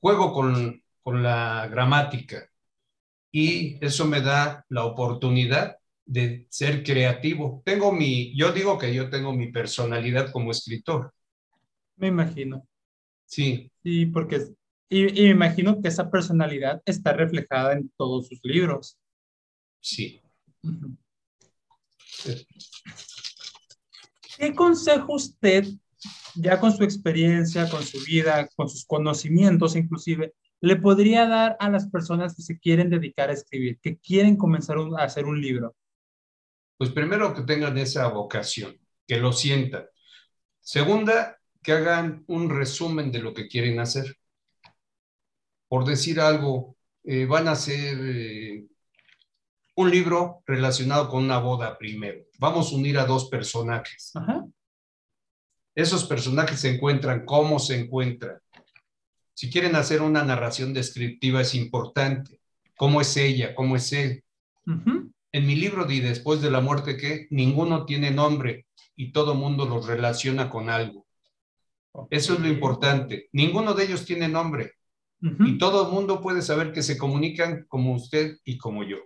Juego 0.00 0.32
con, 0.32 0.82
con 1.02 1.22
la 1.22 1.68
gramática 1.68 2.51
y 3.32 3.84
eso 3.84 4.06
me 4.06 4.20
da 4.20 4.64
la 4.68 4.84
oportunidad 4.84 5.78
de 6.04 6.46
ser 6.50 6.84
creativo. 6.84 7.62
Tengo 7.64 7.90
mi, 7.90 8.36
yo 8.36 8.52
digo 8.52 8.78
que 8.78 8.94
yo 8.94 9.08
tengo 9.08 9.32
mi 9.32 9.50
personalidad 9.50 10.30
como 10.30 10.50
escritor. 10.50 11.14
Me 11.96 12.08
imagino. 12.08 12.68
Sí. 13.24 13.72
Sí, 13.82 14.06
porque 14.06 14.40
y, 14.90 15.04
me 15.04 15.30
imagino 15.30 15.80
que 15.80 15.88
esa 15.88 16.10
personalidad 16.10 16.82
está 16.84 17.14
reflejada 17.14 17.72
en 17.72 17.90
todos 17.96 18.28
sus 18.28 18.40
libros. 18.42 18.98
Sí. 19.80 20.20
¿Qué 24.36 24.54
consejo 24.54 25.14
usted, 25.14 25.64
ya 26.34 26.60
con 26.60 26.76
su 26.76 26.84
experiencia, 26.84 27.70
con 27.70 27.82
su 27.82 28.04
vida, 28.04 28.46
con 28.54 28.68
sus 28.68 28.84
conocimientos 28.84 29.76
inclusive, 29.76 30.34
le 30.62 30.76
podría 30.76 31.28
dar 31.28 31.56
a 31.60 31.68
las 31.68 31.88
personas 31.90 32.34
que 32.34 32.42
se 32.42 32.58
quieren 32.58 32.88
dedicar 32.88 33.28
a 33.28 33.34
escribir, 33.34 33.78
que 33.80 33.98
quieren 33.98 34.36
comenzar 34.36 34.78
a 34.78 35.04
hacer 35.04 35.26
un 35.26 35.40
libro? 35.40 35.76
Pues 36.78 36.90
primero 36.90 37.34
que 37.34 37.42
tengan 37.42 37.76
esa 37.76 38.08
vocación, 38.08 38.78
que 39.06 39.18
lo 39.18 39.32
sientan. 39.32 39.84
Segunda, 40.60 41.38
que 41.62 41.72
hagan 41.72 42.24
un 42.28 42.48
resumen 42.48 43.12
de 43.12 43.20
lo 43.20 43.34
que 43.34 43.48
quieren 43.48 43.78
hacer 43.78 44.16
por 45.72 45.86
decir 45.86 46.20
algo, 46.20 46.76
eh, 47.02 47.24
van 47.24 47.48
a 47.48 47.52
hacer 47.52 47.96
eh, 47.98 48.66
un 49.74 49.90
libro 49.90 50.42
relacionado 50.44 51.08
con 51.08 51.24
una 51.24 51.38
boda 51.38 51.78
primero. 51.78 52.26
Vamos 52.38 52.70
a 52.70 52.76
unir 52.76 52.98
a 52.98 53.06
dos 53.06 53.30
personajes. 53.30 54.12
Esos 55.74 56.04
personajes 56.04 56.60
se 56.60 56.74
encuentran, 56.74 57.24
¿cómo 57.24 57.58
se 57.58 57.80
encuentran? 57.80 58.36
Si 59.34 59.50
quieren 59.50 59.76
hacer 59.76 60.02
una 60.02 60.24
narración 60.24 60.74
descriptiva 60.74 61.40
es 61.40 61.54
importante. 61.54 62.40
¿Cómo 62.76 63.00
es 63.00 63.16
ella? 63.16 63.54
¿Cómo 63.54 63.76
es 63.76 63.92
él? 63.92 64.24
En 64.66 65.46
mi 65.46 65.56
libro 65.56 65.84
di 65.84 66.00
Después 66.00 66.42
de 66.42 66.50
la 66.50 66.60
muerte 66.60 66.96
que 66.96 67.26
ninguno 67.30 67.84
tiene 67.84 68.10
nombre 68.10 68.66
y 68.96 69.12
todo 69.12 69.34
mundo 69.34 69.66
los 69.66 69.86
relaciona 69.86 70.50
con 70.50 70.68
algo. 70.68 71.06
Eso 72.10 72.34
es 72.34 72.40
lo 72.40 72.48
importante. 72.48 73.28
Ninguno 73.32 73.74
de 73.74 73.84
ellos 73.84 74.04
tiene 74.04 74.28
nombre. 74.28 74.72
Y 75.20 75.56
todo 75.56 75.86
el 75.86 75.92
mundo 75.92 76.20
puede 76.20 76.42
saber 76.42 76.72
que 76.72 76.82
se 76.82 76.98
comunican 76.98 77.64
como 77.68 77.94
usted 77.94 78.38
y 78.44 78.58
como 78.58 78.82
yo. 78.82 78.96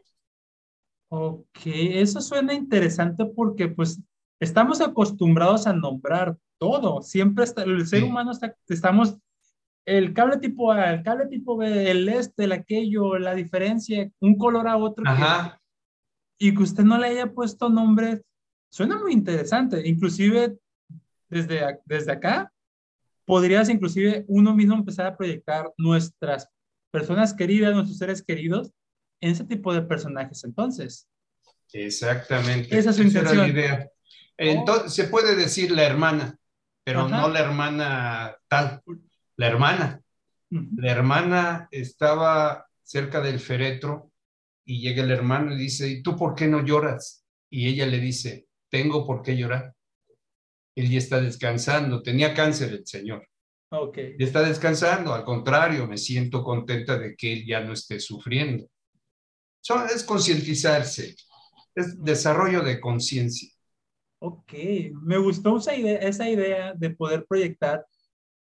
Ok, 1.09 1.61
eso 1.67 2.23
suena 2.23 2.55
interesante 2.55 3.27
porque 3.27 3.69
pues 3.69 4.01
estamos 4.41 4.81
acostumbrados 4.81 5.67
a 5.67 5.75
nombrar 5.75 6.37
todo. 6.59 7.03
Siempre 7.03 7.45
está, 7.45 7.65
el 7.65 7.87
ser 7.87 8.03
humano 8.03 8.33
está, 8.33 8.57
estamos, 8.67 9.19
el 9.87 10.13
cable 10.13 10.39
tipo 10.39 10.73
A, 10.73 10.93
el 10.93 11.03
cable 11.03 11.27
tipo 11.27 11.57
B, 11.57 11.91
el 11.91 12.09
este, 12.09 12.45
el 12.45 12.53
aquello, 12.53 13.19
la 13.19 13.35
diferencia, 13.35 14.11
un 14.21 14.37
color 14.37 14.69
a 14.69 14.77
otro. 14.77 15.05
Ajá. 15.07 15.61
y 16.39 16.55
que 16.55 16.63
usted 16.63 16.85
no 16.85 16.99
le 16.99 17.07
haya 17.07 17.33
puesto 17.33 17.71
nombre, 17.71 18.23
suena 18.69 18.99
muy 18.99 19.13
interesante. 19.13 19.89
Inclusive 19.89 20.59
desde, 21.31 21.81
desde 21.87 22.13
acá, 22.13 22.53
podrías 23.25 23.69
inclusive 23.69 24.25
uno 24.29 24.55
mismo 24.55 24.75
empezar 24.75 25.07
a 25.07 25.17
proyectar 25.17 25.73
nuestras 25.79 26.49
personas 26.91 27.33
queridas, 27.33 27.75
nuestros 27.75 27.99
seres 27.99 28.23
queridos 28.23 28.73
en 29.21 29.31
ese 29.31 29.45
tipo 29.45 29.73
de 29.73 29.83
personajes 29.83 30.45
entonces. 30.45 31.09
Exactamente. 31.73 32.77
Esa 32.77 32.91
es 32.91 33.35
la 33.35 33.49
idea. 33.49 33.91
Entonces, 34.37 34.95
se 34.95 35.05
puede 35.05 35.35
decir 35.37 35.71
la 35.71 35.85
hermana, 35.85 36.39
pero 36.85 37.09
no 37.09 37.29
la 37.29 37.41
hermana 37.41 38.37
tal, 38.49 38.83
la 39.37 39.47
hermana. 39.47 40.01
La 40.51 40.93
hermana 40.93 41.69
estaba 41.71 42.67
cerca 42.83 43.21
del 43.21 43.41
féretro 43.41 44.13
y 44.65 44.81
llega 44.81 45.03
el 45.03 45.11
hermano 45.11 45.53
y 45.53 45.57
dice, 45.57 45.89
¿y 45.89 46.03
tú 46.03 46.17
por 46.17 46.35
qué 46.35 46.47
no 46.47 46.65
lloras? 46.65 47.25
Y 47.51 47.69
ella 47.69 47.87
le 47.87 47.99
dice, 47.99 48.47
tengo 48.71 49.07
por 49.07 49.23
qué 49.23 49.37
llorar 49.37 49.77
él 50.77 50.91
ya 50.91 50.99
está 50.99 51.21
descansando. 51.21 52.03
Tenía 52.03 52.35
cáncer 52.35 52.73
el 52.73 52.87
señor. 52.87 53.27
Ok. 53.71 53.99
Ya 54.19 54.27
está 54.27 54.43
descansando, 54.43 55.13
al 55.13 55.25
contrario, 55.25 55.89
me 55.89 55.99
siento 55.99 56.45
contenta 56.45 56.99
de 56.99 57.17
que 57.17 57.33
él 57.33 57.45
ya 57.47 57.61
no 57.61 57.73
esté 57.73 57.99
sufriendo. 57.99 58.69
es 59.93 60.05
concientizarse, 60.05 61.17
es 61.75 62.03
desarrollo 62.03 62.63
de 62.63 62.79
conciencia. 62.79 63.51
Ok, 64.19 64.53
me 65.03 65.19
gustó 65.19 65.59
esa 65.59 65.75
idea, 65.75 65.99
esa 65.99 66.29
idea 66.29 66.75
de 66.75 66.91
poder 66.91 67.27
proyectar 67.27 67.85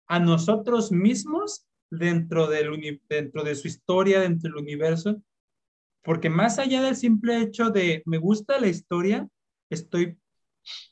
a 0.07 0.19
nosotros 0.19 0.91
mismos 0.91 1.65
dentro, 1.89 2.47
del, 2.47 3.01
dentro 3.09 3.43
de 3.43 3.55
su 3.55 3.67
historia, 3.67 4.19
dentro 4.19 4.49
del 4.49 4.61
universo, 4.61 5.21
porque 6.03 6.29
más 6.29 6.59
allá 6.59 6.81
del 6.81 6.95
simple 6.95 7.41
hecho 7.41 7.69
de 7.69 8.01
me 8.05 8.17
gusta 8.17 8.59
la 8.59 8.67
historia, 8.67 9.27
estoy 9.69 10.17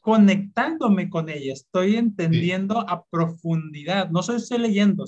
conectándome 0.01 1.09
con 1.09 1.29
ella, 1.29 1.53
estoy 1.53 1.95
entendiendo 1.95 2.79
a 2.79 3.05
profundidad, 3.05 4.09
no 4.09 4.23
soy 4.23 4.37
estoy 4.37 4.59
leyendo, 4.59 5.05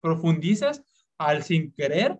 profundizas 0.00 0.82
al 1.18 1.42
sin 1.42 1.72
querer 1.72 2.18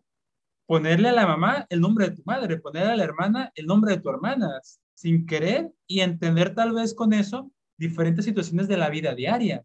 ponerle 0.67 1.11
a 1.11 1.13
la 1.13 1.27
mamá 1.27 1.67
el 1.69 1.81
nombre 1.81 2.09
de 2.09 2.17
tu 2.17 2.23
madre, 2.25 2.59
ponerle 2.59 2.93
a 2.93 2.97
la 2.97 3.05
hermana 3.05 3.53
el 3.55 3.67
nombre 3.67 3.95
de 3.95 4.01
tu 4.01 4.09
hermana, 4.09 4.49
sin 4.95 5.27
querer 5.27 5.73
y 5.87 6.01
entender 6.01 6.55
tal 6.55 6.73
vez 6.73 6.95
con 6.95 7.13
eso 7.13 7.51
diferentes 7.77 8.25
situaciones 8.25 8.69
de 8.69 8.77
la 8.77 8.89
vida 8.89 9.15
diaria. 9.15 9.65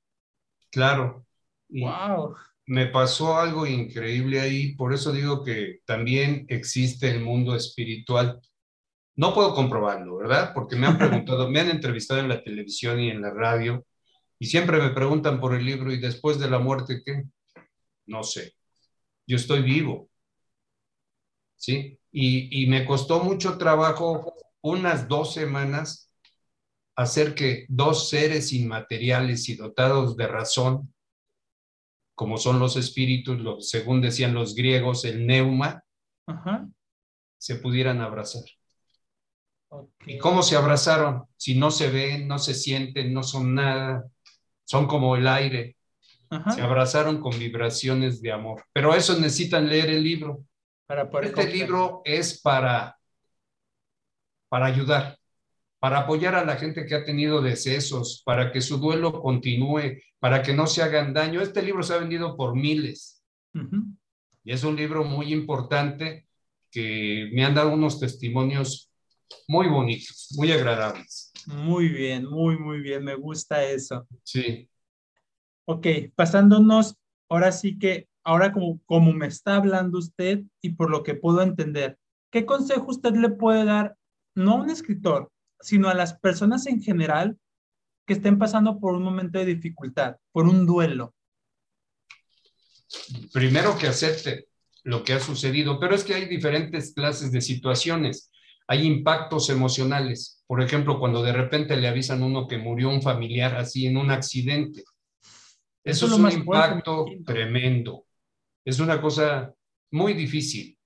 Claro. 0.72 1.26
Wow. 1.70 2.36
Me 2.68 2.88
pasó 2.88 3.38
algo 3.38 3.66
increíble 3.66 4.40
ahí, 4.40 4.76
por 4.76 4.94
eso 4.94 5.12
digo 5.12 5.44
que 5.44 5.80
también 5.86 6.46
existe 6.50 7.10
el 7.10 7.22
mundo 7.22 7.56
espiritual. 7.56 8.40
No 9.16 9.34
puedo 9.34 9.56
comprobarlo, 9.56 10.18
¿verdad? 10.18 10.52
Porque 10.54 10.76
me 10.76 10.88
han 10.88 10.98
preguntado, 11.00 11.50
me 11.50 11.60
han 11.60 11.70
entrevistado 11.70 12.20
en 12.20 12.30
la 12.30 12.44
televisión 12.44 13.00
y 13.00 13.10
en 13.10 13.22
la 13.22 13.32
radio 13.34 13.86
y 14.40 14.46
siempre 14.48 14.80
me 14.80 14.90
preguntan 14.92 15.40
por 15.42 15.54
el 15.54 15.66
libro 15.66 15.92
y 15.92 16.00
después 16.00 16.40
de 16.40 16.50
la 16.50 16.60
muerte, 16.60 17.02
¿qué? 17.06 17.24
No 18.06 18.24
sé. 18.24 18.54
Yo 19.28 19.36
estoy 19.36 19.62
vivo. 19.62 20.10
¿Sí? 21.58 22.00
Y, 22.12 22.64
y 22.64 22.68
me 22.68 22.86
costó 22.86 23.22
mucho 23.22 23.58
trabajo, 23.58 24.34
unas 24.62 25.10
dos 25.10 25.34
semanas, 25.34 26.10
hacer 26.96 27.36
que 27.36 27.66
dos 27.68 28.10
seres 28.10 28.54
inmateriales 28.54 29.50
y 29.50 29.56
dotados 29.56 30.16
de 30.16 30.28
razón, 30.28 30.94
como 32.20 32.38
son 32.38 32.60
los 32.60 32.76
espíritus, 32.76 33.70
según 33.70 34.02
decían 34.02 34.34
los 34.34 34.54
griegos, 34.54 35.06
el 35.06 35.26
neuma, 35.26 35.86
se 37.38 37.56
pudieran 37.56 38.02
abrazar. 38.02 38.44
¿Y 40.06 40.18
cómo 40.18 40.44
se 40.44 40.58
abrazaron? 40.58 41.24
Si 41.38 41.56
no 41.56 41.72
se 41.72 41.90
ven, 41.90 42.28
no 42.28 42.38
se 42.38 42.56
sienten, 42.56 43.14
no 43.14 43.24
son 43.24 43.56
nada, 43.56 44.04
son 44.66 44.86
como 44.86 45.16
el 45.16 45.30
aire. 45.30 45.78
Se 46.54 46.62
abrazaron 46.62 47.22
con 47.22 47.40
vibraciones 47.40 48.22
de 48.22 48.34
amor. 48.34 48.66
Pero 48.74 48.94
eso 48.94 49.18
necesitan 49.18 49.70
leer 49.70 49.90
el 49.90 50.04
libro. 50.04 50.44
Para 50.88 51.10
este 51.22 51.48
libro 51.48 52.02
es 52.04 52.42
para, 52.42 53.00
para 54.50 54.66
ayudar. 54.66 55.18
Para 55.80 56.00
apoyar 56.00 56.36
a 56.36 56.46
la 56.46 56.58
gente 56.58 56.86
que 56.86 56.96
ha 56.96 57.06
tenido 57.06 57.42
decesos, 57.42 58.22
para 58.26 58.52
que 58.52 58.62
su 58.62 58.78
duelo 58.78 59.22
continúe, 59.22 60.00
para 60.20 60.42
que 60.42 60.54
no 60.54 60.68
se 60.68 60.84
hagan 60.84 61.14
daño. 61.14 61.42
Este 61.42 61.62
libro 61.62 61.84
se 61.84 61.94
ha 61.94 61.98
vendido 61.98 62.36
por 62.36 62.56
miles. 62.56 63.24
Y 64.44 64.52
es 64.52 64.64
un 64.64 64.76
libro 64.76 65.04
muy 65.04 65.34
importante 65.34 66.28
que 66.70 67.30
me 67.34 67.46
han 67.46 67.56
dado 67.56 67.72
unos 67.72 68.00
testimonios 68.00 68.92
muy 69.48 69.68
bonitos, 69.68 70.30
muy 70.38 70.52
agradables. 70.52 71.32
Muy 71.48 71.90
bien, 71.90 72.26
muy, 72.26 72.58
muy 72.58 72.82
bien. 72.82 73.04
Me 73.04 73.16
gusta 73.16 73.64
eso. 73.64 74.08
Sí. 74.24 74.70
Ok, 75.66 75.88
pasándonos, 76.16 76.96
ahora 77.30 77.52
sí 77.52 77.78
que, 77.80 78.08
ahora 78.24 78.52
como, 78.52 78.82
como 78.86 79.14
me 79.14 79.28
está 79.28 79.56
hablando 79.56 80.00
usted 80.00 80.42
y 80.62 80.72
por 80.72 80.90
lo 80.90 81.04
que 81.04 81.16
puedo 81.16 81.42
entender, 81.42 81.98
¿qué 82.32 82.46
consejo 82.46 82.88
usted 82.88 83.14
le 83.14 83.30
puede 83.30 83.66
dar, 83.66 83.96
no 84.36 84.54
a 84.54 84.56
un 84.56 84.70
escritor, 84.70 85.32
sino 85.62 85.90
a 85.90 85.94
las 85.94 86.14
personas 86.14 86.68
en 86.68 86.82
general 86.82 87.38
que 88.06 88.14
estén 88.14 88.40
pasando 88.40 88.80
por 88.80 88.94
un 88.94 89.04
momento 89.04 89.40
de 89.40 89.46
dificultad, 89.46 90.18
por 90.32 90.48
un 90.48 90.66
duelo? 90.66 91.14
Primero 93.32 93.78
que 93.78 93.88
acepte 93.88 94.48
lo 94.84 95.04
que 95.04 95.14
ha 95.14 95.20
sucedido, 95.20 95.80
pero 95.80 95.94
es 95.94 96.04
que 96.04 96.16
hay 96.16 96.26
diferentes 96.26 96.94
clases 96.94 97.32
de 97.32 97.42
situaciones. 97.42 98.32
Hay 98.68 98.86
impactos 98.86 99.50
emocionales. 99.50 100.44
Por 100.48 100.62
ejemplo, 100.62 101.00
cuando 101.00 101.22
de 101.22 101.34
repente 101.34 101.76
le 101.76 101.88
avisan 101.88 102.24
a 102.24 102.26
uno 102.26 102.48
que 102.48 102.58
murió 102.58 102.90
un 102.90 103.02
familiar 103.02 103.56
así 103.56 103.86
en 103.86 103.98
un 103.98 104.12
accidente. 104.12 104.84
Eso, 105.84 106.08
es, 106.08 106.14
un 106.14 106.32
impacto 106.32 107.06
tremendo. 107.26 108.06
Es 108.66 108.80
una 108.80 109.02
cosa 109.02 109.54
muy 109.92 110.14
difícil. 110.14 110.78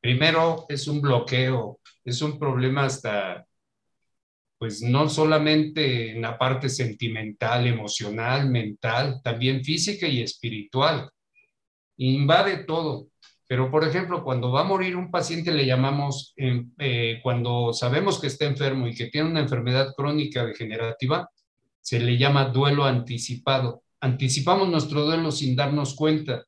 Primero 0.00 0.66
es 0.68 0.86
un 0.88 1.00
bloqueo, 1.00 1.80
es 2.04 2.22
un 2.22 2.38
problema 2.38 2.84
hasta, 2.84 3.46
pues 4.62 4.80
no 4.80 5.08
solamente 5.08 6.12
en 6.12 6.22
la 6.22 6.38
parte 6.38 6.68
sentimental, 6.68 7.66
emocional, 7.66 8.48
mental, 8.48 9.20
también 9.20 9.64
física 9.64 10.06
y 10.06 10.22
espiritual. 10.22 11.10
Invade 11.96 12.58
todo. 12.58 13.08
Pero, 13.48 13.72
por 13.72 13.82
ejemplo, 13.82 14.22
cuando 14.22 14.52
va 14.52 14.60
a 14.60 14.70
morir 14.72 14.94
un 14.94 15.10
paciente 15.10 15.50
le 15.50 15.66
llamamos, 15.66 16.32
em, 16.36 16.70
eh, 16.78 17.18
cuando 17.24 17.72
sabemos 17.72 18.20
que 18.20 18.28
está 18.28 18.44
enfermo 18.44 18.86
y 18.86 18.94
que 18.94 19.08
tiene 19.08 19.30
una 19.30 19.40
enfermedad 19.40 19.94
crónica 19.96 20.46
degenerativa, 20.46 21.28
se 21.80 21.98
le 21.98 22.16
llama 22.16 22.44
duelo 22.44 22.84
anticipado. 22.84 23.82
Anticipamos 24.00 24.68
nuestro 24.68 25.04
duelo 25.04 25.32
sin 25.32 25.56
darnos 25.56 25.96
cuenta. 25.96 26.44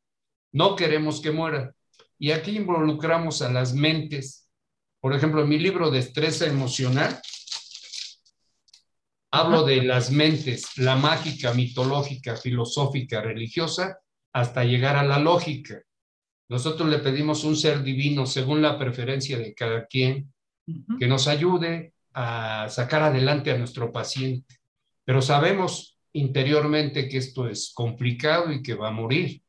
No 0.53 0.77
queremos 0.77 1.21
que 1.21 1.33
muera. 1.33 1.75
Y 2.17 2.31
aquí 2.31 2.59
involucramos 2.59 3.43
a 3.43 3.51
las 3.51 3.75
mentes. 3.75 4.49
Por 5.01 5.15
ejemplo, 5.15 5.43
en 5.43 5.49
mi 5.49 5.59
libro 5.59 5.91
de 5.91 5.99
estrés 5.99 6.43
emocional, 6.43 7.21
hablo 9.35 9.65
de 9.65 9.83
las 9.83 10.13
mentes, 10.13 10.79
la 10.79 10.95
mágica, 10.95 11.53
mitológica, 11.55 12.37
filosófica, 12.37 13.21
religiosa, 13.21 13.99
hasta 14.33 14.63
llegar 14.63 14.95
a 14.95 15.03
la 15.03 15.19
lógica. 15.19 15.83
Nosotros 16.49 16.89
le 16.89 16.99
pedimos 17.01 17.43
un 17.43 17.57
ser 17.57 17.83
divino 17.83 18.27
según 18.27 18.63
la 18.63 18.79
preferencia 18.79 19.37
de 19.37 19.53
cada 19.53 19.87
quien, 19.87 20.33
que 21.01 21.09
nos 21.09 21.27
ayude 21.27 21.95
a 22.13 22.69
sacar 22.69 23.03
adelante 23.03 23.51
a 23.51 23.59
nuestro 23.59 23.91
paciente. 23.91 24.61
Pero 25.05 25.21
sabemos 25.21 25.99
interiormente 26.13 27.09
que 27.09 27.19
esto 27.19 27.49
es 27.49 27.73
complicado 27.75 28.53
y 28.53 28.63
que 28.63 28.75
va 28.75 28.89
a 28.89 28.93
morir, 28.93 29.43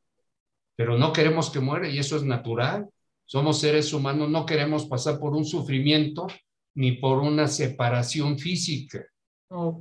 pero 0.76 0.98
no 0.98 1.14
queremos 1.14 1.52
que 1.52 1.60
muera 1.60 1.88
y 1.88 2.00
eso 2.00 2.16
es 2.16 2.24
natural. 2.24 2.90
Somos 3.26 3.60
seres 3.60 3.94
humanos, 3.94 4.32
no 4.32 4.48
queremos 4.48 4.88
pasar 4.88 5.20
por 5.20 5.36
un 5.36 5.46
sufrimiento 5.46 6.26
ni 6.74 6.94
por 6.94 7.20
una 7.20 7.48
separación 7.48 8.40
física, 8.40 9.06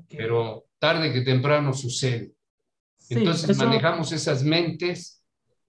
pero 0.09 0.67
tarde 0.79 1.13
que 1.13 1.23
temprano 1.23 1.73
sucede. 1.73 2.33
Entonces 3.09 3.57
manejamos 3.57 4.13
esas 4.13 4.43
mentes 4.43 5.23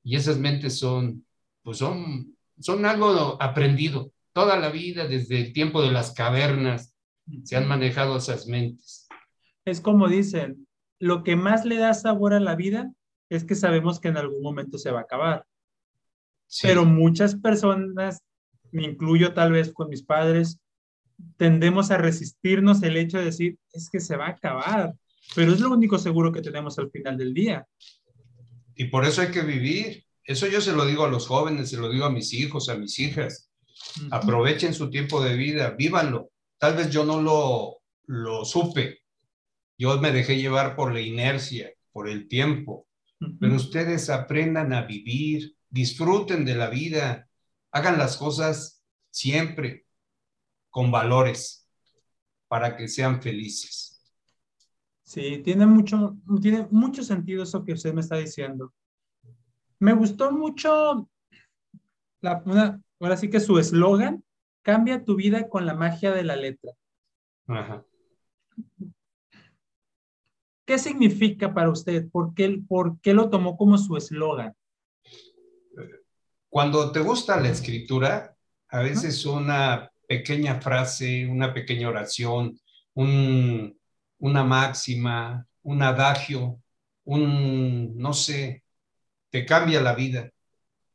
y 0.03 0.15
esas 0.15 0.37
mentes 0.37 0.77
son 0.79 1.25
pues 1.65 1.79
son, 1.79 2.37
son 2.59 2.85
algo 2.85 3.41
aprendido. 3.41 4.11
Toda 4.33 4.57
la 4.57 4.69
vida, 4.69 5.07
desde 5.07 5.41
el 5.41 5.51
tiempo 5.51 5.81
de 5.81 5.91
las 5.91 6.13
cavernas, 6.13 6.95
se 7.43 7.57
han 7.57 7.67
manejado 7.67 8.17
esas 8.17 8.45
mentes. 8.45 9.07
Es 9.65 9.81
como 9.81 10.07
dicen, 10.07 10.67
lo 10.99 11.23
que 11.23 11.35
más 11.35 11.65
le 11.65 11.77
da 11.77 11.95
sabor 11.95 12.35
a 12.35 12.39
la 12.39 12.55
vida 12.55 12.93
es 13.29 13.43
que 13.43 13.55
sabemos 13.55 13.99
que 13.99 14.09
en 14.09 14.17
algún 14.17 14.43
momento 14.43 14.77
se 14.77 14.91
va 14.91 14.99
a 14.99 15.03
acabar. 15.03 15.45
Pero 16.61 16.85
muchas 16.85 17.35
personas, 17.35 18.21
me 18.71 18.83
incluyo 18.83 19.33
tal 19.33 19.53
vez 19.53 19.73
con 19.73 19.89
mis 19.89 20.03
padres, 20.03 20.61
tendemos 21.37 21.91
a 21.91 21.97
resistirnos 21.97 22.83
el 22.83 22.97
hecho 22.97 23.17
de 23.17 23.25
decir, 23.25 23.57
es 23.73 23.89
que 23.89 23.99
se 23.99 24.15
va 24.15 24.27
a 24.27 24.31
acabar, 24.31 24.93
pero 25.35 25.53
es 25.53 25.59
lo 25.59 25.71
único 25.71 25.97
seguro 25.97 26.31
que 26.31 26.41
tenemos 26.41 26.77
al 26.79 26.91
final 26.91 27.17
del 27.17 27.33
día. 27.33 27.67
Y 28.75 28.85
por 28.85 29.05
eso 29.05 29.21
hay 29.21 29.29
que 29.29 29.41
vivir. 29.41 30.03
Eso 30.23 30.47
yo 30.47 30.59
se 30.59 30.73
lo 30.73 30.85
digo 30.85 31.05
a 31.05 31.09
los 31.09 31.27
jóvenes, 31.27 31.69
se 31.69 31.77
lo 31.77 31.89
digo 31.89 32.05
a 32.05 32.11
mis 32.11 32.33
hijos, 32.33 32.69
a 32.69 32.75
mis 32.75 32.99
hijas. 32.99 33.49
Aprovechen 34.11 34.73
su 34.73 34.89
tiempo 34.89 35.23
de 35.23 35.35
vida, 35.35 35.71
vívanlo. 35.77 36.31
Tal 36.57 36.75
vez 36.75 36.89
yo 36.89 37.05
no 37.05 37.21
lo, 37.21 37.81
lo 38.07 38.43
supe. 38.43 38.99
Yo 39.77 39.99
me 39.99 40.11
dejé 40.11 40.37
llevar 40.37 40.75
por 40.75 40.93
la 40.93 41.01
inercia, 41.01 41.71
por 41.91 42.09
el 42.09 42.27
tiempo. 42.27 42.87
Pero 43.39 43.55
ustedes 43.55 44.09
aprendan 44.09 44.73
a 44.73 44.81
vivir, 44.81 45.55
disfruten 45.69 46.43
de 46.43 46.55
la 46.55 46.69
vida, 46.69 47.29
hagan 47.71 47.97
las 47.97 48.17
cosas 48.17 48.83
siempre 49.09 49.84
con 50.75 50.91
valores 50.91 51.65
para 52.49 52.75
que 52.75 52.89
sean 52.89 53.21
felices. 53.21 54.03
Sí, 55.03 55.41
tiene 55.41 55.65
mucho, 55.65 56.17
tiene 56.41 56.67
mucho 56.69 57.01
sentido 57.01 57.43
eso 57.43 57.63
que 57.63 57.71
usted 57.71 57.93
me 57.93 58.01
está 58.01 58.17
diciendo. 58.17 58.73
Me 59.79 59.93
gustó 59.93 60.33
mucho, 60.33 61.09
la, 62.19 62.43
una, 62.45 62.81
ahora 62.99 63.15
sí 63.15 63.29
que 63.29 63.39
su 63.39 63.57
eslogan, 63.57 64.21
cambia 64.63 65.05
tu 65.05 65.15
vida 65.15 65.47
con 65.47 65.65
la 65.65 65.75
magia 65.75 66.11
de 66.11 66.25
la 66.25 66.35
letra. 66.35 66.73
¿Qué 70.65 70.77
significa 70.77 71.53
para 71.53 71.69
usted? 71.69 72.09
¿Por 72.11 72.33
qué, 72.33 72.61
por 72.67 72.99
qué 72.99 73.13
lo 73.13 73.29
tomó 73.29 73.55
como 73.55 73.77
su 73.77 73.95
eslogan? 73.95 74.53
Cuando 76.49 76.91
te 76.91 76.99
gusta 76.99 77.39
la 77.39 77.47
escritura, 77.47 78.35
a 78.67 78.79
veces 78.79 79.25
una 79.25 79.89
pequeña 80.07 80.61
frase, 80.61 81.25
una 81.27 81.53
pequeña 81.53 81.89
oración, 81.89 82.59
un, 82.93 83.77
una 84.19 84.43
máxima, 84.43 85.47
un 85.63 85.81
adagio, 85.81 86.59
un, 87.05 87.97
no 87.97 88.13
sé, 88.13 88.63
te 89.29 89.45
cambia 89.45 89.81
la 89.81 89.95
vida. 89.95 90.31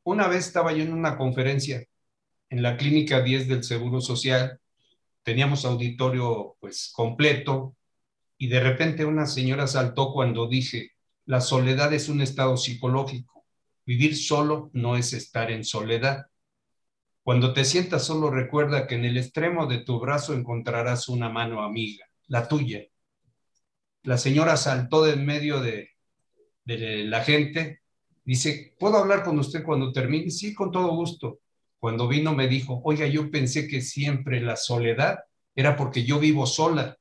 Una 0.02 0.28
vez 0.28 0.46
estaba 0.46 0.72
yo 0.72 0.82
en 0.82 0.92
una 0.92 1.16
conferencia 1.16 1.84
en 2.48 2.62
la 2.62 2.76
clínica 2.76 3.20
10 3.22 3.48
del 3.48 3.64
Seguro 3.64 4.00
Social, 4.00 4.58
teníamos 5.22 5.64
auditorio 5.64 6.56
pues 6.60 6.90
completo 6.92 7.76
y 8.38 8.48
de 8.48 8.60
repente 8.60 9.04
una 9.04 9.26
señora 9.26 9.66
saltó 9.66 10.12
cuando 10.12 10.48
dije, 10.48 10.92
la 11.26 11.40
soledad 11.40 11.92
es 11.92 12.08
un 12.08 12.20
estado 12.22 12.56
psicológico, 12.56 13.44
vivir 13.86 14.16
solo 14.16 14.70
no 14.72 14.96
es 14.96 15.12
estar 15.12 15.50
en 15.50 15.64
soledad. 15.64 16.26
Cuando 17.22 17.52
te 17.52 17.64
sientas 17.64 18.04
solo 18.04 18.30
recuerda 18.30 18.86
que 18.86 18.94
en 18.94 19.04
el 19.04 19.16
extremo 19.16 19.66
de 19.66 19.78
tu 19.78 20.00
brazo 20.00 20.34
encontrarás 20.34 21.08
una 21.08 21.28
mano 21.28 21.62
amiga, 21.62 22.06
la 22.28 22.48
tuya. 22.48 22.82
La 24.02 24.18
señora 24.18 24.56
saltó 24.56 25.04
de 25.04 25.12
en 25.12 25.26
medio 25.26 25.60
de, 25.60 25.90
de 26.64 27.04
la 27.04 27.22
gente 27.22 27.80
Dice, 28.30 28.76
¿puedo 28.78 28.96
hablar 28.96 29.24
con 29.24 29.38
usted 29.40 29.64
cuando 29.64 29.92
termine? 29.92 30.30
Sí, 30.30 30.54
con 30.54 30.70
todo 30.70 30.94
gusto. 30.94 31.40
Cuando 31.80 32.06
vino 32.06 32.32
me 32.32 32.46
dijo, 32.46 32.80
oiga, 32.84 33.06
yo 33.06 33.30
pensé 33.30 33.66
que 33.66 33.80
siempre 33.80 34.40
la 34.40 34.56
soledad 34.56 35.18
era 35.54 35.76
porque 35.76 36.04
yo 36.04 36.20
vivo 36.20 36.46
sola. 36.46 36.96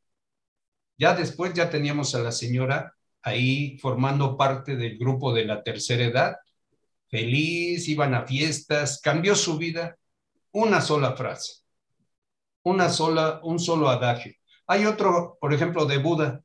Ya 0.97 1.13
después 1.13 1.53
ya 1.53 1.69
teníamos 1.69 2.15
a 2.15 2.23
la 2.23 2.31
señora 2.31 2.95
ahí 3.21 3.77
formando 3.77 4.37
parte 4.37 4.75
del 4.75 4.97
grupo 4.97 5.33
de 5.33 5.45
la 5.45 5.61
tercera 5.61 6.05
edad, 6.05 6.35
feliz, 7.09 7.87
iban 7.87 8.15
a 8.15 8.25
fiestas, 8.25 8.99
cambió 8.99 9.35
su 9.35 9.57
vida. 9.57 9.97
Una 10.51 10.81
sola 10.81 11.15
frase, 11.15 11.61
una 12.63 12.89
sola, 12.89 13.39
un 13.43 13.59
solo 13.59 13.89
adagio. 13.89 14.33
Hay 14.67 14.85
otro, 14.85 15.37
por 15.39 15.53
ejemplo, 15.53 15.85
de 15.85 15.97
Buda, 15.97 16.43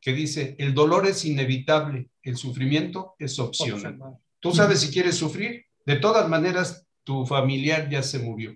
que 0.00 0.12
dice, 0.12 0.56
el 0.58 0.74
dolor 0.74 1.06
es 1.06 1.24
inevitable, 1.24 2.10
el 2.22 2.36
sufrimiento 2.36 3.14
es 3.18 3.38
opcional. 3.38 3.98
Tú 4.38 4.52
sabes 4.52 4.80
si 4.80 4.90
quieres 4.90 5.16
sufrir, 5.16 5.66
de 5.84 5.96
todas 5.96 6.28
maneras 6.28 6.86
tu 7.04 7.26
familiar 7.26 7.88
ya 7.88 8.02
se 8.02 8.18
murió. 8.18 8.54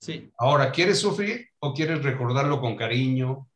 Sí. 0.00 0.30
Ahora, 0.38 0.72
¿quieres 0.72 0.98
sufrir 0.98 1.50
o 1.60 1.72
quieres 1.72 2.02
recordarlo 2.02 2.60
con 2.60 2.76
cariño, 2.76 3.48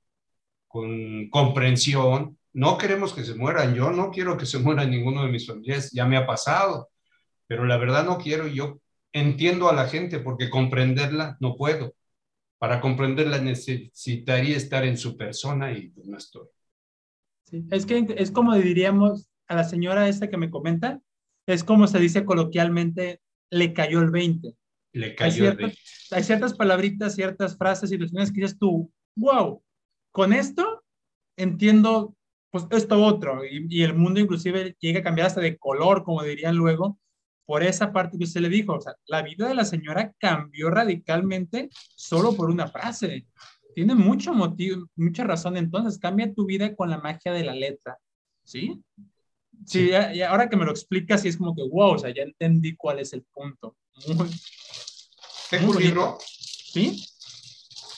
con 0.68 1.28
comprensión? 1.30 2.38
No 2.52 2.78
queremos 2.78 3.12
que 3.12 3.24
se 3.24 3.34
mueran, 3.34 3.74
yo 3.74 3.90
no 3.90 4.10
quiero 4.10 4.36
que 4.36 4.46
se 4.46 4.58
muera 4.58 4.84
ninguno 4.84 5.24
de 5.24 5.32
mis 5.32 5.46
familiares, 5.46 5.90
ya 5.92 6.06
me 6.06 6.16
ha 6.16 6.26
pasado, 6.26 6.90
pero 7.46 7.64
la 7.64 7.76
verdad 7.76 8.04
no 8.04 8.18
quiero, 8.18 8.46
yo 8.46 8.78
entiendo 9.16 9.70
a 9.70 9.74
la 9.74 9.88
gente 9.88 10.20
porque 10.20 10.50
comprenderla 10.50 11.36
no 11.40 11.56
puedo, 11.56 11.94
Para 12.58 12.80
comprenderla 12.80 13.38
necesitaría 13.38 14.56
estar 14.56 14.84
en 14.84 14.96
su 14.96 15.16
persona 15.16 15.72
y 15.72 15.88
pues, 15.88 16.06
no 16.06 16.16
estoy. 16.16 16.48
Sí, 17.44 17.64
es 17.70 17.86
que 17.86 18.06
es 18.16 18.30
como 18.30 18.54
diríamos 18.54 19.28
a 19.46 19.56
la 19.56 19.64
señora 19.64 20.08
esta 20.08 20.28
que 20.28 20.36
me 20.36 20.50
comenta, 20.50 21.00
es 21.46 21.64
como 21.64 21.86
se 21.86 21.98
dice 21.98 22.24
coloquialmente, 22.24 23.20
le 23.50 23.72
cayó 23.72 24.00
el 24.00 24.10
20. 24.10 24.54
Le 24.92 25.14
cayó 25.14 25.50
el 25.50 25.56
20. 25.56 25.78
Hay 26.10 26.22
ciertas 26.22 26.54
palabritas, 26.54 27.14
ciertas 27.14 27.56
frases, 27.56 27.90
situaciones 27.90 28.32
que 28.32 28.40
dices 28.40 28.58
tú, 28.58 28.90
wow, 29.16 29.62
con 30.12 30.32
esto 30.32 30.82
entiendo 31.36 32.14
pues 32.50 32.66
esto 32.70 33.02
otro, 33.04 33.44
y, 33.44 33.66
y, 33.68 33.82
el 33.82 33.94
mundo 33.94 34.18
inclusive 34.18 34.76
llega 34.80 35.00
a 35.00 35.02
cambiar 35.02 35.26
hasta 35.26 35.42
de 35.42 35.58
color, 35.58 36.04
como 36.04 36.22
dirían 36.22 36.56
luego, 36.56 36.98
por 37.46 37.62
esa 37.62 37.92
parte 37.92 38.18
que 38.18 38.24
usted 38.24 38.40
le 38.40 38.48
dijo, 38.48 38.74
o 38.74 38.80
sea, 38.80 38.94
la 39.06 39.22
vida 39.22 39.48
de 39.48 39.54
la 39.54 39.64
señora 39.64 40.12
cambió 40.18 40.68
radicalmente 40.68 41.70
solo 41.94 42.34
por 42.36 42.50
una 42.50 42.68
frase. 42.68 43.26
Tiene 43.74 43.94
mucho 43.94 44.34
motivo, 44.34 44.86
mucha 44.96 45.24
razón, 45.24 45.56
entonces 45.56 45.98
cambia 45.98 46.34
tu 46.34 46.44
vida 46.44 46.74
con 46.74 46.90
la 46.90 46.98
magia 46.98 47.32
de 47.32 47.44
la 47.44 47.54
letra, 47.54 47.98
¿sí? 48.42 48.82
Sí, 49.64 49.90
ahora 50.28 50.48
que 50.48 50.56
me 50.56 50.64
lo 50.64 50.70
explicas, 50.70 51.22
sí 51.22 51.28
es 51.28 51.36
como 51.36 51.54
que, 51.54 51.62
wow, 51.62 51.92
o 51.92 51.98
sea, 51.98 52.12
ya 52.12 52.22
entendí 52.22 52.76
cuál 52.76 52.98
es 52.98 53.12
el 53.12 53.22
punto. 53.22 53.76
Tengo 55.50 55.70
un 55.70 55.82
libro. 55.82 56.18
¿Sí? 56.20 57.02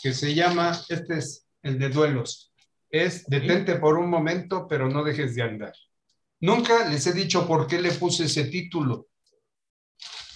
Que 0.02 0.12
se 0.12 0.34
llama, 0.34 0.78
este 0.88 1.18
es 1.18 1.46
el 1.62 1.78
de 1.78 1.88
duelos. 1.88 2.52
Es 2.90 3.26
detente 3.26 3.74
por 3.76 3.98
un 3.98 4.08
momento, 4.08 4.66
pero 4.68 4.88
no 4.88 5.02
dejes 5.02 5.34
de 5.34 5.42
andar. 5.42 5.72
Nunca 6.40 6.88
les 6.88 7.06
he 7.06 7.12
dicho 7.12 7.46
por 7.46 7.66
qué 7.66 7.82
le 7.82 7.90
puse 7.92 8.24
ese 8.24 8.44
título. 8.44 9.07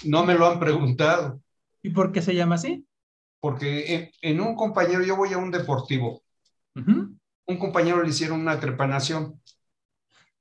No 0.05 0.25
me 0.25 0.35
lo 0.35 0.47
han 0.47 0.59
preguntado. 0.59 1.41
¿Y 1.83 1.91
por 1.91 2.13
qué 2.13 2.23
se 2.23 2.35
llama 2.35 2.57
así? 2.57 2.87
Porque 3.41 4.13
en, 4.21 4.41
un 4.41 4.55
compañero, 4.55 5.03
yo 5.03 5.17
voy 5.17 5.33
a 5.33 5.39
un 5.39 5.51
deportivo. 5.51 6.23
Un 6.75 7.59
compañero 7.59 8.03
le 8.03 8.09
hicieron 8.09 8.41
una 8.41 8.59
trepanación 8.59 9.41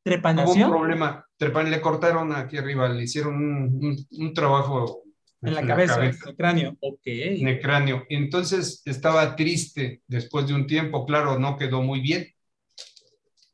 ¿Trepanación? 0.03 0.69
Hubo 0.69 0.77
un 0.77 0.87
problema. 0.87 1.25
le 1.69 1.81
cortaron 1.81 2.33
aquí 2.33 2.57
arriba, 2.57 2.89
le 2.89 3.03
hicieron 3.03 3.35
un, 3.35 4.33
trabajo 4.33 5.03
en 5.41 5.53
la, 5.53 5.65
cabeza, 5.65 6.03
en 6.03 6.15
el 6.27 6.35
cráneo. 6.35 6.77
Ok. 6.79 7.01
En 7.05 7.47
el 7.47 7.59
cráneo. 7.59 8.05
Entonces 8.09 8.81
estaba 8.85 9.35
triste 9.35 10.01
después 10.07 10.47
de 10.47 10.55
un 10.55 10.65
tiempo, 10.65 11.05
claro, 11.05 11.37
no 11.37 11.57
quedó 11.57 11.81
muy 11.81 11.99
bien. 11.99 12.27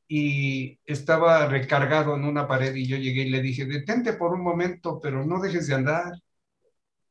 Y 0.07 0.79
estaba 0.85 1.47
recargado 1.47 2.15
en 2.15 2.23
una 2.23 2.47
pared 2.47 2.73
y 2.75 2.87
yo 2.87 2.97
llegué 2.97 3.23
y 3.23 3.29
le 3.29 3.41
dije, 3.41 3.65
detente 3.65 4.13
por 4.13 4.33
un 4.33 4.41
momento, 4.41 4.99
pero 5.01 5.25
no 5.25 5.41
dejes 5.41 5.67
de 5.67 5.75
andar. 5.75 6.13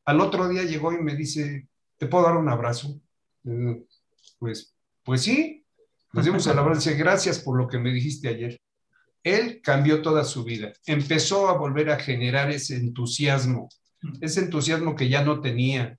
Al 0.04 0.20
otro 0.20 0.48
día 0.48 0.62
llegó 0.62 0.92
y 0.92 1.02
me 1.02 1.14
dice, 1.14 1.68
¿te 1.98 2.06
puedo 2.06 2.24
dar 2.24 2.37
un 2.37 2.48
abrazo? 2.48 3.00
Pues, 4.38 4.74
pues 5.04 5.22
sí. 5.22 5.64
Nos 6.12 6.24
dimos 6.24 6.46
el 6.46 6.59
abrazo. 6.59 6.90
Gracias 6.96 7.40
por 7.40 7.59
lo 7.59 7.68
que 7.68 7.78
me 7.78 7.92
dijiste 7.92 8.28
ayer. 8.28 8.59
Él 9.26 9.61
cambió 9.61 10.02
toda 10.02 10.24
su 10.24 10.44
vida, 10.44 10.72
empezó 10.87 11.48
a 11.48 11.59
volver 11.59 11.90
a 11.90 11.98
generar 11.98 12.48
ese 12.48 12.76
entusiasmo, 12.76 13.68
ese 14.20 14.38
entusiasmo 14.38 14.94
que 14.94 15.09
ya 15.09 15.24
no 15.24 15.40
tenía. 15.40 15.98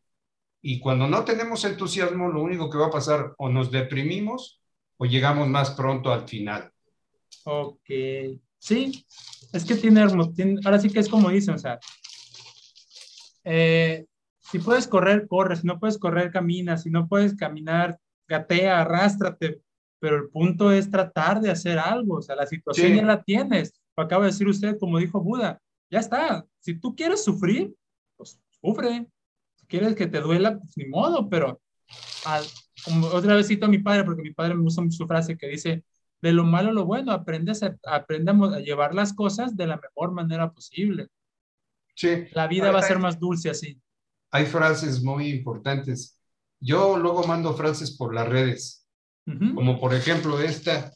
Y 0.62 0.80
cuando 0.80 1.10
no 1.10 1.26
tenemos 1.26 1.66
entusiasmo, 1.66 2.30
lo 2.30 2.42
único 2.42 2.70
que 2.70 2.78
va 2.78 2.88
a 2.88 2.92
pasar 2.92 3.34
o 3.38 3.50
nos 3.50 3.70
deprimimos 3.70 4.62
o 4.96 5.06
llegamos 5.06 5.50
más 5.50 5.72
pronto 5.72 6.14
al 6.14 6.26
final. 6.26 6.72
Ok, 7.50 7.90
sí, 8.60 9.06
es 9.54 9.64
que 9.64 9.76
tiene, 9.76 10.02
ahora 10.02 10.80
sí 10.80 10.90
que 10.90 11.00
es 11.00 11.08
como 11.08 11.30
dicen, 11.30 11.56
o 11.56 11.58
sea, 11.58 11.80
eh, 13.46 14.06
si 14.42 14.60
puedes 14.60 14.86
correr, 14.86 15.30
corre, 15.30 15.56
si 15.56 15.66
no 15.66 15.80
puedes 15.80 15.98
correr, 15.98 16.30
camina, 16.30 16.78
si 16.78 16.90
no 16.90 17.08
puedes 17.08 17.38
caminar, 17.38 17.98
gatea, 18.28 18.82
arrástrate, 18.82 19.62
pero 19.98 20.18
el 20.18 20.28
punto 20.28 20.74
es 20.74 20.92
tratar 20.92 21.40
de 21.40 21.50
hacer 21.50 21.80
algo, 21.80 22.18
o 22.18 22.22
sea, 22.22 22.36
la 22.36 22.46
situación 22.46 22.96
ya 22.96 23.04
la 23.04 23.24
tienes. 23.24 23.74
Lo 23.96 24.04
acaba 24.04 24.26
de 24.26 24.32
decir 24.32 24.50
usted, 24.50 24.78
como 24.78 25.00
dijo 25.00 25.22
Buda, 25.22 25.62
ya 25.90 26.00
está. 26.00 26.46
Si 26.60 26.78
tú 26.78 26.98
quieres 26.98 27.24
sufrir, 27.24 27.74
pues 28.18 28.42
sufre. 28.60 29.08
Si 29.56 29.66
quieres 29.68 29.96
que 29.96 30.08
te 30.08 30.20
duela, 30.20 30.60
pues 30.60 30.76
ni 30.76 30.86
modo, 30.86 31.30
pero 31.30 31.62
otra 33.14 33.36
vez 33.36 33.48
cito 33.48 33.68
a 33.68 33.70
mi 33.70 33.80
padre, 33.80 34.04
porque 34.04 34.22
mi 34.22 34.34
padre 34.34 34.54
me 34.54 34.64
usa 34.64 34.84
su 34.90 35.08
frase 35.08 35.38
que 35.38 35.48
dice, 35.48 35.86
de 36.22 36.32
lo 36.32 36.44
malo 36.44 36.70
a 36.70 36.74
lo 36.74 36.86
bueno, 36.86 37.12
aprendes 37.12 37.64
a, 37.64 37.78
a 37.86 38.60
llevar 38.60 38.94
las 38.94 39.14
cosas 39.14 39.56
de 39.56 39.68
la 39.68 39.78
mejor 39.78 40.12
manera 40.12 40.52
posible. 40.52 41.08
Sí. 41.96 42.26
La 42.32 42.48
vida 42.48 42.72
va 42.72 42.80
a 42.80 42.84
ser 42.84 43.00
más 43.00 43.20
dulce 43.20 43.50
así. 43.50 43.80
Hay 44.32 44.46
frases 44.46 45.02
muy 45.04 45.30
importantes. 45.30 46.20
Yo 46.60 46.98
luego 46.98 47.26
mando 47.26 47.54
frases 47.54 47.96
por 47.96 48.14
las 48.14 48.28
redes 48.28 48.88
como 49.56 49.80
por 49.80 49.94
ejemplo 49.94 50.40
esta, 50.40 50.94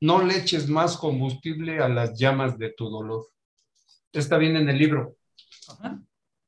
no 0.00 0.24
le 0.24 0.38
eches 0.38 0.68
más 0.68 0.96
combustible 0.96 1.80
a 1.80 1.88
las 1.88 2.18
llamas 2.18 2.58
de 2.58 2.70
tu 2.70 2.88
dolor. 2.88 3.28
Está 4.12 4.38
bien 4.38 4.56
en 4.56 4.68
el 4.68 4.78
libro. 4.78 5.16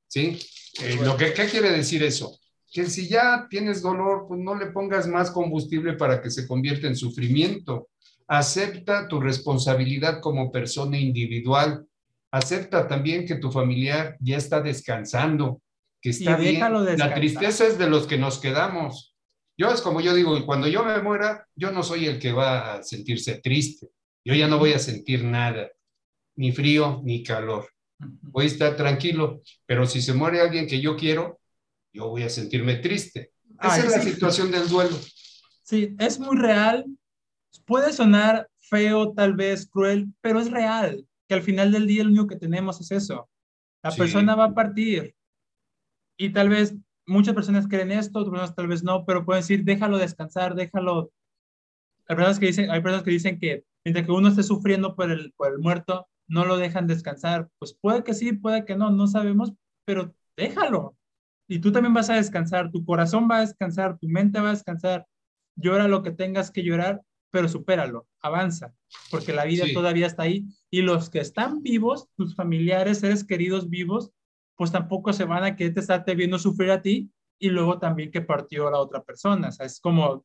¿Sí? 0.09 0.38
Eh, 0.83 0.98
lo 1.02 1.16
que, 1.16 1.35
¿Qué 1.35 1.46
quiere 1.46 1.70
decir 1.70 2.02
eso? 2.02 2.38
Que 2.74 2.87
si 2.87 3.06
ya 3.08 3.46
tienes 3.48 3.82
dolor, 3.82 4.24
pues 4.26 4.40
no 4.40 4.56
le 4.56 4.66
pongas 4.66 5.06
más 5.06 5.30
combustible 5.30 5.92
para 5.92 6.20
que 6.20 6.28
se 6.28 6.44
convierta 6.44 6.88
en 6.88 6.96
sufrimiento. 6.96 7.88
Acepta 8.26 9.06
tu 9.06 9.20
responsabilidad 9.20 10.20
como 10.20 10.50
persona 10.50 10.98
individual. 10.98 11.87
Acepta 12.32 12.88
también 12.88 13.26
que 13.26 13.37
tu 13.37 13.52
familiar 13.52 14.16
ya 14.18 14.38
está 14.38 14.60
descansando, 14.60 15.62
que 16.02 16.10
está 16.10 16.37
bien. 16.37 16.58
La 16.98 17.14
tristeza 17.14 17.64
es 17.64 17.78
de 17.78 17.88
los 17.88 18.08
que 18.08 18.18
nos 18.18 18.40
quedamos. 18.40 19.14
Yo 19.56 19.70
es 19.70 19.80
como 19.80 20.00
yo 20.00 20.12
digo, 20.12 20.44
cuando 20.44 20.66
yo 20.66 20.84
me 20.84 21.00
muera, 21.00 21.46
yo 21.54 21.70
no 21.70 21.84
soy 21.84 22.06
el 22.06 22.18
que 22.18 22.32
va 22.32 22.74
a 22.74 22.82
sentirse 22.82 23.40
triste. 23.40 23.87
Yo 24.24 24.34
ya 24.34 24.48
no 24.48 24.58
voy 24.58 24.72
a 24.72 24.80
sentir 24.80 25.22
nada, 25.22 25.70
ni 26.34 26.50
frío 26.50 27.02
ni 27.04 27.22
calor. 27.22 27.68
Voy 28.00 28.46
a 28.46 28.48
estar 28.48 28.76
tranquilo, 28.76 29.42
pero 29.64 29.87
si 29.87 30.02
se 30.02 30.12
muere 30.12 30.40
alguien 30.40 30.66
que 30.66 30.80
yo 30.80 30.96
quiero, 30.96 31.38
yo 31.94 32.09
voy 32.09 32.24
a 32.24 32.28
sentirme 32.28 32.74
triste. 32.76 33.33
Esa 33.62 33.78
es 33.78 33.90
la 33.90 34.02
situación 34.02 34.50
del 34.50 34.68
duelo. 34.68 34.96
Sí, 35.62 35.94
es 35.98 36.18
muy 36.18 36.37
real. 36.37 36.85
Puede 37.64 37.92
sonar 37.92 38.50
feo, 38.59 39.12
tal 39.14 39.35
vez 39.35 39.66
cruel, 39.66 40.09
pero 40.20 40.40
es 40.40 40.50
real. 40.50 41.07
Que 41.28 41.35
al 41.35 41.42
final 41.42 41.72
del 41.72 41.87
día 41.87 42.02
lo 42.02 42.11
único 42.11 42.26
que 42.26 42.37
tenemos 42.37 42.80
es 42.80 42.90
eso. 42.90 43.30
La 43.83 43.92
persona 43.92 44.35
va 44.35 44.46
a 44.46 44.54
partir 44.54 45.14
y 46.16 46.30
tal 46.30 46.48
vez 46.48 46.74
muchas 47.07 47.35
personas 47.35 47.68
creen 47.68 47.92
esto, 47.92 48.18
otras 48.18 48.30
personas 48.30 48.57
tal 48.57 48.66
vez 48.66 48.83
no, 48.83 49.04
pero 49.04 49.24
pueden 49.24 49.42
decir, 49.42 49.64
déjalo 49.64 49.98
descansar, 49.98 50.54
déjalo. 50.54 51.12
Hay 52.09 52.16
personas 52.16 52.38
que 52.38 52.46
dicen, 52.46 52.70
hay 52.70 52.80
personas 52.83 53.04
que, 53.04 53.11
dicen 53.11 53.38
que 53.38 53.64
mientras 53.85 54.04
que 54.04 54.12
uno 54.12 54.28
esté 54.28 54.42
sufriendo 54.42 54.96
por 54.96 55.11
el, 55.11 55.33
por 55.37 55.52
el 55.52 55.59
muerto, 55.59 56.09
no 56.26 56.44
lo 56.44 56.57
dejan 56.57 56.87
descansar. 56.87 57.48
Pues 57.59 57.74
puede 57.74 58.02
que 58.02 58.14
sí, 58.14 58.33
puede 58.33 58.64
que 58.64 58.74
no, 58.74 58.90
no 58.90 59.07
sabemos, 59.07 59.52
pero 59.85 60.14
déjalo. 60.37 60.96
Y 61.46 61.59
tú 61.59 61.72
también 61.72 61.94
vas 61.94 62.11
a 62.11 62.14
descansar, 62.14 62.70
tu 62.70 62.85
corazón 62.85 63.28
va 63.30 63.38
a 63.38 63.40
descansar, 63.40 63.98
tu 63.98 64.09
mente 64.09 64.40
va 64.40 64.48
a 64.48 64.54
descansar. 64.54 65.07
Llora 65.57 65.88
lo 65.88 66.02
que 66.02 66.11
tengas 66.11 66.50
que 66.50 66.62
llorar, 66.62 67.02
pero 67.30 67.48
supéralo, 67.48 68.07
avanza, 68.20 68.72
porque 69.11 69.33
la 69.33 69.44
vida 69.44 69.66
todavía 69.72 70.07
está 70.07 70.22
ahí. 70.22 70.46
Y 70.70 70.83
los 70.83 71.11
que 71.11 71.20
están 71.20 71.62
vivos, 71.62 72.09
tus 72.16 72.35
familiares, 72.35 73.00
seres 73.00 73.24
queridos 73.24 73.68
vivos, 73.68 74.11
pues 74.57 74.72
tampoco 74.72 75.12
se 75.12 75.24
van 75.24 75.44
a 75.44 75.57
querer 75.57 75.78
estarte 75.78 76.14
viendo 76.14 76.38
sufrir 76.38 76.70
a 76.70 76.80
ti 76.80 77.11
y 77.38 77.50
luego 77.50 77.78
también 77.78 78.11
que 78.11 78.22
partió 78.22 78.70
la 78.70 78.78
otra 78.78 79.02
persona. 79.02 79.48
O 79.48 79.52
sea, 79.52 79.66
es 79.66 79.80
como, 79.80 80.24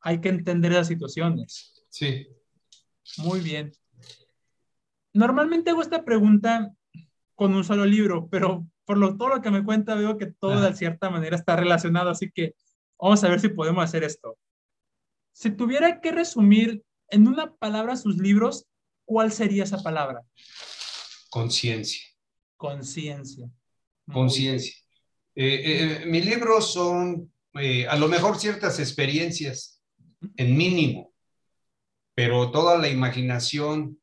hay 0.00 0.20
que 0.20 0.28
entender 0.28 0.72
las 0.72 0.86
situaciones. 0.86 1.84
Sí. 1.88 2.28
Muy 3.18 3.40
bien. 3.40 3.72
Normalmente 5.12 5.70
hago 5.70 5.82
esta 5.82 6.04
pregunta 6.04 6.72
con 7.34 7.54
un 7.54 7.64
solo 7.64 7.84
libro, 7.84 8.28
pero 8.28 8.66
por 8.86 8.96
lo, 8.96 9.16
todo 9.16 9.28
lo 9.28 9.42
que 9.42 9.50
me 9.50 9.64
cuenta 9.64 9.94
veo 9.94 10.16
que 10.16 10.26
todo 10.26 10.60
de 10.60 10.74
cierta 10.74 11.10
manera 11.10 11.36
está 11.36 11.56
relacionado, 11.56 12.10
así 12.10 12.30
que 12.30 12.54
vamos 12.98 13.22
a 13.22 13.28
ver 13.28 13.40
si 13.40 13.48
podemos 13.48 13.84
hacer 13.84 14.04
esto. 14.04 14.38
Si 15.32 15.50
tuviera 15.50 16.00
que 16.00 16.12
resumir 16.12 16.82
en 17.10 17.28
una 17.28 17.54
palabra 17.54 17.96
sus 17.96 18.16
libros, 18.16 18.66
¿cuál 19.04 19.32
sería 19.32 19.64
esa 19.64 19.82
palabra? 19.82 20.22
Conciencia. 21.28 22.02
Conciencia. 22.56 23.50
Conciencia. 24.10 24.74
Eh, 25.34 26.02
eh, 26.02 26.06
mis 26.06 26.24
libros 26.24 26.72
son 26.72 27.30
eh, 27.54 27.86
a 27.86 27.96
lo 27.96 28.08
mejor 28.08 28.38
ciertas 28.38 28.78
experiencias, 28.78 29.82
en 30.36 30.56
mínimo, 30.56 31.12
pero 32.14 32.50
toda 32.50 32.78
la 32.78 32.88
imaginación 32.88 34.00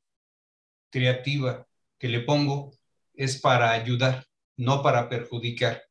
creativa 0.91 1.67
que 1.97 2.07
le 2.07 2.19
pongo 2.19 2.71
es 3.13 3.39
para 3.39 3.71
ayudar, 3.71 4.25
no 4.57 4.81
para 4.81 5.09
perjudicar. 5.09 5.83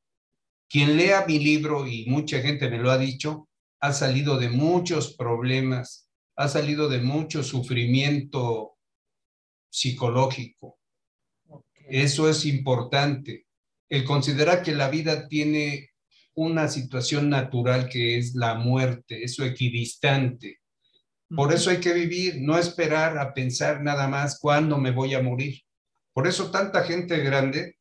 Quien 0.68 0.96
lea 0.96 1.24
mi 1.26 1.38
libro, 1.38 1.86
y 1.86 2.06
mucha 2.06 2.40
gente 2.40 2.70
me 2.70 2.78
lo 2.78 2.90
ha 2.90 2.98
dicho, 2.98 3.48
ha 3.80 3.92
salido 3.92 4.38
de 4.38 4.48
muchos 4.48 5.14
problemas, 5.16 6.08
ha 6.36 6.48
salido 6.48 6.88
de 6.88 7.00
mucho 7.00 7.42
sufrimiento 7.42 8.78
psicológico, 9.70 10.78
eso 11.88 12.28
es 12.28 12.44
importante. 12.46 13.46
El 13.88 14.04
considerar 14.04 14.62
que 14.62 14.74
la 14.74 14.88
vida 14.88 15.28
tiene 15.28 15.90
una 16.34 16.68
situación 16.68 17.28
natural 17.28 17.88
que 17.88 18.16
es 18.16 18.34
la 18.34 18.54
muerte, 18.54 19.22
es 19.22 19.34
su 19.34 19.44
equidistante. 19.44 20.60
Por 21.28 21.52
eso 21.52 21.70
hay 21.70 21.80
que 21.80 21.92
vivir, 21.92 22.40
no 22.40 22.58
esperar 22.58 23.18
a 23.18 23.34
pensar 23.34 23.82
nada 23.82 24.08
más 24.08 24.38
cuándo 24.38 24.78
me 24.78 24.90
voy 24.90 25.14
a 25.14 25.22
morir. 25.22 25.60
Por 26.14 26.26
eso 26.26 26.50
tanta 26.50 26.84
gente 26.84 27.18
grande, 27.18 27.76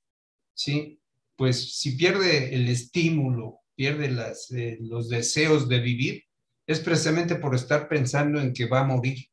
¿sí? 0.54 1.00
Pues 1.36 1.78
si 1.78 1.96
pierde 1.96 2.54
el 2.54 2.68
estímulo, 2.70 3.60
pierde 3.76 4.12
las, 4.12 4.52
eh, 4.52 4.78
los 4.82 5.10
deseos 5.10 5.68
de 5.68 5.80
vivir, 5.80 6.24
es 6.68 6.80
precisamente 6.80 7.36
por 7.36 7.56
estar 7.56 7.88
pensando 7.88 8.40
en 8.40 8.54
que 8.54 8.68
va 8.68 8.82
a 8.82 8.86
morir. 8.86 9.26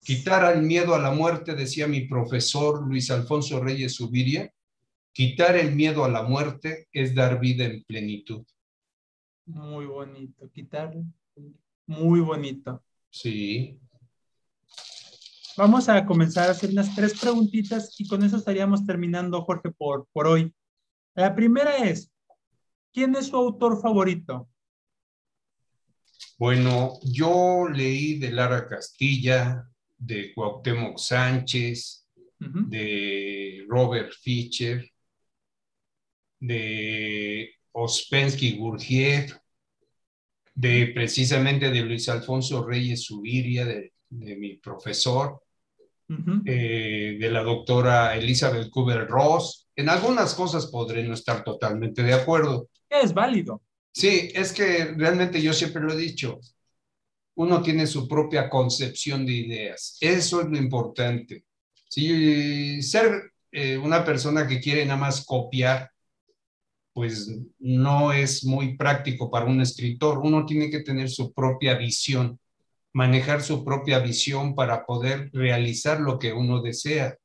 Quitar 0.00 0.56
el 0.56 0.62
miedo 0.62 0.94
a 0.94 0.98
la 0.98 1.12
muerte, 1.12 1.54
decía 1.54 1.86
mi 1.86 2.02
profesor 2.02 2.86
Luis 2.86 3.10
Alfonso 3.10 3.62
Reyes 3.62 3.94
Subiria, 3.94 4.52
quitar 5.12 5.56
el 5.56 5.74
miedo 5.74 6.04
a 6.04 6.08
la 6.08 6.22
muerte 6.22 6.88
es 6.92 7.14
dar 7.14 7.38
vida 7.38 7.64
en 7.64 7.84
plenitud. 7.84 8.44
Muy 9.46 9.86
bonito, 9.86 10.50
quitar, 10.50 10.94
muy 11.86 12.20
bonito. 12.20 12.82
Sí. 13.10 13.78
Vamos 15.56 15.88
a 15.90 16.06
comenzar 16.06 16.48
a 16.48 16.52
hacer 16.52 16.70
unas 16.70 16.94
tres 16.94 17.20
preguntitas 17.20 17.94
y 17.98 18.08
con 18.08 18.22
eso 18.22 18.38
estaríamos 18.38 18.86
terminando, 18.86 19.42
Jorge, 19.42 19.70
por, 19.70 20.08
por 20.12 20.26
hoy. 20.26 20.54
La 21.14 21.34
primera 21.34 21.76
es, 21.76 22.10
¿quién 22.90 23.14
es 23.16 23.26
su 23.26 23.36
autor 23.36 23.80
favorito? 23.82 24.48
Bueno, 26.38 26.98
yo 27.02 27.68
leí 27.68 28.18
de 28.18 28.30
Lara 28.30 28.66
Castilla, 28.66 29.68
de 29.98 30.32
Cuauhtémoc 30.32 30.98
Sánchez, 30.98 32.08
de 32.38 33.64
Robert 33.68 34.12
Fischer, 34.20 34.90
de 36.40 37.50
Ospensky 37.72 38.56
Gurgiev, 38.56 39.38
de 40.54 40.90
precisamente 40.94 41.70
de 41.70 41.82
Luis 41.82 42.08
Alfonso 42.08 42.66
Reyes 42.66 43.04
Subiria, 43.04 43.64
de, 43.64 43.92
mi 44.12 44.56
profesor, 44.56 45.42
eh, 46.44 47.16
de 47.18 47.30
la 47.30 47.42
doctora 47.42 48.14
Elizabeth 48.16 48.70
Kubler 48.70 49.06
Ross. 49.06 49.68
En 49.74 49.88
algunas 49.88 50.34
cosas 50.34 50.66
podré 50.66 51.02
no 51.04 51.14
estar 51.14 51.42
totalmente 51.42 52.02
de 52.02 52.12
acuerdo. 52.12 52.68
Es 52.88 53.14
válido. 53.14 53.62
Sí, 53.92 54.30
es 54.34 54.52
que 54.52 54.94
realmente 54.96 55.40
yo 55.40 55.52
siempre 55.52 55.82
lo 55.82 55.92
he 55.92 55.96
dicho, 55.96 56.40
uno 57.34 57.62
tiene 57.62 57.86
su 57.86 58.06
propia 58.06 58.48
concepción 58.48 59.24
de 59.24 59.32
ideas. 59.32 59.96
Eso 60.00 60.40
es 60.40 60.48
lo 60.48 60.56
importante. 60.56 61.44
Si 61.88 62.82
ser 62.82 63.32
eh, 63.50 63.76
una 63.76 64.04
persona 64.04 64.46
que 64.46 64.60
quiere 64.60 64.84
nada 64.84 64.98
más 64.98 65.24
copiar, 65.24 65.90
pues 66.92 67.30
no 67.58 68.12
es 68.12 68.44
muy 68.44 68.76
práctico 68.76 69.30
para 69.30 69.46
un 69.46 69.60
escritor. 69.60 70.18
Uno 70.18 70.44
tiene 70.44 70.70
que 70.70 70.80
tener 70.80 71.08
su 71.08 71.32
propia 71.32 71.74
visión, 71.76 72.38
manejar 72.92 73.42
su 73.42 73.64
propia 73.64 73.98
visión 74.00 74.54
para 74.54 74.84
poder 74.84 75.30
realizar 75.32 76.00
lo 76.00 76.18
que 76.18 76.32
uno 76.32 76.60
desea. 76.60 77.16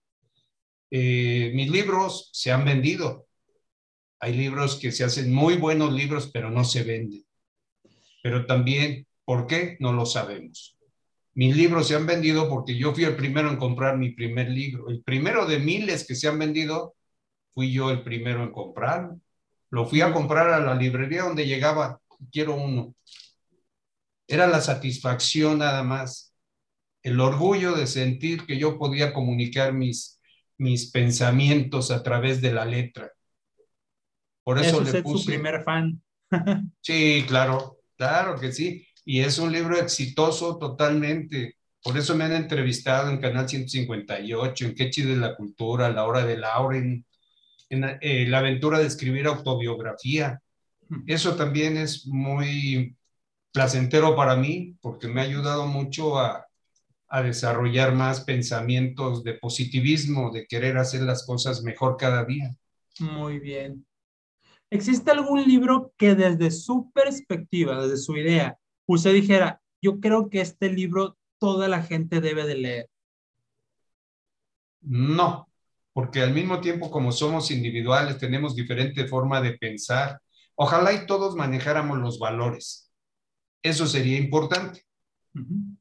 Eh, 0.92 1.52
mis 1.54 1.70
libros 1.70 2.30
se 2.34 2.52
han 2.52 2.66
vendido. 2.66 3.28
Hay 4.20 4.36
libros 4.36 4.78
que 4.78 4.92
se 4.92 5.04
hacen 5.04 5.34
muy 5.34 5.56
buenos 5.56 5.94
libros, 5.94 6.30
pero 6.34 6.50
no 6.50 6.64
se 6.64 6.84
venden. 6.84 7.24
Pero 8.24 8.46
también 8.46 9.08
¿Por 9.28 9.46
qué? 9.46 9.76
No 9.82 9.92
lo 9.92 10.06
sabemos. 10.06 10.78
Mis 11.34 11.54
libros 11.54 11.90
se 11.90 11.96
han 11.98 12.06
vendido 12.06 12.48
porque 12.48 12.78
yo 12.78 12.96
fui 12.96 13.04
el 13.04 13.18
primero 13.18 13.50
en 13.50 13.58
comprar 13.58 13.98
mi 13.98 14.12
primer 14.12 14.50
libro. 14.50 14.88
El 14.88 15.04
primero 15.04 15.46
de 15.46 15.60
miles 15.60 16.08
que 16.08 16.16
se 16.16 16.30
han 16.30 16.40
vendido, 16.40 16.96
fui 17.54 17.74
yo 17.74 17.92
el 17.92 18.04
primero 18.04 18.42
en 18.42 18.54
comprar. 18.54 19.12
Lo 19.70 19.86
fui 19.86 20.00
a 20.00 20.14
comprar 20.14 20.50
a 20.52 20.62
la 20.62 20.76
librería 20.76 21.24
donde 21.24 21.46
llegaba, 21.46 22.00
quiero 22.32 22.56
uno. 22.56 22.96
Era 24.28 24.48
la 24.48 24.62
satisfacción 24.62 25.60
nada 25.60 25.84
más, 25.84 26.34
el 27.04 27.20
orgullo 27.20 27.74
de 27.74 27.88
sentir 27.88 28.46
que 28.46 28.58
yo 28.58 28.78
podía 28.78 29.14
comunicar 29.14 29.74
mis, 29.74 30.20
mis 30.58 30.92
pensamientos 30.92 31.92
a 31.92 32.04
través 32.04 32.42
de 32.42 32.54
la 32.54 32.66
letra. 32.66 33.12
Por 34.44 34.60
eso, 34.60 34.82
le 34.82 35.02
puse... 35.02 35.24
su 35.24 35.26
primer 35.26 35.64
fan. 35.64 36.02
sí, 36.82 37.24
claro, 37.28 37.78
claro 37.96 38.40
que 38.40 38.52
sí 38.52 38.88
y 39.08 39.22
es 39.22 39.40
un 39.40 39.54
libro 39.54 39.80
exitoso 39.80 40.58
totalmente. 40.58 41.56
Por 41.82 41.98
eso 41.98 42.14
me 42.14 42.26
han 42.26 42.34
entrevistado 42.34 43.10
en 43.10 43.22
Canal 43.22 43.48
158, 43.48 44.66
en 44.66 44.76
Qué 44.76 44.92
de 45.02 45.16
la 45.16 45.34
Cultura, 45.34 45.90
La 45.90 46.04
Hora 46.04 46.26
de 46.26 46.36
Lauren, 46.36 47.06
en 47.70 47.98
eh, 48.02 48.28
la 48.28 48.40
aventura 48.40 48.80
de 48.80 48.88
escribir 48.88 49.28
autobiografía. 49.28 50.42
Eso 51.06 51.38
también 51.38 51.78
es 51.78 52.06
muy 52.06 52.98
placentero 53.58 54.16
para 54.16 54.36
mí 54.36 54.78
porque 54.82 55.08
me 55.08 55.20
ha 55.20 55.24
ayudado 55.24 55.66
mucho 55.66 56.20
a, 56.20 56.46
a 57.08 57.24
desarrollar 57.24 57.92
más 57.92 58.22
pensamientos 58.22 59.24
de 59.24 59.34
positivismo, 59.34 60.30
de 60.30 60.46
querer 60.46 60.78
hacer 60.78 61.02
las 61.02 61.26
cosas 61.26 61.64
mejor 61.64 61.98
cada 61.98 62.24
día. 62.24 62.56
Muy 63.00 63.40
bien. 63.40 63.84
¿Existe 64.70 65.10
algún 65.10 65.44
libro 65.44 65.92
que 65.98 66.14
desde 66.14 66.52
su 66.52 66.92
perspectiva, 66.92 67.82
desde 67.82 67.98
su 67.98 68.16
idea, 68.16 68.60
usted 68.86 69.12
dijera, 69.12 69.60
yo 69.82 70.00
creo 70.00 70.30
que 70.30 70.42
este 70.42 70.70
libro 70.72 71.18
toda 71.40 71.68
la 71.68 71.82
gente 71.82 72.22
debe 72.22 72.46
de 72.46 72.56
leer? 72.58 72.90
No, 74.82 75.50
porque 75.94 76.22
al 76.22 76.32
mismo 76.32 76.62
tiempo 76.62 76.92
como 76.92 77.12
somos 77.12 77.50
individuales, 77.50 78.20
tenemos 78.20 78.56
diferente 78.56 79.08
forma 79.08 79.42
de 79.42 79.58
pensar. 79.58 80.22
Ojalá 80.54 80.94
y 80.94 81.08
todos 81.08 81.36
manejáramos 81.36 81.98
los 81.98 82.20
valores. 82.20 82.87
Eso 83.68 83.86
sería 83.88 84.18
importante. 84.18 84.84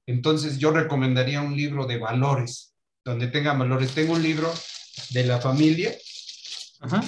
Entonces 0.07 0.59
yo 0.59 0.71
recomendaría 0.71 1.41
un 1.41 1.57
libro 1.57 1.87
de 1.87 1.99
valores, 1.99 2.75
donde 3.05 3.29
tenga 3.29 3.53
valores. 3.55 3.93
Tengo 3.93 4.15
un 4.15 4.23
libro 4.23 4.53
de 5.11 5.25
la 5.25 5.41
familia, 5.41 5.97
Ajá. 6.81 7.03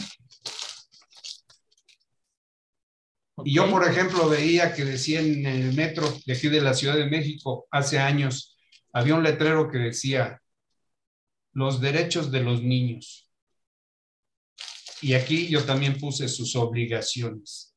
Y 3.44 3.54
yo, 3.54 3.70
por 3.70 3.88
ejemplo, 3.88 4.28
veía 4.28 4.74
que 4.74 4.84
decía 4.84 5.20
en 5.20 5.46
el 5.46 5.72
metro 5.72 6.12
de 6.26 6.32
aquí 6.32 6.48
de 6.48 6.60
la 6.60 6.74
Ciudad 6.74 6.96
de 6.96 7.06
México 7.06 7.68
hace 7.70 7.98
años, 7.98 8.56
había 8.92 9.14
un 9.14 9.22
letrero 9.22 9.70
que 9.70 9.78
decía, 9.78 10.42
los 11.52 11.80
derechos 11.80 12.30
de 12.30 12.42
los 12.42 12.62
niños. 12.62 13.30
Y 15.00 15.14
aquí 15.14 15.48
yo 15.48 15.64
también 15.64 15.98
puse 15.98 16.28
sus 16.28 16.56
obligaciones, 16.56 17.67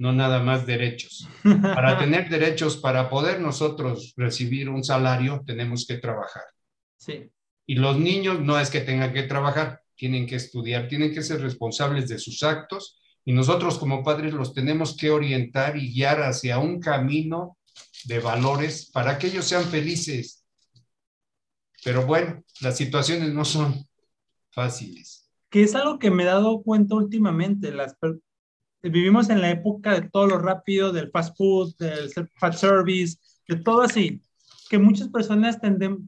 no 0.00 0.14
nada 0.14 0.42
más 0.42 0.64
derechos. 0.64 1.28
Para 1.44 1.98
tener 1.98 2.30
derechos, 2.30 2.78
para 2.78 3.10
poder 3.10 3.38
nosotros 3.38 4.14
recibir 4.16 4.70
un 4.70 4.82
salario, 4.82 5.42
tenemos 5.46 5.86
que 5.86 5.98
trabajar. 5.98 6.42
Sí. 6.96 7.30
Y 7.66 7.74
los 7.74 7.98
niños 7.98 8.40
no 8.40 8.58
es 8.58 8.70
que 8.70 8.80
tengan 8.80 9.12
que 9.12 9.24
trabajar, 9.24 9.82
tienen 9.94 10.26
que 10.26 10.36
estudiar, 10.36 10.88
tienen 10.88 11.12
que 11.12 11.22
ser 11.22 11.42
responsables 11.42 12.08
de 12.08 12.18
sus 12.18 12.42
actos 12.42 12.98
y 13.26 13.34
nosotros 13.34 13.78
como 13.78 14.02
padres 14.02 14.32
los 14.32 14.54
tenemos 14.54 14.96
que 14.96 15.10
orientar 15.10 15.76
y 15.76 15.92
guiar 15.92 16.22
hacia 16.22 16.58
un 16.58 16.80
camino 16.80 17.58
de 18.04 18.20
valores 18.20 18.90
para 18.90 19.18
que 19.18 19.26
ellos 19.26 19.44
sean 19.44 19.64
felices. 19.64 20.46
Pero 21.84 22.06
bueno, 22.06 22.42
las 22.62 22.78
situaciones 22.78 23.34
no 23.34 23.44
son 23.44 23.86
fáciles. 24.50 25.30
Que 25.50 25.62
es 25.62 25.74
algo 25.74 25.98
que 25.98 26.10
me 26.10 26.22
he 26.22 26.26
dado 26.26 26.62
cuenta 26.62 26.94
últimamente. 26.94 27.70
Las, 27.70 27.96
vivimos 28.82 29.28
en 29.30 29.40
la 29.40 29.50
época 29.50 30.00
de 30.00 30.08
todo 30.08 30.26
lo 30.26 30.38
rápido, 30.38 30.92
del 30.92 31.10
fast 31.10 31.36
food, 31.36 31.74
del 31.76 32.10
fast 32.38 32.60
service, 32.60 33.18
de 33.46 33.56
todo 33.56 33.82
así, 33.82 34.22
que 34.70 34.78
muchas 34.78 35.08
personas 35.08 35.58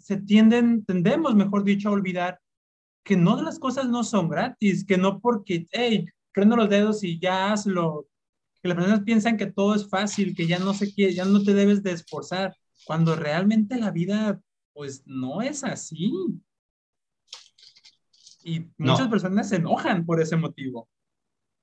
se 0.01 0.17
tienden, 0.19 0.85
tendemos, 0.85 1.35
mejor 1.35 1.65
dicho, 1.65 1.89
a 1.89 1.93
olvidar 1.93 2.39
que 3.05 3.17
no 3.17 3.41
las 3.43 3.59
cosas 3.59 3.89
no 3.89 4.05
son 4.05 4.29
gratis, 4.29 4.85
que 4.87 4.97
no 4.97 5.21
porque, 5.21 5.67
hey, 5.73 6.07
prendo 6.33 6.57
los 6.57 6.69
dedos 6.69 7.03
y 7.03 7.19
ya 7.19 7.53
hazlo. 7.53 8.07
Que 8.63 8.69
las 8.69 8.77
personas 8.77 9.01
piensan 9.03 9.37
que 9.37 9.47
todo 9.47 9.75
es 9.75 9.89
fácil, 9.89 10.37
que 10.37 10.47
ya 10.47 10.61
no 10.61 10.73
se 10.73 10.95
quiere, 10.95 11.13
ya 11.13 11.25
no 11.25 11.43
te 11.43 11.53
debes 11.53 11.83
de 11.83 11.93
esforzar, 11.93 12.57
cuando 12.85 13.17
realmente 13.17 13.77
la 13.77 13.91
vida, 13.91 14.41
pues 14.73 15.03
no 15.05 15.43
es 15.43 15.65
así. 15.65 16.13
Y 18.45 18.67
muchas 18.79 19.09
personas 19.09 19.49
se 19.49 19.57
enojan 19.57 20.07
por 20.07 20.21
ese 20.21 20.37
motivo. 20.37 20.89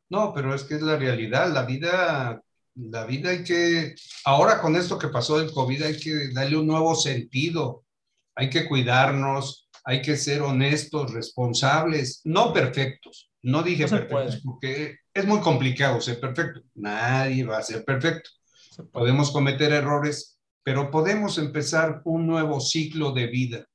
No, 0.09 0.33
pero 0.33 0.53
es 0.53 0.63
que 0.63 0.75
es 0.75 0.81
la 0.81 0.97
realidad. 0.97 1.51
La 1.53 1.63
vida, 1.63 2.41
la 2.75 3.05
vida 3.05 3.29
hay 3.29 3.43
que, 3.43 3.95
ahora 4.25 4.59
con 4.61 4.75
esto 4.75 4.97
que 4.97 5.09
pasó 5.09 5.39
del 5.39 5.51
COVID, 5.51 5.83
hay 5.83 5.99
que 5.99 6.29
darle 6.33 6.57
un 6.57 6.67
nuevo 6.67 6.95
sentido. 6.95 7.85
Hay 8.35 8.49
que 8.49 8.67
cuidarnos, 8.67 9.69
hay 9.83 10.01
que 10.01 10.15
ser 10.15 10.41
honestos, 10.41 11.13
responsables, 11.13 12.21
no 12.23 12.53
perfectos, 12.53 13.29
no 13.41 13.63
dije 13.63 13.87
perfecto, 13.87 14.37
porque 14.45 14.97
es 15.13 15.25
muy 15.25 15.39
complicado 15.39 15.99
ser 15.99 16.19
perfecto. 16.19 16.61
Nadie 16.75 17.43
va 17.43 17.57
a 17.57 17.63
ser 17.63 17.83
perfecto. 17.83 18.29
Podemos 18.91 19.31
cometer 19.31 19.71
errores, 19.73 20.39
pero 20.63 20.91
podemos 20.91 21.37
empezar 21.37 22.01
un 22.05 22.27
nuevo 22.27 22.59
ciclo 22.59 23.11
de 23.11 23.27
vida. 23.27 23.65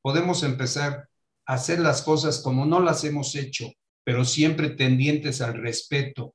Podemos 0.00 0.42
empezar 0.42 1.08
a 1.46 1.54
hacer 1.54 1.80
las 1.80 2.02
cosas 2.02 2.38
como 2.38 2.64
no 2.64 2.80
las 2.80 3.04
hemos 3.04 3.34
hecho, 3.34 3.70
pero 4.04 4.24
siempre 4.24 4.70
tendientes 4.70 5.40
al 5.40 5.54
respeto. 5.54 6.34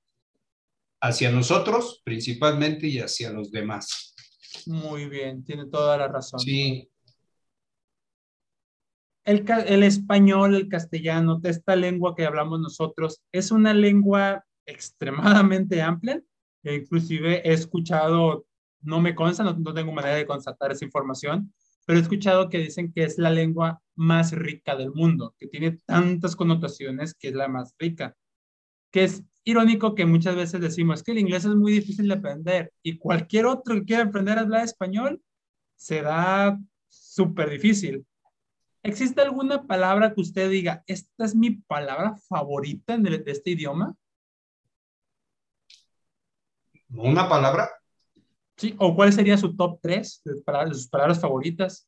hacia 1.01 1.31
nosotros 1.31 2.01
principalmente 2.03 2.87
y 2.87 2.99
hacia 2.99 3.31
los 3.31 3.51
demás. 3.51 4.15
Muy 4.65 5.07
bien, 5.07 5.43
tiene 5.43 5.67
toda 5.67 5.97
la 5.97 6.07
razón. 6.07 6.39
Sí. 6.39 6.89
El, 9.23 9.45
el 9.67 9.83
español, 9.83 10.55
el 10.55 10.69
castellano, 10.69 11.39
esta 11.43 11.75
lengua 11.75 12.15
que 12.15 12.25
hablamos 12.25 12.59
nosotros, 12.59 13.21
es 13.31 13.51
una 13.51 13.73
lengua 13.73 14.43
extremadamente 14.65 15.81
amplia. 15.81 16.21
E 16.63 16.75
inclusive 16.75 17.41
he 17.47 17.53
escuchado, 17.53 18.45
no 18.81 18.99
me 18.99 19.13
consta, 19.15 19.43
no, 19.43 19.53
no 19.53 19.73
tengo 19.73 19.91
manera 19.91 20.15
de 20.15 20.25
constatar 20.25 20.71
esa 20.71 20.85
información, 20.85 21.53
pero 21.87 21.99
he 21.99 22.01
escuchado 22.01 22.49
que 22.49 22.57
dicen 22.57 22.91
que 22.91 23.05
es 23.05 23.17
la 23.17 23.29
lengua 23.29 23.81
más 23.95 24.33
rica 24.33 24.75
del 24.75 24.91
mundo, 24.91 25.33
que 25.39 25.47
tiene 25.47 25.71
tantas 25.85 26.35
connotaciones 26.35 27.13
que 27.13 27.29
es 27.29 27.33
la 27.33 27.47
más 27.47 27.73
rica. 27.79 28.13
Que 28.91 29.05
es 29.05 29.23
irónico 29.45 29.95
que 29.95 30.05
muchas 30.05 30.35
veces 30.35 30.59
decimos 30.59 31.01
que 31.01 31.13
el 31.13 31.19
inglés 31.19 31.45
es 31.45 31.55
muy 31.55 31.71
difícil 31.71 32.09
de 32.09 32.15
aprender 32.15 32.73
y 32.83 32.97
cualquier 32.97 33.45
otro 33.45 33.75
que 33.75 33.85
quiera 33.85 34.03
aprender 34.03 34.37
a 34.37 34.41
hablar 34.41 34.65
español 34.65 35.21
será 35.77 36.59
súper 36.89 37.51
difícil. 37.51 38.05
¿Existe 38.83 39.21
alguna 39.21 39.65
palabra 39.65 40.13
que 40.13 40.19
usted 40.19 40.49
diga, 40.49 40.83
esta 40.87 41.23
es 41.23 41.35
mi 41.35 41.51
palabra 41.51 42.17
favorita 42.27 42.97
de 42.97 43.23
este 43.27 43.51
idioma? 43.51 43.95
¿Una 46.89 47.29
palabra? 47.29 47.69
Sí, 48.57 48.75
o 48.79 48.95
cuál 48.95 49.13
sería 49.13 49.37
su 49.37 49.55
top 49.55 49.79
3 49.81 50.21
de, 50.25 50.41
palabras, 50.41 50.69
de 50.71 50.75
sus 50.75 50.87
palabras 50.87 51.21
favoritas? 51.21 51.87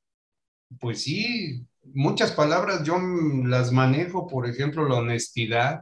Pues 0.80 1.02
sí, 1.02 1.66
muchas 1.94 2.32
palabras 2.32 2.84
yo 2.84 2.98
las 3.46 3.72
manejo, 3.72 4.28
por 4.28 4.48
ejemplo, 4.48 4.88
la 4.88 4.98
honestidad, 4.98 5.82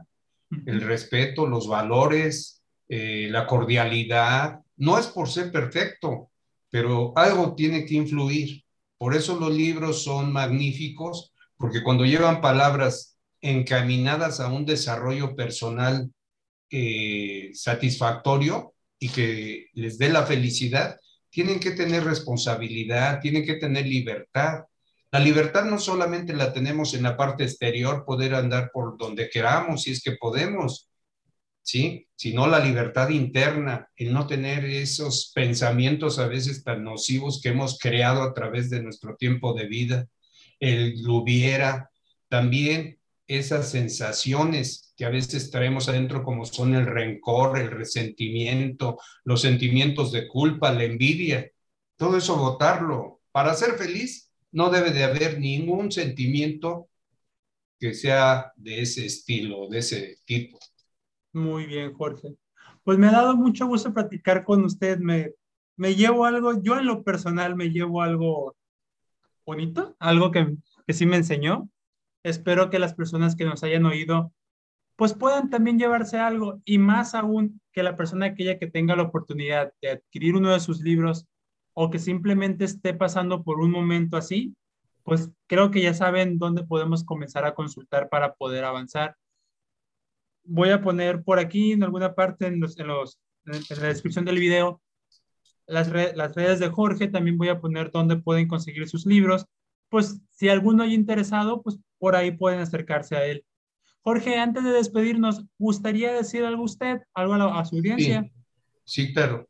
el 0.64 0.80
respeto, 0.80 1.46
los 1.46 1.68
valores, 1.68 2.62
eh, 2.88 3.28
la 3.30 3.46
cordialidad. 3.46 4.60
No 4.76 4.98
es 4.98 5.06
por 5.08 5.28
ser 5.28 5.52
perfecto, 5.52 6.30
pero 6.70 7.12
algo 7.16 7.54
tiene 7.54 7.84
que 7.84 7.94
influir. 7.94 8.64
Por 8.96 9.14
eso 9.14 9.38
los 9.38 9.52
libros 9.52 10.02
son 10.02 10.32
magníficos, 10.32 11.34
porque 11.58 11.82
cuando 11.82 12.06
llevan 12.06 12.40
palabras 12.40 13.18
encaminadas 13.42 14.40
a 14.40 14.48
un 14.48 14.64
desarrollo 14.64 15.36
personal 15.36 16.10
eh, 16.70 17.50
satisfactorio 17.52 18.74
y 18.98 19.08
que 19.08 19.66
les 19.74 19.98
dé 19.98 20.08
la 20.08 20.26
felicidad, 20.26 20.98
tienen 21.30 21.60
que 21.60 21.72
tener 21.72 22.04
responsabilidad, 22.04 23.20
tienen 23.20 23.44
que 23.44 23.54
tener 23.54 23.86
libertad. 23.86 24.64
La 25.10 25.20
libertad 25.20 25.64
no 25.64 25.78
solamente 25.78 26.32
la 26.34 26.52
tenemos 26.52 26.94
en 26.94 27.02
la 27.02 27.16
parte 27.16 27.44
exterior, 27.44 28.04
poder 28.04 28.34
andar 28.34 28.70
por 28.72 28.98
donde 28.98 29.30
queramos, 29.30 29.82
si 29.82 29.92
es 29.92 30.02
que 30.02 30.12
podemos, 30.12 30.88
¿sí? 31.62 32.06
Sino 32.16 32.46
la 32.46 32.58
libertad 32.60 33.10
interna, 33.10 33.88
el 33.96 34.12
no 34.12 34.26
tener 34.26 34.64
esos 34.64 35.32
pensamientos 35.34 36.18
a 36.18 36.26
veces 36.26 36.64
tan 36.64 36.82
nocivos 36.84 37.40
que 37.42 37.50
hemos 37.50 37.78
creado 37.78 38.22
a 38.22 38.34
través 38.34 38.70
de 38.70 38.82
nuestro 38.82 39.16
tiempo 39.16 39.52
de 39.54 39.66
vida, 39.66 40.06
el 40.60 41.06
hubiera, 41.08 41.90
también 42.28 42.97
esas 43.28 43.70
sensaciones 43.70 44.92
que 44.96 45.04
a 45.04 45.10
veces 45.10 45.50
traemos 45.50 45.88
adentro 45.88 46.24
como 46.24 46.44
son 46.44 46.74
el 46.74 46.86
rencor, 46.86 47.58
el 47.58 47.70
resentimiento, 47.70 48.98
los 49.22 49.42
sentimientos 49.42 50.10
de 50.10 50.26
culpa, 50.26 50.72
la 50.72 50.84
envidia, 50.84 51.48
todo 51.96 52.16
eso 52.16 52.36
votarlo. 52.36 53.20
Para 53.30 53.54
ser 53.54 53.74
feliz 53.74 54.32
no 54.50 54.70
debe 54.70 54.90
de 54.90 55.04
haber 55.04 55.38
ningún 55.38 55.92
sentimiento 55.92 56.88
que 57.78 57.94
sea 57.94 58.52
de 58.56 58.80
ese 58.80 59.06
estilo, 59.06 59.68
de 59.68 59.78
ese 59.78 60.16
tipo. 60.24 60.58
Muy 61.32 61.66
bien, 61.66 61.92
Jorge. 61.92 62.34
Pues 62.82 62.98
me 62.98 63.06
ha 63.06 63.12
dado 63.12 63.36
mucho 63.36 63.66
gusto 63.66 63.92
platicar 63.92 64.44
con 64.44 64.64
usted. 64.64 64.98
Me, 64.98 65.32
me 65.76 65.94
llevo 65.94 66.24
algo, 66.24 66.60
yo 66.60 66.78
en 66.78 66.86
lo 66.86 67.04
personal 67.04 67.54
me 67.54 67.70
llevo 67.70 68.02
algo 68.02 68.56
bonito, 69.44 69.94
algo 69.98 70.30
que, 70.30 70.56
que 70.86 70.92
sí 70.94 71.06
me 71.06 71.16
enseñó. 71.16 71.68
Espero 72.22 72.70
que 72.70 72.78
las 72.78 72.94
personas 72.94 73.36
que 73.36 73.44
nos 73.44 73.62
hayan 73.62 73.86
oído 73.86 74.32
pues 74.96 75.14
puedan 75.14 75.48
también 75.48 75.78
llevarse 75.78 76.18
algo 76.18 76.60
y 76.64 76.78
más 76.78 77.14
aún 77.14 77.60
que 77.72 77.84
la 77.84 77.96
persona 77.96 78.26
aquella 78.26 78.58
que 78.58 78.66
tenga 78.66 78.96
la 78.96 79.04
oportunidad 79.04 79.72
de 79.80 79.90
adquirir 79.90 80.34
uno 80.34 80.52
de 80.52 80.58
sus 80.58 80.80
libros 80.80 81.24
o 81.72 81.88
que 81.88 82.00
simplemente 82.00 82.64
esté 82.64 82.94
pasando 82.94 83.44
por 83.44 83.60
un 83.60 83.70
momento 83.70 84.16
así, 84.16 84.56
pues 85.04 85.30
creo 85.46 85.70
que 85.70 85.82
ya 85.82 85.94
saben 85.94 86.38
dónde 86.38 86.64
podemos 86.64 87.04
comenzar 87.04 87.44
a 87.44 87.54
consultar 87.54 88.08
para 88.08 88.34
poder 88.34 88.64
avanzar. 88.64 89.14
Voy 90.42 90.70
a 90.70 90.82
poner 90.82 91.22
por 91.22 91.38
aquí 91.38 91.70
en 91.70 91.84
alguna 91.84 92.16
parte 92.16 92.48
en, 92.48 92.58
los, 92.58 92.76
en, 92.76 92.88
los, 92.88 93.20
en 93.46 93.80
la 93.80 93.86
descripción 93.86 94.24
del 94.24 94.40
video 94.40 94.82
las, 95.68 95.88
las 95.88 96.34
redes 96.34 96.58
de 96.58 96.70
Jorge, 96.70 97.08
también 97.08 97.38
voy 97.38 97.50
a 97.50 97.60
poner 97.60 97.90
dónde 97.90 98.16
pueden 98.16 98.48
conseguir 98.48 98.88
sus 98.88 99.06
libros. 99.06 99.46
Pues 99.88 100.20
si 100.30 100.48
alguno 100.48 100.82
hay 100.82 100.94
interesado, 100.94 101.62
pues 101.62 101.78
por 101.98 102.16
ahí 102.16 102.30
pueden 102.30 102.60
acercarse 102.60 103.16
a 103.16 103.24
él. 103.24 103.44
Jorge, 104.02 104.38
antes 104.38 104.64
de 104.64 104.70
despedirnos, 104.70 105.44
¿gustaría 105.58 106.12
decir 106.12 106.44
algo 106.44 106.62
usted, 106.62 107.00
algo 107.14 107.34
a, 107.34 107.64
su 107.64 107.76
audiencia? 107.76 108.22
Sí, 108.22 108.30
sí, 108.84 109.12
claro. 109.12 109.48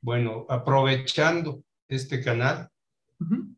Bueno, 0.00 0.46
aprovechando 0.48 1.62
este 1.88 2.20
canal, 2.22 2.68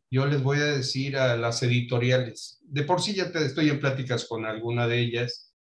yo 0.09 0.25
les 0.27 0.41
voy 0.41 0.59
a 0.59 0.65
decir 0.65 1.17
a 1.17 1.35
las 1.35 1.61
editoriales, 1.63 2.59
de 2.63 2.83
por 2.83 3.01
sí 3.01 3.13
ya 3.13 3.31
te 3.31 3.43
estoy 3.45 3.69
en 3.69 3.79
pláticas 3.79 4.25
con 4.25 4.45
alguna 4.45 4.87
de 4.87 4.99
ellas. 4.99 5.53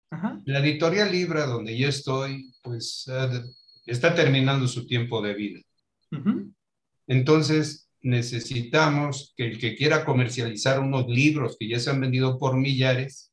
La 0.45 0.61
editorial 0.61 1.11
Libra, 1.11 1.47
donde 1.47 1.77
yo 1.77 1.89
estoy, 1.89 2.53
pues 2.63 3.07
está 3.87 4.15
terminando 4.15 4.69
su 4.69 4.87
tiempo 4.87 5.21
de 5.23 5.35
vida. 5.35 5.61
Entonces, 7.07 7.86
necesitamos 8.07 9.35
que 9.37 9.47
el 9.47 9.59
que 9.59 9.75
quiera 9.75 10.05
comercializar 10.05 10.79
unos 10.81 11.09
libros 11.09 11.57
que 11.59 11.69
ya 11.69 11.81
se 11.81 11.91
han 11.91 12.01
vendido 12.01 12.39
por 12.39 12.57
millares, 12.57 13.33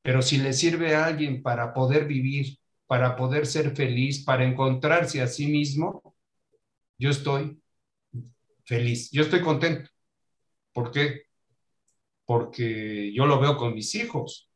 pero 0.02 0.22
si 0.22 0.38
le 0.38 0.54
sirve 0.54 0.96
a 0.96 1.08
alguien 1.08 1.44
para 1.44 1.74
poder 1.74 2.06
vivir, 2.06 2.58
para 2.88 3.18
poder 3.18 3.46
ser 3.46 3.76
feliz, 3.76 4.24
para 4.24 4.46
encontrarse 4.46 5.22
a 5.22 5.28
sí 5.28 5.48
mismo, 5.48 6.16
yo 6.98 7.10
estoy 7.10 7.62
feliz, 8.70 9.10
yo 9.12 9.24
estoy 9.24 9.42
contento. 9.42 9.90
¿Por 10.72 10.92
qué? 10.92 11.24
Porque 12.24 13.12
yo 13.12 13.26
lo 13.26 13.40
veo 13.40 13.58
con 13.58 13.74
mis 13.74 13.96
hijos. 13.96 14.48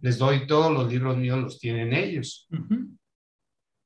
Les 0.00 0.18
doy 0.18 0.46
todos 0.46 0.72
los 0.72 0.88
libros 0.88 1.16
míos, 1.16 1.40
los 1.40 1.58
tienen 1.58 1.92
ellos. 1.92 2.46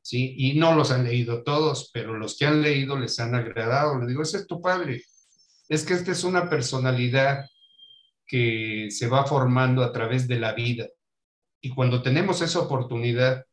¿sí? 0.02 0.34
Y 0.36 0.58
no 0.58 0.74
los 0.74 0.90
han 0.90 1.04
leído 1.04 1.42
todos, 1.42 1.90
pero 1.94 2.18
los 2.18 2.36
que 2.36 2.44
han 2.44 2.60
leído 2.60 2.98
les 2.98 3.18
han 3.20 3.34
agradado. 3.34 3.98
Le 3.98 4.06
digo, 4.06 4.22
ese 4.22 4.36
es 4.36 4.46
tu 4.46 4.60
padre. 4.60 5.02
Es 5.70 5.84
que 5.84 5.94
esta 5.94 6.12
es 6.12 6.24
una 6.24 6.50
personalidad 6.50 7.46
que 8.26 8.88
se 8.90 9.08
va 9.08 9.24
formando 9.24 9.82
a 9.82 9.92
través 9.92 10.28
de 10.28 10.38
la 10.38 10.52
vida. 10.52 10.88
Y 11.62 11.70
cuando 11.70 12.02
tenemos 12.02 12.42
esa 12.42 12.60
oportunidad 12.60 13.46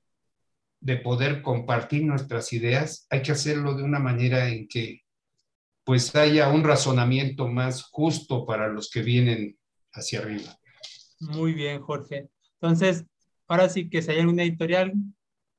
de 0.82 0.97
poder 0.97 1.41
compartir 1.41 2.03
nuestras 2.03 2.51
ideas, 2.51 3.07
hay 3.09 3.21
que 3.21 3.32
hacerlo 3.32 3.75
de 3.75 3.84
una 3.84 3.99
manera 3.99 4.49
en 4.49 4.67
que 4.67 5.03
pues 5.89 6.15
haya 6.15 6.49
un 6.49 6.63
razonamiento 6.63 7.47
más 7.47 7.81
justo 7.81 8.45
para 8.45 8.67
los 8.67 8.91
que 8.91 9.01
vienen 9.01 9.57
hacia 9.91 10.19
arriba. 10.19 10.55
Muy 11.19 11.53
bien, 11.53 11.81
Jorge. 11.81 12.29
Entonces, 12.61 13.05
ahora 13.47 13.69
sí 13.69 13.89
que 13.89 14.03
si 14.03 14.11
hay 14.11 14.23
una 14.23 14.43
editorial 14.43 14.93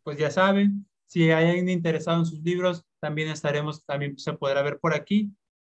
pues 0.05 0.19
ya 0.19 0.31
saben, 0.31 0.87
si 1.09 1.33
hay 1.33 1.49
alguien 1.49 1.69
interesado 1.69 2.21
en 2.21 2.27
sus 2.27 2.39
libros, 2.45 2.85
también 3.01 3.29
estaremos, 3.29 3.85
también 3.85 4.17
se 4.21 4.33
podrá 4.35 4.63
ver 4.63 4.79
por 4.79 4.95
aquí. 4.95 5.33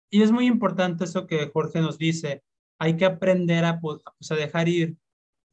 Y 0.08 0.22
es 0.22 0.30
muy 0.30 0.46
importante 0.46 1.02
eso 1.02 1.26
que 1.26 1.50
Jorge 1.52 1.80
nos 1.80 1.98
dice, 1.98 2.44
hay 2.78 2.96
que 2.96 3.06
aprender 3.06 3.64
a, 3.64 3.80
pues, 3.80 4.02
a 4.30 4.34
dejar 4.36 4.68
ir. 4.68 4.96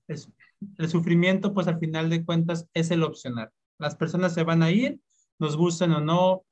el 0.08 0.90
sufrimiento, 0.90 1.56
pues 1.56 1.68
al 1.68 1.80
final 1.80 2.08
de 2.12 2.24
cuentas, 2.24 2.70
es 2.76 2.92
el 2.92 3.02
opcional. 3.02 3.50
Las 3.80 3.96
personas 3.96 4.36
se 4.36 4.44
van 4.44 4.62
a 4.62 4.70
ir, 4.70 5.00
nos 5.40 5.58
gusten 5.58 5.92
o 5.92 6.02
no, 6.02 6.46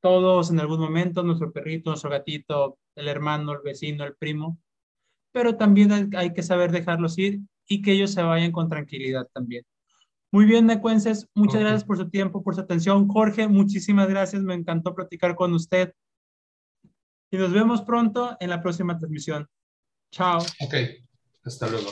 todos 0.00 0.50
en 0.50 0.60
algún 0.60 0.80
momento, 0.80 1.22
nuestro 1.22 1.52
perrito, 1.52 1.90
nuestro 1.90 2.10
gatito, 2.10 2.78
el 2.94 3.08
hermano, 3.08 3.52
el 3.52 3.60
vecino, 3.62 4.04
el 4.04 4.14
primo, 4.14 4.58
pero 5.32 5.56
también 5.56 6.14
hay 6.16 6.32
que 6.32 6.42
saber 6.42 6.70
dejarlos 6.70 7.18
ir 7.18 7.40
y 7.66 7.82
que 7.82 7.92
ellos 7.92 8.12
se 8.12 8.22
vayan 8.22 8.52
con 8.52 8.68
tranquilidad 8.68 9.28
también. 9.32 9.64
Muy 10.30 10.46
bien, 10.46 10.66
Necuenses, 10.66 11.28
muchas 11.34 11.60
gracias 11.60 11.84
por 11.84 11.96
su 11.96 12.10
tiempo, 12.10 12.42
por 12.42 12.54
su 12.54 12.60
atención. 12.60 13.08
Jorge, 13.08 13.46
muchísimas 13.46 14.08
gracias, 14.08 14.42
me 14.42 14.54
encantó 14.54 14.94
platicar 14.94 15.36
con 15.36 15.54
usted. 15.54 15.94
Y 17.30 17.36
nos 17.36 17.52
vemos 17.52 17.82
pronto 17.82 18.36
en 18.40 18.50
la 18.50 18.60
próxima 18.60 18.98
transmisión. 18.98 19.48
Chao. 20.10 20.38
Ok, 20.60 20.74
hasta 21.44 21.68
luego. 21.68 21.90